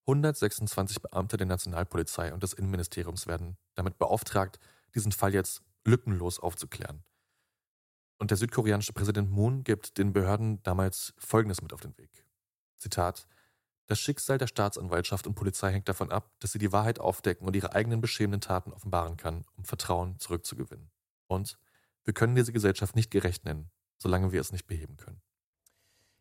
126 0.08 1.02
Beamte 1.02 1.38
der 1.38 1.48
Nationalpolizei 1.48 2.34
und 2.34 2.44
des 2.44 2.54
Innenministeriums 2.54 3.26
werden 3.26 3.58
damit 3.74 3.98
beauftragt, 3.98 4.60
diesen 4.94 5.12
Fall 5.12 5.34
jetzt 5.34 5.64
lückenlos 5.84 6.40
aufzuklären. 6.40 7.04
Und 8.18 8.32
der 8.32 8.38
südkoreanische 8.38 8.94
Präsident 8.94 9.30
Moon 9.32 9.64
gibt 9.64 9.98
den 9.98 10.14
Behörden 10.14 10.62
damals 10.64 11.14
Folgendes 11.18 11.62
mit 11.62 11.74
auf 11.74 11.82
den 11.82 11.98
Weg. 11.98 12.26
Zitat 12.78 13.28
Das 13.88 14.00
Schicksal 14.00 14.38
der 14.38 14.48
Staatsanwaltschaft 14.48 15.28
und 15.28 15.36
Polizei 15.36 15.72
hängt 15.72 15.90
davon 15.90 16.12
ab, 16.12 16.32
dass 16.40 16.52
sie 16.52 16.60
die 16.60 16.72
Wahrheit 16.72 17.00
aufdecken 17.00 17.48
und 17.48 17.56
ihre 17.56 17.74
eigenen 17.74 18.00
beschämenden 18.00 18.42
Taten 18.42 18.72
offenbaren 18.72 19.18
kann, 19.18 19.44
um 19.58 19.66
Vertrauen 19.66 20.20
zurückzugewinnen. 20.20 20.92
Und 21.28 21.58
wir 22.04 22.14
können 22.14 22.36
diese 22.36 22.54
Gesellschaft 22.54 22.96
nicht 22.96 23.12
gerecht 23.12 23.44
nennen, 23.46 23.72
solange 23.98 24.32
wir 24.32 24.40
es 24.40 24.52
nicht 24.52 24.68
beheben 24.68 24.98
können. 24.98 25.22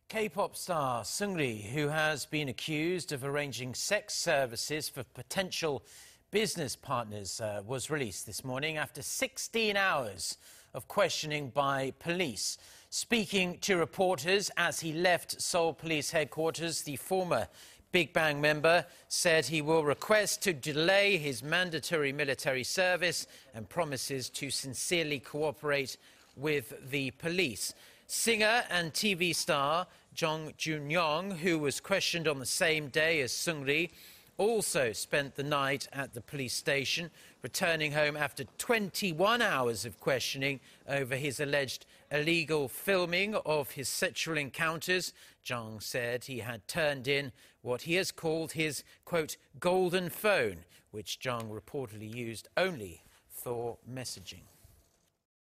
K-pop 0.07 0.55
star 0.55 1.03
Seungri, 1.03 1.63
who 1.63 1.87
has 1.87 2.27
been 2.27 2.47
accused 2.47 3.11
of 3.11 3.23
arranging 3.23 3.73
sex 3.73 4.13
services 4.13 4.87
for 4.87 5.03
potential 5.03 5.83
business 6.29 6.75
partners 6.75 7.41
uh, 7.41 7.63
was 7.65 7.89
released 7.89 8.27
this 8.27 8.43
morning 8.43 8.77
after 8.77 9.01
16 9.01 9.75
hours 9.75 10.37
of 10.75 10.87
questioning 10.87 11.49
by 11.49 11.91
police. 11.97 12.59
Speaking 12.91 13.57
to 13.61 13.77
reporters 13.77 14.51
as 14.57 14.79
he 14.79 14.93
left 14.93 15.41
Seoul 15.41 15.73
Police 15.73 16.11
headquarters, 16.11 16.83
the 16.83 16.97
former 16.97 17.47
Big 17.91 18.13
Bang 18.13 18.39
member 18.39 18.85
said 19.07 19.47
he 19.47 19.63
will 19.63 19.83
request 19.83 20.43
to 20.43 20.53
delay 20.53 21.17
his 21.17 21.41
mandatory 21.41 22.13
military 22.13 22.63
service 22.63 23.25
and 23.55 23.67
promises 23.67 24.29
to 24.29 24.51
sincerely 24.51 25.19
cooperate 25.19 25.97
with 26.35 26.91
the 26.91 27.09
police. 27.11 27.73
Singer 28.07 28.63
and 28.69 28.93
TV 28.93 29.33
star 29.33 29.87
Jong 30.13 30.53
Jun 30.57 30.91
Yong, 30.91 31.31
who 31.31 31.57
was 31.57 31.79
questioned 31.79 32.27
on 32.27 32.37
the 32.37 32.45
same 32.45 32.89
day 32.89 33.19
as 33.21 33.31
Seungri, 33.31 33.89
also 34.37 34.93
spent 34.93 35.35
the 35.35 35.43
night 35.43 35.87
at 35.91 36.13
the 36.13 36.21
police 36.21 36.53
station, 36.53 37.09
returning 37.41 37.93
home 37.93 38.15
after 38.15 38.43
21 38.59 39.41
hours 39.41 39.85
of 39.85 39.99
questioning 39.99 40.59
over 40.87 41.15
his 41.15 41.39
alleged 41.39 41.87
illegal 42.11 42.67
filming 42.67 43.33
of 43.45 43.71
his 43.71 43.89
sexual 43.89 44.37
encounters. 44.37 45.11
Zhang 45.43 45.81
said 45.81 46.25
he 46.25 46.39
had 46.39 46.67
turned 46.67 47.07
in 47.07 47.31
what 47.63 47.83
he 47.83 47.95
has 47.95 48.11
called 48.11 48.51
his, 48.51 48.83
quote, 49.03 49.35
golden 49.59 50.09
phone, 50.09 50.57
which 50.91 51.19
Zhang 51.19 51.49
reportedly 51.49 52.13
used 52.13 52.49
only 52.55 53.03
for 53.29 53.77
messaging. 53.91 54.43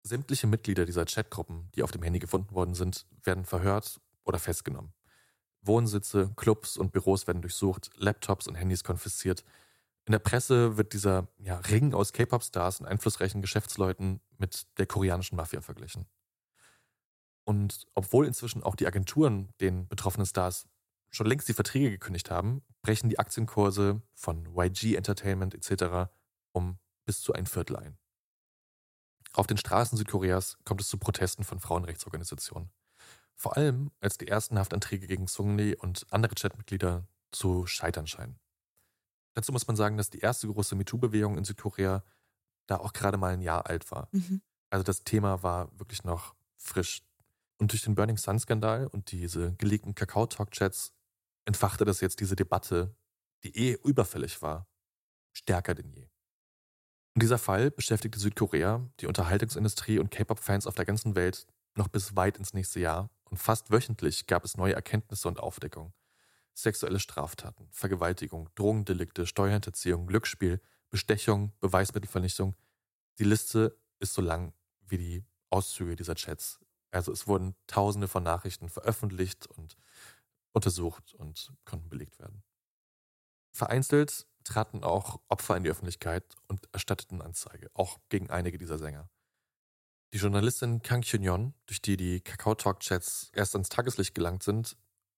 Sämtliche 0.04 0.48
Mitglieder 0.48 0.86
dieser 0.86 1.06
Chatgruppen, 1.06 1.70
die 1.76 1.84
auf 1.84 1.92
dem 1.92 2.04
Handy 2.04 2.20
gefunden 2.20 2.54
worden 2.54 2.74
sind, 2.74 3.06
werden 3.24 3.46
verhört 3.46 4.02
oder 4.26 4.38
festgenommen. 4.38 4.94
Wohnsitze, 5.62 6.34
Clubs 6.36 6.76
und 6.76 6.92
Büros 6.92 7.26
werden 7.26 7.42
durchsucht, 7.42 7.90
Laptops 7.96 8.48
und 8.48 8.56
Handys 8.56 8.84
konfisziert. 8.84 9.46
In 10.06 10.12
der 10.12 10.20
Presse 10.20 10.76
wird 10.76 10.92
dieser 10.92 11.30
ja, 11.38 11.58
Ring 11.60 11.94
aus 11.94 12.12
K-Pop-Stars 12.12 12.82
und 12.82 12.86
einflussreichen 12.86 13.42
Geschäftsleuten 13.42 14.20
mit 14.38 14.68
der 14.78 14.86
koreanischen 14.86 15.38
Mafia 15.38 15.62
verglichen. 15.62 16.06
Und 17.46 17.86
obwohl 17.94 18.28
inzwischen 18.28 18.62
auch 18.62 18.76
die 18.76 18.88
Agenturen 18.88 19.54
den 19.62 19.88
betroffenen 19.88 20.26
Stars 20.26 20.68
schon 21.12 21.28
längst 21.28 21.48
die 21.48 21.54
Verträge 21.54 21.92
gekündigt 21.92 22.30
haben, 22.30 22.62
brechen 22.82 23.10
die 23.10 23.20
Aktienkurse 23.20 24.02
von 24.14 24.46
YG 24.54 24.96
Entertainment 24.96 25.54
etc. 25.54 26.12
um 26.52 26.78
bis 27.06 27.22
zu 27.22 27.32
ein 27.32 27.46
Viertel 27.46 27.78
ein. 27.78 27.98
Auf 29.34 29.48
den 29.48 29.58
Straßen 29.58 29.98
Südkoreas 29.98 30.58
kommt 30.64 30.82
es 30.82 30.88
zu 30.88 30.98
Protesten 30.98 31.44
von 31.44 31.60
Frauenrechtsorganisationen. 31.60 32.70
Vor 33.36 33.58
allem, 33.58 33.92
als 34.00 34.18
die 34.18 34.28
ersten 34.28 34.60
Haftanträge 34.60 35.08
gegen 35.08 35.28
Sungni 35.28 35.76
und 35.76 36.06
andere 36.12 36.36
Chatmitglieder 36.36 37.08
zu 37.32 37.66
scheitern 37.66 38.06
scheinen. 38.06 38.40
Dazu 39.34 39.52
muss 39.52 39.66
man 39.66 39.76
sagen, 39.76 39.98
dass 39.98 40.12
die 40.12 40.20
erste 40.20 40.48
große 40.48 40.76
MeToo-Bewegung 40.76 41.38
in 41.38 41.44
Südkorea 41.44 42.04
da 42.68 42.78
auch 42.78 42.94
gerade 42.94 43.18
mal 43.18 43.34
ein 43.34 43.42
Jahr 43.42 43.66
alt 43.66 43.90
war. 43.92 44.08
Mhm. 44.12 44.42
Also 44.70 44.84
das 44.84 45.04
Thema 45.04 45.42
war 45.42 45.78
wirklich 45.80 46.04
noch 46.04 46.36
frisch. 46.58 47.02
Und 47.58 47.72
durch 47.72 47.82
den 47.82 47.96
Burning 47.96 48.18
Sun-Skandal 48.18 48.88
und 48.88 49.12
diese 49.12 49.56
geleakten 49.56 49.96
Kakao-Talk-Chats 49.96 50.94
entfachte 51.46 51.86
das 51.86 52.02
jetzt 52.02 52.20
diese 52.20 52.36
Debatte, 52.36 52.96
die 53.44 53.56
eh 53.58 53.78
überfällig 53.84 54.42
war, 54.42 54.68
stärker 55.34 55.74
denn 55.74 55.90
je. 55.90 56.08
Und 57.14 57.22
dieser 57.22 57.38
Fall 57.38 57.70
beschäftigte 57.70 58.20
Südkorea, 58.20 58.90
die 59.00 59.08
Unterhaltungsindustrie 59.08 60.00
und 60.00 60.10
K-Pop-Fans 60.10 60.66
auf 60.66 60.76
der 60.76 60.86
ganzen 60.86 61.16
Welt 61.16 61.46
noch 61.76 61.88
bis 61.88 62.16
weit 62.16 62.38
ins 62.38 62.54
nächste 62.54 62.80
Jahr 62.80 63.10
und 63.26 63.38
fast 63.38 63.72
wöchentlich 63.72 64.26
gab 64.28 64.44
es 64.44 64.58
neue 64.58 64.74
Erkenntnisse 64.74 65.28
und 65.28 65.40
Aufdeckungen. 65.40 65.94
Sexuelle 66.56 67.00
Straftaten, 67.00 67.68
Vergewaltigung, 67.72 68.50
Drogendelikte, 68.56 69.26
Steuerhinterziehung, 69.26 70.08
Glücksspiel, 70.08 70.62
Bestechung, 70.90 71.52
Beweismittelvernichtung. 71.60 72.56
Die 73.18 73.24
Liste 73.24 73.78
ist 74.00 74.14
so 74.14 74.22
lang 74.22 74.54
wie 74.88 74.98
die 74.98 75.26
Auszüge 75.50 75.96
dieser 75.96 76.16
Chats. 76.16 76.60
Also 76.92 77.12
es 77.12 77.28
wurden 77.28 77.56
tausende 77.66 78.08
von 78.08 78.24
Nachrichten 78.24 78.70
veröffentlicht 78.70 79.48
und 79.48 79.76
untersucht 80.52 81.16
und 81.16 81.52
konnten 81.66 81.90
belegt 81.90 82.20
werden. 82.20 82.44
Vereinzelt 83.52 84.28
traten 84.44 84.84
auch 84.84 85.20
Opfer 85.28 85.58
in 85.58 85.64
die 85.64 85.70
Öffentlichkeit 85.70 86.24
und 86.48 86.68
erstatteten 86.72 87.22
Anzeige, 87.22 87.70
auch 87.74 88.00
gegen 88.10 88.30
einige 88.30 88.58
dieser 88.58 88.78
Sänger. 88.78 89.10
Die 90.14 90.20
Journalistin 90.20 90.82
Kang 90.84 91.02
Kyun-yeon, 91.02 91.54
durch 91.66 91.82
die 91.82 91.98
die 91.98 92.22
Kakao 92.22 92.54
Talk 92.54 92.82
Chats 92.82 93.32
erst 93.34 93.56
ans 93.56 93.70
Tageslicht 93.70 94.14
gelangt 94.14 94.44
sind, 94.44 94.78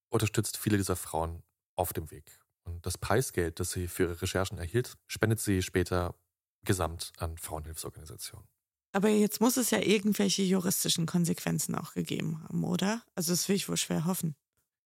unterstützt 0.10 0.58
viele 0.58 0.78
dieser 0.78 0.96
Frauen 0.96 1.44
auf 1.76 1.92
dem 1.92 2.10
Weg 2.12 2.40
Und 2.64 2.86
das 2.86 2.98
Preisgeld, 2.98 3.60
das 3.60 3.72
sie 3.72 3.88
für 3.88 4.04
ihre 4.04 4.22
Recherchen 4.22 4.58
erhielt, 4.58 4.96
spendet 5.08 5.40
sie 5.40 5.62
später 5.62 6.16
gesamt 6.64 7.12
an 7.18 7.38
Frauenhilfsorganisationen. 7.38 8.48
Aber 8.94 9.10
jetzt 9.10 9.42
muss 9.42 9.58
es 9.58 9.72
ja 9.72 9.80
irgendwelche 9.80 10.42
juristischen 10.42 11.06
Konsequenzen 11.06 11.76
auch 11.76 11.94
gegeben 11.94 12.42
haben, 12.44 12.64
oder? 12.64 13.04
Also 13.14 13.34
das 13.34 13.50
will 13.50 13.58
ich 13.58 13.68
wohl 13.68 13.76
schwer 13.76 14.06
hoffen. 14.06 14.36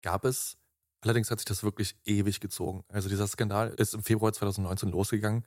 Gab 0.04 0.26
es. 0.26 0.58
Allerdings 1.06 1.30
hat 1.30 1.38
sich 1.38 1.46
das 1.46 1.62
wirklich 1.62 1.96
ewig 2.04 2.40
gezogen. 2.40 2.84
Also 2.88 3.10
dieser 3.10 3.28
Skandal 3.28 3.70
ist 3.76 3.94
im 3.94 4.02
Februar 4.02 4.34
2019 4.34 4.90
losgegangen 4.90 5.46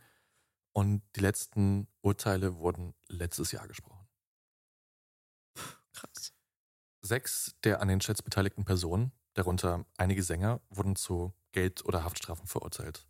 und 0.73 1.03
die 1.17 1.21
letzten 1.21 1.89
Urteile 2.01 2.59
wurden 2.59 2.95
letztes 3.09 3.51
Jahr 3.51 3.67
gesprochen. 3.67 4.07
Krass. 5.93 6.33
Sechs 7.01 7.57
der 7.65 7.83
an 7.83 7.89
den 7.89 7.99
Chats 7.99 8.23
beteiligten 8.23 8.65
Personen, 8.65 9.11
darunter 9.35 9.85
einige 9.97 10.23
Sänger, 10.23 10.61
wurden 10.71 10.95
zu 10.95 11.35
Geld- 11.51 11.85
oder 11.85 12.05
Haftstrafen 12.05 12.47
verurteilt. 12.47 13.09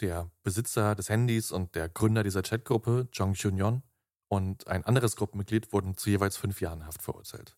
Der 0.00 0.28
Besitzer 0.42 0.96
des 0.96 1.08
Handys 1.08 1.52
und 1.52 1.76
der 1.76 1.88
Gründer 1.88 2.24
dieser 2.24 2.42
Chatgruppe, 2.42 3.08
Jong 3.12 3.34
Chun-yon, 3.34 3.84
und 4.26 4.66
ein 4.66 4.84
anderes 4.84 5.14
Gruppenmitglied 5.14 5.72
wurden 5.72 5.96
zu 5.96 6.10
jeweils 6.10 6.36
fünf 6.36 6.60
Jahren 6.60 6.86
Haft 6.86 7.02
verurteilt. 7.02 7.56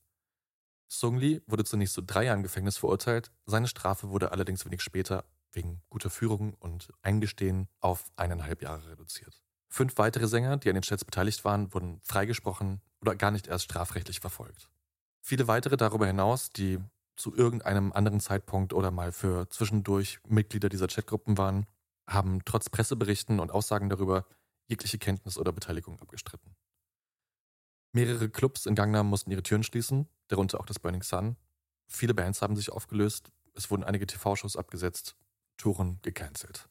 Sung 0.89 1.18
Lee 1.18 1.43
wurde 1.47 1.64
zunächst 1.64 1.95
zu 1.95 2.03
drei 2.03 2.24
Jahren 2.24 2.43
Gefängnis 2.43 2.78
verurteilt, 2.78 3.30
seine 3.45 3.68
Strafe 3.68 4.09
wurde 4.09 4.32
allerdings 4.32 4.64
wenig 4.64 4.82
später 4.82 5.24
wegen 5.53 5.82
guter 5.91 6.11
Führung 6.11 6.55
und 6.55 6.93
Eingestehen 7.03 7.68
auf 7.80 8.11
eineinhalb 8.16 8.62
Jahre 8.62 8.91
reduziert. 8.91 9.43
Fünf 9.70 9.99
weitere 9.99 10.26
Sänger, 10.26 10.57
die 10.57 10.70
an 10.70 10.74
den 10.74 10.82
Chats 10.82 11.05
beteiligt 11.05 11.45
waren, 11.45 11.72
wurden 11.74 12.01
freigesprochen 12.03 12.80
oder 13.03 13.14
gar 13.14 13.30
nicht 13.30 13.47
erst 13.47 13.64
strafrechtlich 13.64 14.20
verfolgt. 14.20 14.70
Viele 15.20 15.47
weitere 15.47 15.76
darüber 15.76 16.07
hinaus, 16.07 16.51
die 16.51 16.78
zu 17.16 17.34
irgendeinem 17.34 17.93
anderen 17.93 18.20
Zeitpunkt 18.20 18.72
oder 18.72 18.91
mal 18.91 19.12
für 19.12 19.49
zwischendurch 19.51 20.20
Mitglieder 20.26 20.68
dieser 20.70 20.86
Chatgruppen 20.86 21.36
waren, 21.36 21.66
haben 22.07 22.45
trotz 22.47 22.70
Presseberichten 22.70 23.41
und 23.41 23.51
Aussagen 23.51 23.91
darüber 23.91 24.24
jegliche 24.68 24.99
Kenntnis 24.99 25.36
oder 25.36 25.53
Beteiligung 25.53 26.01
abgestritten. 26.01 26.57
Mehrere 27.93 28.30
Clubs 28.30 28.66
in 28.66 28.74
Gangnam 28.74 29.09
mussten 29.09 29.30
ihre 29.30 29.43
Türen 29.43 29.62
schließen, 29.62 30.09
darunter 30.29 30.61
auch 30.61 30.66
das 30.66 30.79
Burning 30.79 31.03
Sun. 31.03 31.37
Viele 31.87 32.14
Bands 32.14 32.43
haben 32.43 32.57
sich 32.57 32.70
aufgelöst, 32.70 33.33
es 33.55 33.70
wurden 33.70 33.85
einige 33.85 34.07
TV-Shows 34.07 34.57
abgesetzt, 34.57 35.16
Touren 35.57 35.99
gecancelt. 36.03 36.68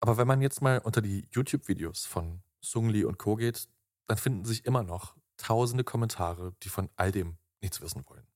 Aber 0.00 0.16
wenn 0.16 0.26
man 0.26 0.40
jetzt 0.40 0.62
mal 0.62 0.78
unter 0.78 1.02
die 1.02 1.28
YouTube-Videos 1.30 2.06
von 2.06 2.42
Sung 2.60 2.88
Lee 2.88 3.04
und 3.04 3.18
Co. 3.18 3.36
geht, 3.36 3.68
dann 4.06 4.18
finden 4.18 4.44
sich 4.44 4.64
immer 4.64 4.82
noch 4.82 5.14
tausende 5.36 5.84
Kommentare, 5.84 6.54
die 6.62 6.68
von 6.68 6.90
all 6.96 7.12
dem 7.12 7.38
nichts 7.60 7.80
wissen 7.80 8.04
wollen. 8.06 8.26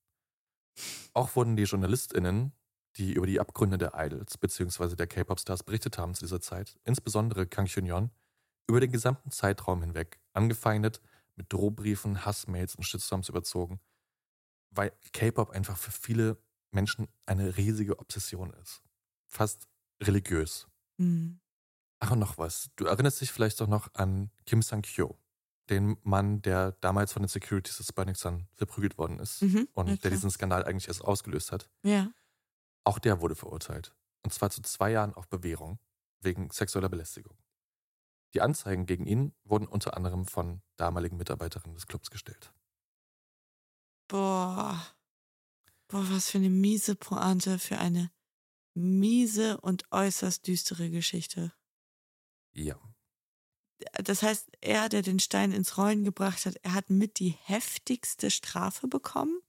Auch 1.12 1.36
wurden 1.36 1.56
die 1.56 1.64
JournalistInnen, 1.64 2.52
die 2.96 3.12
über 3.12 3.26
die 3.26 3.40
Abgründe 3.40 3.78
der 3.78 3.92
Idols 3.94 4.38
bzw. 4.38 4.94
der 4.94 5.06
K-Pop-Stars 5.06 5.62
berichtet 5.62 5.98
haben 5.98 6.14
zu 6.14 6.24
dieser 6.24 6.40
Zeit, 6.40 6.78
insbesondere 6.84 7.46
Kang 7.46 7.66
Hyun-yeon, 7.66 8.10
über 8.66 8.80
den 8.80 8.92
gesamten 8.92 9.30
Zeitraum 9.30 9.82
hinweg 9.82 10.20
angefeindet, 10.32 11.00
mit 11.36 11.52
Drohbriefen, 11.52 12.24
Hassmails 12.24 12.74
und 12.76 12.84
Shitstorms 12.84 13.28
überzogen, 13.28 13.80
weil 14.70 14.92
K-Pop 15.12 15.50
einfach 15.50 15.76
für 15.76 15.92
viele 15.92 16.38
Menschen 16.70 17.08
eine 17.26 17.56
riesige 17.56 17.98
Obsession 17.98 18.52
ist. 18.62 18.82
Fast 19.26 19.68
religiös. 20.02 20.66
Mhm. 20.96 21.40
Ach, 22.00 22.10
und 22.10 22.18
noch 22.18 22.36
was. 22.38 22.70
Du 22.76 22.84
erinnerst 22.84 23.20
dich 23.20 23.32
vielleicht 23.32 23.60
doch 23.60 23.68
noch 23.68 23.92
an 23.94 24.30
Kim 24.46 24.60
Sang-kyo, 24.62 25.16
den 25.70 25.96
Mann, 26.02 26.42
der 26.42 26.72
damals 26.72 27.12
von 27.12 27.22
den 27.22 27.28
Securities 27.28 27.78
des 27.78 27.92
Burning 27.92 28.14
Sun 28.14 28.48
verprügelt 28.54 28.98
worden 28.98 29.18
ist 29.18 29.42
Mhm, 29.42 29.68
und 29.72 29.88
ja, 29.88 29.96
der 29.96 30.10
diesen 30.10 30.30
Skandal 30.30 30.64
eigentlich 30.64 30.88
erst 30.88 31.02
ausgelöst 31.02 31.52
hat. 31.52 31.70
Ja. 31.82 32.10
Auch 32.84 32.98
der 32.98 33.20
wurde 33.20 33.34
verurteilt. 33.34 33.94
Und 34.22 34.32
zwar 34.32 34.50
zu 34.50 34.60
zwei 34.62 34.90
Jahren 34.90 35.14
auf 35.14 35.28
Bewährung 35.28 35.78
wegen 36.20 36.50
sexueller 36.50 36.88
Belästigung. 36.88 37.36
Die 38.34 38.40
Anzeigen 38.40 38.86
gegen 38.86 39.06
ihn 39.06 39.32
wurden 39.44 39.66
unter 39.66 39.96
anderem 39.96 40.26
von 40.26 40.60
damaligen 40.76 41.16
Mitarbeiterinnen 41.16 41.74
des 41.74 41.86
Clubs 41.86 42.10
gestellt. 42.10 42.52
Boah. 44.08 44.84
Boah, 45.88 46.10
was 46.10 46.30
für 46.30 46.38
eine 46.38 46.50
miese 46.50 46.96
Pointe 46.96 47.58
für 47.58 47.78
eine 47.78 48.10
miese 48.74 49.60
und 49.60 49.84
äußerst 49.92 50.46
düstere 50.46 50.90
Geschichte. 50.90 51.52
Ja. 52.52 52.76
Das 54.02 54.22
heißt, 54.22 54.48
er, 54.60 54.88
der 54.88 55.02
den 55.02 55.20
Stein 55.20 55.52
ins 55.52 55.76
Rollen 55.76 56.04
gebracht 56.04 56.46
hat, 56.46 56.56
er 56.62 56.74
hat 56.74 56.90
mit 56.90 57.18
die 57.18 57.30
heftigste 57.30 58.30
Strafe 58.30 58.88
bekommen 58.88 59.40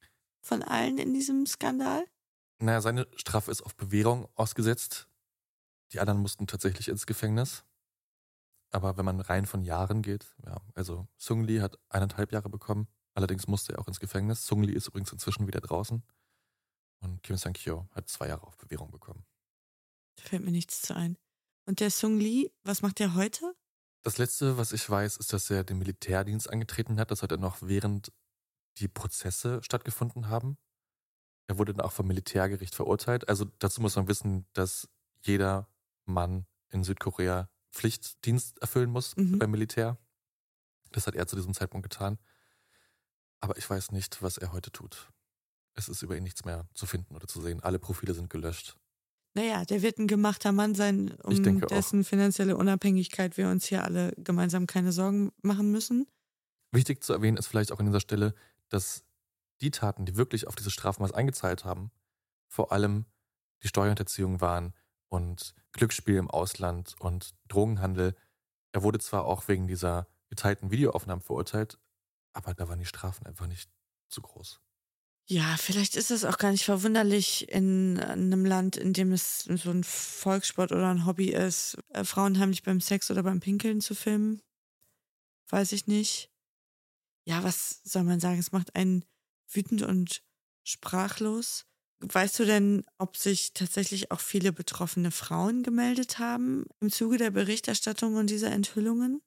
von 0.41 0.61
allen 0.61 0.97
in 0.97 1.13
diesem 1.13 1.45
Skandal? 1.45 2.05
Naja, 2.59 2.81
seine 2.81 3.07
Strafe 3.15 3.51
ist 3.51 3.61
auf 3.61 3.75
Bewährung 3.75 4.27
ausgesetzt. 4.36 5.09
Die 5.91 5.99
anderen 5.99 6.21
mussten 6.21 6.47
tatsächlich 6.47 6.88
ins 6.88 7.05
Gefängnis. 7.05 7.63
Aber 8.72 8.97
wenn 8.97 9.05
man 9.05 9.22
rein 9.22 9.45
von 9.45 9.63
Jahren 9.63 10.01
geht, 10.01 10.36
ja, 10.45 10.61
also 10.74 11.07
Sung 11.18 11.43
Lee 11.43 11.61
hat 11.61 11.80
eineinhalb 11.89 12.32
Jahre 12.32 12.49
bekommen. 12.49 12.88
Allerdings 13.13 13.47
musste 13.47 13.74
er 13.74 13.80
auch 13.80 13.88
ins 13.88 13.99
Gefängnis. 13.99 14.45
Sung 14.45 14.63
Lee 14.63 14.74
ist 14.74 14.88
übrigens 14.88 15.11
inzwischen 15.11 15.47
wieder 15.47 15.61
draußen. 15.61 16.03
Und 16.99 17.24
Kim 17.24 17.38
Sang-kyo 17.38 17.88
hat 17.91 18.09
zwei 18.09 18.28
Jahre 18.28 18.45
auf 18.45 18.57
Bewährung 18.57 18.91
bekommen. 18.91 19.26
Da 20.18 20.24
fällt 20.24 20.43
mir 20.43 20.51
nichts 20.51 20.82
zu 20.82 20.95
ein. 20.95 21.18
Und 21.66 21.80
der 21.80 21.91
Sung 21.91 22.20
Lee, 22.20 22.51
was 22.63 22.82
macht 22.82 22.99
der 22.99 23.16
heute? 23.16 23.55
Das 24.03 24.18
letzte, 24.18 24.57
was 24.57 24.72
ich 24.72 24.88
weiß, 24.88 25.18
ist, 25.18 25.34
dass 25.34 25.49
er 25.49 25.63
den 25.63 25.80
Militärdienst 25.80 26.49
angetreten 26.49 26.99
hat. 26.99 27.11
Das 27.11 27.24
hat 27.24 27.32
er 27.32 27.38
noch 27.38 27.61
während 27.61 28.11
die 28.78 28.88
Prozesse 28.88 29.63
stattgefunden 29.63 30.28
haben. 30.28 30.57
Er 31.47 31.57
wurde 31.57 31.74
dann 31.74 31.86
auch 31.86 31.91
vom 31.91 32.07
Militärgericht 32.07 32.76
verurteilt. 32.76 33.28
Also 33.30 33.45
dazu 33.59 33.82
muss 33.82 33.95
man 33.95 34.07
wissen, 34.07 34.45
dass 34.53 34.89
jeder 35.22 35.68
Mann 36.05 36.45
in 36.70 36.84
Südkorea 36.84 37.49
Pflichtdienst 37.76 38.59
erfüllen 38.61 38.89
muss 38.89 39.15
Mhm. 39.17 39.38
beim 39.38 39.51
Militär. 39.51 39.97
Das 40.91 41.07
hat 41.07 41.15
er 41.15 41.28
zu 41.28 41.36
diesem 41.36 41.53
Zeitpunkt 41.53 41.84
getan. 41.89 42.17
Aber 43.41 43.57
ich 43.57 43.69
weiß 43.69 43.91
nicht, 43.91 44.21
was 44.23 44.38
er 44.38 44.53
heute 44.53 44.71
tut. 44.71 45.11
Es 45.73 45.89
ist 45.89 46.01
über 46.01 46.15
ihn 46.15 46.23
nichts 46.23 46.45
mehr 46.45 46.67
zu 46.73 46.86
finden 46.86 47.15
oder 47.15 47.28
zu 47.28 47.41
sehen. 47.41 47.61
Alle 47.61 47.78
Profile 47.80 48.13
sind 48.13 48.30
gelöscht. 48.30 48.78
Naja, 49.34 49.65
der 49.65 49.82
wird 49.82 49.97
ein 49.99 50.07
gemachter 50.07 50.53
Mann 50.53 50.73
sein, 50.73 51.11
um 51.21 51.43
denke 51.43 51.65
auch. 51.65 51.69
dessen 51.69 52.05
finanzielle 52.05 52.55
Unabhängigkeit 52.55 53.36
wir 53.36 53.49
uns 53.49 53.65
hier 53.65 53.84
alle 53.84 54.13
gemeinsam 54.17 54.65
keine 54.67 54.93
Sorgen 54.93 55.34
machen 55.41 55.71
müssen. 55.73 56.07
Wichtig 56.71 57.03
zu 57.03 57.11
erwähnen 57.11 57.36
ist 57.36 57.47
vielleicht 57.47 57.73
auch 57.73 57.80
an 57.80 57.86
dieser 57.88 57.99
Stelle, 57.99 58.34
dass 58.69 59.03
die 59.59 59.71
Taten, 59.71 60.05
die 60.05 60.15
wirklich 60.15 60.47
auf 60.47 60.55
dieses 60.55 60.71
Strafmaß 60.71 61.11
eingezahlt 61.11 61.65
haben, 61.65 61.91
vor 62.47 62.71
allem 62.71 63.05
die 63.63 63.67
Steuerhinterziehung 63.67 64.39
waren 64.39 64.73
und 65.16 65.55
Glücksspiel 65.72 66.18
im 66.18 66.30
Ausland 66.30 66.95
und 66.99 67.34
Drogenhandel. 67.47 68.16
Er 68.74 68.84
wurde 68.84 68.99
zwar 68.99 69.26
auch 69.26 69.47
wegen 69.47 69.68
dieser 69.68 70.07
geteilten 70.30 70.72
Videoaufnahmen 70.72 71.22
verurteilt, 71.22 71.80
aber 72.34 72.53
da 72.53 72.68
waren 72.68 72.80
die 72.80 72.86
Strafen 72.86 73.26
einfach 73.26 73.47
nicht 73.47 73.70
zu 74.09 74.22
groß. 74.22 74.59
Ja, 75.28 75.57
vielleicht 75.57 75.95
ist 75.95 76.11
es 76.11 76.24
auch 76.24 76.38
gar 76.38 76.51
nicht 76.51 76.66
verwunderlich 76.66 77.49
in 77.49 77.99
einem 77.99 78.45
Land, 78.45 78.78
in 78.78 78.93
dem 78.93 79.11
es 79.11 79.39
so 79.39 79.72
ein 79.72 79.84
Volkssport 79.84 80.72
oder 80.72 80.89
ein 80.91 81.07
Hobby 81.07 81.30
ist, 81.30 81.78
äh, 81.89 82.03
Frauen 82.03 82.38
heimlich 82.39 82.61
beim 82.61 82.80
Sex 82.80 83.09
oder 83.09 83.24
beim 83.24 83.39
Pinkeln 83.39 83.82
zu 83.82 83.95
filmen. 83.95 84.41
Weiß 85.49 85.72
ich 85.72 85.88
nicht. 85.88 86.32
Ja, 87.26 87.43
was 87.43 87.82
soll 87.84 88.03
man 88.03 88.20
sagen? 88.20 88.38
Es 88.38 88.51
macht 88.51 88.76
einen 88.76 89.03
wütend 89.47 89.82
und 89.82 90.22
sprachlos. 90.63 91.66
Weißt 92.02 92.39
du 92.39 92.46
denn, 92.46 92.84
ob 92.98 93.16
sich 93.18 93.54
tatsächlich 93.54 94.12
auch 94.12 94.20
viele 94.20 94.52
betroffene 94.52 95.12
Frauen 95.12 95.64
gemeldet 95.64 96.20
haben 96.20 96.66
im 96.82 96.91
Zuge 96.91 97.18
der 97.18 97.32
Berichterstattung 97.32 98.16
und 98.16 98.30
dieser 98.30 98.52
Enthüllungen? 98.52 99.22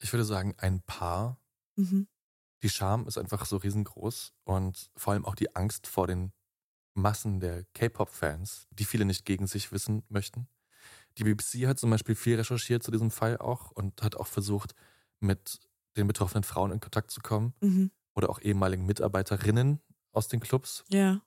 Ich 0.00 0.12
würde 0.12 0.24
sagen, 0.24 0.54
ein 0.58 0.82
paar. 0.82 1.40
Mhm. 1.76 2.04
Die 2.62 2.68
Scham 2.68 3.06
ist 3.06 3.18
einfach 3.18 3.46
so 3.46 3.56
riesengroß 3.56 4.32
und 4.44 4.90
vor 4.96 5.12
allem 5.12 5.24
auch 5.24 5.34
die 5.34 5.54
Angst 5.54 5.86
vor 5.86 6.06
den 6.06 6.32
Massen 6.94 7.40
der 7.40 7.64
K-Pop-Fans, 7.74 8.66
die 8.72 8.84
viele 8.84 9.04
nicht 9.04 9.24
gegen 9.24 9.46
sich 9.46 9.72
wissen 9.72 10.04
möchten. 10.08 10.48
Die 11.18 11.24
BBC 11.24 11.66
hat 11.68 11.78
zum 11.78 11.90
Beispiel 11.90 12.14
viel 12.16 12.36
recherchiert 12.36 12.82
zu 12.82 12.90
diesem 12.92 13.10
Fall 13.10 13.38
auch 13.38 13.70
und 13.72 14.02
hat 14.02 14.16
auch 14.16 14.26
versucht, 14.28 14.74
mit 15.20 15.60
den 15.96 16.08
betroffenen 16.08 16.44
Frauen 16.44 16.72
in 16.72 16.80
Kontakt 16.80 17.10
zu 17.10 17.20
kommen 17.20 17.54
Mhm. 17.62 17.88
oder 18.16 18.30
auch 18.30 18.40
ehemaligen 18.40 18.86
Mitarbeiterinnen 18.86 19.80
aus 20.12 20.28
den 20.28 20.40
Clubs. 20.40 20.86
Ja. 20.88 21.22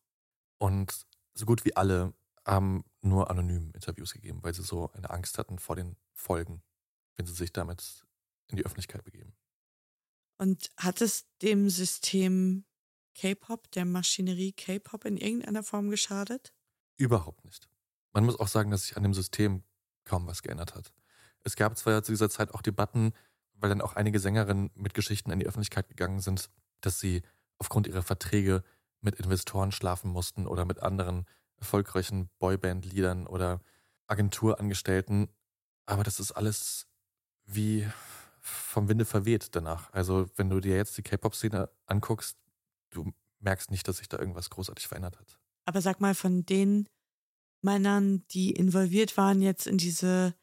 Und 0.62 1.08
so 1.34 1.48
gut 1.48 1.66
wie 1.66 1.76
alle 1.76 2.14
haben 2.46 2.86
nur 3.02 3.32
anonym 3.32 3.72
Interviews 3.74 4.14
gegeben, 4.14 4.44
weil 4.44 4.54
sie 4.54 4.62
so 4.62 4.92
eine 4.92 5.10
Angst 5.10 5.40
hatten 5.40 5.58
vor 5.58 5.76
den 5.76 5.96
Folgen, 6.14 6.62
wenn 7.16 7.26
sie 7.26 7.34
sich 7.34 7.52
damit 7.52 8.06
in 8.48 8.58
die 8.58 8.64
Öffentlichkeit 8.64 9.04
begeben. 9.04 9.34
Und 10.38 10.70
hat 10.78 11.02
es 11.02 11.26
dem 11.42 11.72
System 11.72 12.64
K-Pop, 13.16 13.72
der 13.72 13.86
Maschinerie 13.86 14.52
K-Pop 14.52 15.06
in 15.06 15.18
irgendeiner 15.18 15.64
Form 15.64 15.90
geschadet? 15.90 16.54
Überhaupt 16.96 17.44
nicht. 17.44 17.68
Man 18.14 18.26
muss 18.26 18.40
auch 18.40 18.48
sagen, 18.48 18.70
dass 18.70 18.84
sich 18.84 18.96
an 18.96 19.02
dem 19.02 19.16
System 19.16 19.64
kaum 20.04 20.28
was 20.28 20.44
geändert 20.44 20.76
hat. 20.76 20.94
Es 21.44 21.56
gab 21.56 21.76
zwar 21.76 22.04
zu 22.04 22.12
dieser 22.12 22.30
Zeit 22.30 22.54
auch 22.54 22.62
Debatten, 22.62 23.14
weil 23.54 23.70
dann 23.70 23.82
auch 23.82 23.94
einige 23.94 24.20
Sängerinnen 24.20 24.70
mit 24.76 24.94
Geschichten 24.94 25.32
in 25.32 25.40
die 25.40 25.48
Öffentlichkeit 25.48 25.88
gegangen 25.88 26.20
sind, 26.20 26.52
dass 26.82 27.00
sie 27.00 27.24
aufgrund 27.58 27.88
ihrer 27.88 28.04
Verträge 28.04 28.64
mit 29.02 29.16
Investoren 29.16 29.72
schlafen 29.72 30.12
mussten 30.12 30.48
oder 30.48 30.66
mit 30.66 30.80
anderen 30.82 31.26
erfolgreichen 31.58 32.30
Boyband-Liedern 32.40 33.28
oder 33.28 33.62
Agenturangestellten. 34.08 35.30
Aber 35.86 36.04
das 36.04 36.20
ist 36.20 36.32
alles 36.32 36.88
wie 37.46 37.88
vom 38.40 38.90
Winde 38.90 39.06
verweht 39.06 39.56
danach. 39.56 39.92
Also, 39.94 40.30
wenn 40.36 40.50
du 40.50 40.60
dir 40.60 40.76
jetzt 40.76 40.98
die 40.98 41.04
K-Pop-Szene 41.04 41.70
anguckst, 41.86 42.38
du 42.90 43.14
merkst 43.40 43.70
nicht, 43.72 43.88
dass 43.88 43.98
sich 43.98 44.10
da 44.10 44.18
irgendwas 44.18 44.50
großartig 44.50 44.88
verändert 44.88 45.20
hat. 45.20 45.40
Aber 45.66 45.82
sag 45.82 46.02
mal, 46.02 46.16
von 46.16 46.46
den 46.46 46.88
Männern, 47.62 48.26
die 48.32 48.52
involviert 48.52 49.18
waren 49.18 49.42
jetzt 49.42 49.68
in 49.68 49.78
diese 49.78 50.34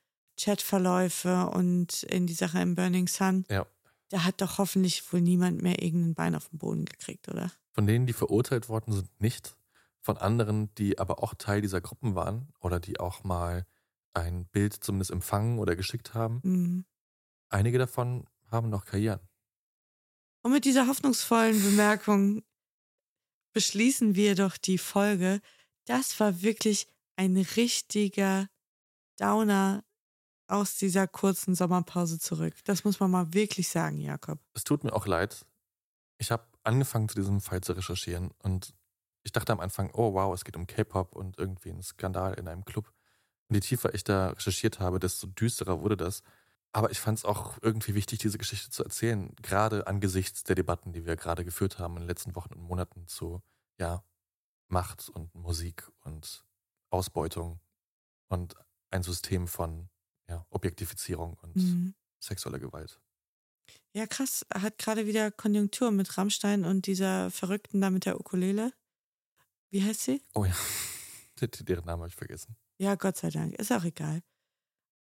Chatverläufe 0.41 1.47
und 1.47 2.05
in 2.05 2.27
die 2.27 2.35
Sache 2.35 2.61
im 2.61 2.77
Burning 2.77 3.09
Sun, 3.09 3.45
ja. 3.51 3.67
Da 4.09 4.25
hat 4.25 4.41
doch 4.41 4.59
hoffentlich 4.59 5.13
wohl 5.13 5.21
niemand 5.21 5.63
mehr 5.63 5.83
irgendein 5.83 6.15
Bein 6.15 6.35
auf 6.35 6.49
den 6.49 6.59
Boden 6.59 6.85
gekriegt, 6.85 7.29
oder? 7.29 7.53
Von 7.73 7.87
denen, 7.87 8.07
die 8.07 8.13
verurteilt 8.13 8.69
worden 8.69 8.93
sind, 8.93 9.21
nicht. 9.21 9.57
Von 10.01 10.17
anderen, 10.17 10.75
die 10.77 10.99
aber 10.99 11.23
auch 11.23 11.35
Teil 11.35 11.61
dieser 11.61 11.81
Gruppen 11.81 12.15
waren 12.15 12.53
oder 12.61 12.81
die 12.81 12.99
auch 12.99 13.25
mal 13.25 13.67
ein 14.15 14.47
Bild 14.47 14.73
zumindest 14.73 15.11
empfangen 15.11 15.59
oder 15.59 15.77
geschickt 15.77 16.15
haben. 16.15 16.41
Mhm. 16.43 16.85
Einige 17.51 17.79
davon 17.79 18.27
haben 18.51 18.71
noch 18.71 18.85
Karrieren. 18.85 19.21
Und 20.43 20.53
mit 20.53 20.65
dieser 20.65 20.87
hoffnungsvollen 20.87 21.63
Bemerkung 21.63 22.43
beschließen 23.53 24.15
wir 24.15 24.35
doch 24.35 24.57
die 24.57 24.79
Folge. 24.79 25.41
Das 25.85 26.19
war 26.21 26.43
wirklich 26.43 26.87
ein 27.17 27.37
richtiger 27.37 28.49
Downer 29.19 29.85
aus 30.49 30.77
dieser 30.77 31.07
kurzen 31.07 31.55
Sommerpause 31.55 32.19
zurück. 32.19 32.55
Das 32.65 32.85
muss 32.85 33.01
man 33.01 33.11
mal 33.11 33.33
wirklich 33.35 33.69
sagen, 33.69 34.01
Jakob. 34.01 34.39
Es 34.55 34.65
tut 34.65 34.85
mir 34.85 34.93
auch 34.93 35.07
leid. 35.07 35.45
Ich 36.19 36.31
habe 36.31 36.45
angefangen 36.65 37.09
zu 37.09 37.17
diesem 37.17 37.41
Fall 37.41 37.61
zu 37.61 37.73
recherchieren 37.73 38.31
und 38.43 38.75
ich 39.23 39.33
dachte 39.33 39.53
am 39.53 39.61
Anfang, 39.61 39.91
oh 39.93 40.15
wow, 40.15 40.35
es 40.35 40.45
geht 40.45 40.57
um 40.57 40.67
K-Pop 40.67 41.15
und 41.15 41.39
irgendwie 41.39 41.71
einen 41.71 41.83
Skandal 41.83 42.35
in 42.35 42.49
einem 42.49 42.65
Club. 42.65 42.93
Und 43.49 43.55
je 43.55 43.61
tiefer 43.61 43.95
ich 43.95 44.05
da 44.05 44.31
recherchiert 44.31 44.81
habe, 44.81 44.99
desto 44.99 45.27
düsterer 45.27 45.81
wurde 45.83 45.97
das. 45.97 46.23
Aber 46.73 46.91
ich 46.91 47.01
fand 47.01 47.19
es 47.19 47.25
auch 47.25 47.59
irgendwie 47.63 47.95
wichtig, 47.95 48.19
diese 48.19 48.39
Geschichte 48.39 48.71
zu 48.71 48.85
erzählen, 48.85 49.35
gerade 49.43 49.87
angesichts 49.87 50.45
der 50.45 50.55
Debatten, 50.55 50.93
die 50.93 51.07
wir 51.07 51.17
gerade 51.17 51.45
geführt 51.45 51.79
haben 51.79 51.97
in 51.97 52.03
den 52.03 52.09
letzten 52.09 52.35
Wochen 52.35 52.53
und 52.55 52.63
Monaten 52.63 53.07
zu 53.07 53.43
ja, 53.79 54.03
Macht 54.69 55.09
und 55.09 55.35
Musik 55.35 55.91
und 56.05 56.45
Ausbeutung 56.91 57.61
und 58.29 58.55
ein 58.91 59.03
System 59.03 59.49
von 59.49 59.89
ja, 60.29 60.47
Objektifizierung 60.51 61.35
und 61.43 61.57
Mhm. 61.57 61.95
sexueller 62.21 62.59
Gewalt. 62.59 63.01
Ja, 63.93 64.07
krass. 64.07 64.47
Hat 64.53 64.79
gerade 64.79 65.07
wieder 65.07 65.31
Konjunktur 65.31 65.91
mit 65.91 66.17
Rammstein 66.19 66.65
und 66.65 66.87
dieser 66.87 67.31
Verrückten 67.31 67.81
da 67.81 67.91
mit 67.91 68.05
der 68.07 68.19
Ukulele. 68.21 68.73
Wie 69.71 69.83
heißt 69.83 70.03
sie? 70.03 70.23
Oh 70.35 70.45
ja, 70.45 70.55
deren 71.41 71.85
Namen 71.85 72.03
habe 72.03 72.09
ich 72.09 72.17
vergessen. 72.17 72.57
Ja, 72.79 72.95
Gott 72.95 73.17
sei 73.17 73.31
Dank. 73.31 73.55
Ist 73.55 73.73
auch 73.73 73.85
egal. 73.85 74.23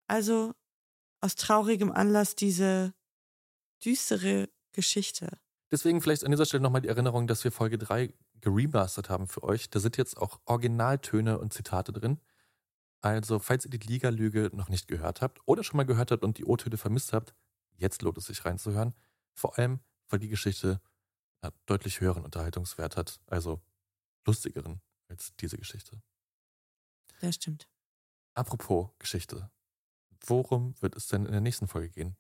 Also 0.08 0.54
aus 1.20 1.36
traurigem 1.36 1.92
Anlass 1.92 2.34
diese 2.34 2.92
düstere 3.84 4.48
Geschichte. 4.72 5.38
Deswegen 5.70 6.02
vielleicht 6.02 6.24
an 6.24 6.30
dieser 6.30 6.44
Stelle 6.44 6.62
nochmal 6.62 6.82
die 6.82 6.88
Erinnerung, 6.88 7.26
dass 7.26 7.44
wir 7.44 7.52
Folge 7.52 7.78
3 7.78 8.12
geremastert 8.40 9.08
haben 9.08 9.26
für 9.28 9.42
euch. 9.42 9.70
Da 9.70 9.80
sind 9.80 9.96
jetzt 9.96 10.16
auch 10.18 10.40
Originaltöne 10.44 11.38
und 11.38 11.52
Zitate 11.54 11.92
drin. 11.92 12.20
Also, 13.02 13.40
falls 13.40 13.64
ihr 13.64 13.70
die 13.70 13.78
Liga-Lüge 13.78 14.50
noch 14.54 14.68
nicht 14.68 14.86
gehört 14.86 15.20
habt 15.20 15.40
oder 15.44 15.64
schon 15.64 15.76
mal 15.76 15.84
gehört 15.84 16.12
habt 16.12 16.22
und 16.22 16.38
die 16.38 16.44
O-Töne 16.44 16.76
vermisst 16.76 17.12
habt, 17.12 17.34
jetzt 17.76 18.00
lohnt 18.00 18.16
es 18.16 18.26
sich 18.26 18.44
reinzuhören. 18.44 18.94
Vor 19.34 19.58
allem, 19.58 19.80
weil 20.08 20.20
die 20.20 20.28
Geschichte 20.28 20.80
ja, 21.42 21.50
deutlich 21.66 22.00
höheren 22.00 22.24
Unterhaltungswert 22.24 22.96
hat, 22.96 23.20
also 23.26 23.60
lustigeren 24.24 24.80
als 25.08 25.34
diese 25.36 25.58
Geschichte. 25.58 26.00
Das 27.20 27.34
stimmt. 27.34 27.68
Apropos 28.34 28.90
Geschichte. 29.00 29.50
Worum 30.24 30.80
wird 30.80 30.96
es 30.96 31.08
denn 31.08 31.26
in 31.26 31.32
der 31.32 31.40
nächsten 31.40 31.66
Folge 31.66 31.90
gehen? 31.90 32.16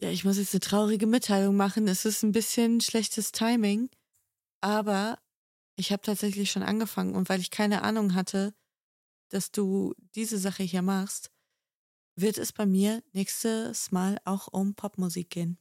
Ja, 0.00 0.10
ich 0.10 0.24
muss 0.24 0.36
jetzt 0.36 0.54
eine 0.54 0.60
traurige 0.60 1.06
Mitteilung 1.06 1.56
machen. 1.56 1.88
Es 1.88 2.04
ist 2.04 2.22
ein 2.22 2.32
bisschen 2.32 2.80
schlechtes 2.80 3.32
Timing, 3.32 3.90
aber 4.60 5.18
ich 5.76 5.90
habe 5.90 6.02
tatsächlich 6.02 6.50
schon 6.50 6.62
angefangen 6.62 7.14
und 7.14 7.28
weil 7.28 7.40
ich 7.40 7.50
keine 7.50 7.82
Ahnung 7.82 8.14
hatte, 8.14 8.54
dass 9.28 9.50
du 9.50 9.94
diese 10.14 10.38
Sache 10.38 10.62
hier 10.62 10.82
machst, 10.82 11.30
wird 12.16 12.38
es 12.38 12.52
bei 12.52 12.66
mir 12.66 13.02
nächstes 13.12 13.92
Mal 13.92 14.18
auch 14.24 14.48
um 14.48 14.74
Popmusik 14.74 15.30
gehen. 15.30 15.58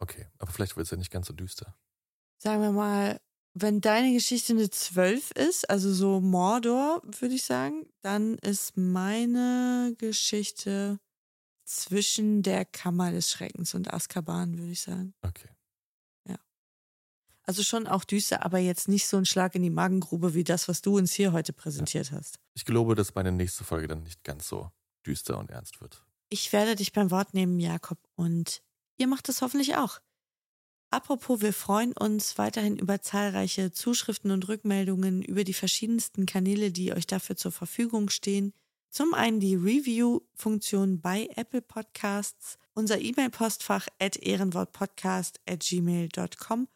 Okay, 0.00 0.26
aber 0.38 0.50
vielleicht 0.52 0.76
wird 0.76 0.86
es 0.86 0.90
ja 0.90 0.96
nicht 0.96 1.10
ganz 1.10 1.26
so 1.26 1.32
düster. 1.32 1.76
Sagen 2.38 2.62
wir 2.62 2.72
mal, 2.72 3.20
wenn 3.54 3.80
deine 3.80 4.12
Geschichte 4.12 4.52
eine 4.52 4.70
12 4.70 5.32
ist, 5.32 5.68
also 5.68 5.92
so 5.92 6.20
Mordor, 6.20 7.02
würde 7.04 7.34
ich 7.34 7.44
sagen, 7.44 7.86
dann 8.02 8.38
ist 8.38 8.76
meine 8.76 9.94
Geschichte 9.98 11.00
zwischen 11.64 12.42
der 12.42 12.64
Kammer 12.64 13.10
des 13.10 13.30
Schreckens 13.30 13.74
und 13.74 13.92
Azkaban, 13.92 14.58
würde 14.58 14.72
ich 14.72 14.82
sagen. 14.82 15.14
Okay. 15.22 15.48
Also 17.48 17.62
schon 17.62 17.86
auch 17.86 18.04
düster, 18.04 18.44
aber 18.44 18.58
jetzt 18.58 18.88
nicht 18.88 19.08
so 19.08 19.16
ein 19.16 19.24
Schlag 19.24 19.54
in 19.54 19.62
die 19.62 19.70
Magengrube 19.70 20.34
wie 20.34 20.44
das, 20.44 20.68
was 20.68 20.82
du 20.82 20.98
uns 20.98 21.14
hier 21.14 21.32
heute 21.32 21.54
präsentiert 21.54 22.10
ja. 22.10 22.18
hast. 22.18 22.38
Ich 22.52 22.66
glaube, 22.66 22.94
dass 22.94 23.14
meine 23.14 23.32
nächste 23.32 23.64
Folge 23.64 23.88
dann 23.88 24.02
nicht 24.02 24.22
ganz 24.22 24.46
so 24.48 24.70
düster 25.06 25.38
und 25.38 25.48
ernst 25.48 25.80
wird. 25.80 26.04
Ich 26.28 26.52
werde 26.52 26.76
dich 26.76 26.92
beim 26.92 27.10
Wort 27.10 27.32
nehmen, 27.32 27.58
Jakob, 27.58 27.96
und 28.16 28.60
ihr 28.98 29.06
macht 29.06 29.30
es 29.30 29.40
hoffentlich 29.40 29.76
auch. 29.76 29.98
Apropos, 30.90 31.40
wir 31.40 31.54
freuen 31.54 31.94
uns 31.94 32.36
weiterhin 32.36 32.76
über 32.76 33.00
zahlreiche 33.00 33.72
Zuschriften 33.72 34.30
und 34.30 34.46
Rückmeldungen 34.46 35.22
über 35.22 35.42
die 35.42 35.54
verschiedensten 35.54 36.26
Kanäle, 36.26 36.70
die 36.70 36.92
euch 36.92 37.06
dafür 37.06 37.38
zur 37.38 37.52
Verfügung 37.52 38.10
stehen. 38.10 38.52
Zum 38.90 39.14
einen 39.14 39.40
die 39.40 39.54
Review-Funktion 39.54 41.00
bei 41.00 41.30
Apple 41.34 41.62
Podcasts, 41.62 42.58
unser 42.74 43.00
E-Mail-Postfach 43.00 43.86
at 43.98 44.18
ehrenwortpodcast 44.18 45.40
at 45.48 45.60
gmail.com 45.60 46.68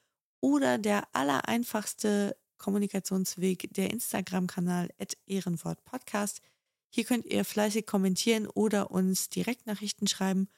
oder 0.43 0.77
der 0.77 1.09
allereinfachste 1.15 2.37
Kommunikationsweg 2.59 3.73
der 3.73 3.91
Instagram-Kanal 3.91 4.91
at 4.99 5.17
ehrenwortpodcast. 5.27 6.43
Hier 6.91 7.05
könnt 7.05 7.25
ihr 7.25 7.45
fleißig 7.45 7.87
kommentieren 7.87 8.47
oder 8.47 8.91
uns 8.91 9.31
Direktnachrichten 9.31 10.07
schreiben. 10.07 10.49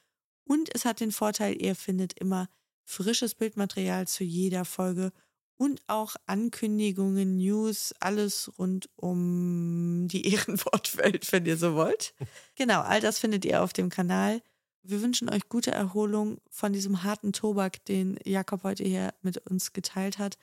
Und 0.43 0.73
es 0.75 0.83
hat 0.83 0.99
den 0.99 1.11
Vorteil, 1.11 1.61
ihr 1.61 1.75
findet 1.75 2.19
immer 2.19 2.49
frisches 2.83 3.35
Bildmaterial 3.35 4.07
zu 4.07 4.23
jeder 4.23 4.65
Folge 4.65 5.11
und 5.57 5.81
auch 5.87 6.15
Ankündigungen, 6.25 7.37
News, 7.37 7.93
alles 7.99 8.51
rund 8.57 8.89
um 8.95 10.07
die 10.09 10.27
Ehrenwortwelt, 10.33 11.31
wenn 11.31 11.45
ihr 11.45 11.57
so 11.57 11.75
wollt. 11.75 12.13
Genau, 12.55 12.81
all 12.81 13.01
das 13.01 13.19
findet 13.19 13.45
ihr 13.45 13.63
auf 13.63 13.71
dem 13.71 13.89
Kanal. 13.89 14.41
Wir 14.87 15.01
wünschen 15.01 15.29
euch 15.31 15.49
gute 15.49 15.71
Erholung 15.71 16.39
von 16.47 16.71
diesem 16.71 17.01
harten 17.01 17.33
Tobak, 17.33 17.83
den 17.85 18.19
Jakob 18.23 18.63
heute 18.63 18.83
hier 18.83 19.15
mit 19.23 19.39
uns 19.49 19.73
geteilt 19.73 20.19
hat. 20.19 20.37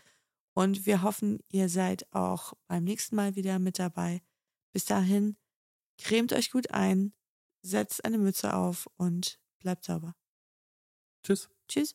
Und 0.53 0.85
wir 0.85 1.03
hoffen, 1.03 1.39
ihr 1.49 1.69
seid 1.69 2.13
auch 2.13 2.55
beim 2.67 2.83
nächsten 2.83 3.15
Mal 3.15 3.37
wieder 3.37 3.61
mit 3.61 3.79
dabei. 3.79 4.21
Bis 4.73 4.85
dahin, 4.85 5.37
cremt 5.97 6.33
euch 6.33 6.51
gut 6.51 6.73
ein, 6.73 7.13
setzt 7.63 8.05
eine 8.05 8.19
Mütze 8.19 8.55
auf 8.55 8.89
und 8.97 9.39
bleibt 9.61 9.85
sauber. 9.85 10.17
Tschüss. 11.23 11.49
Tschüss. 11.69 11.95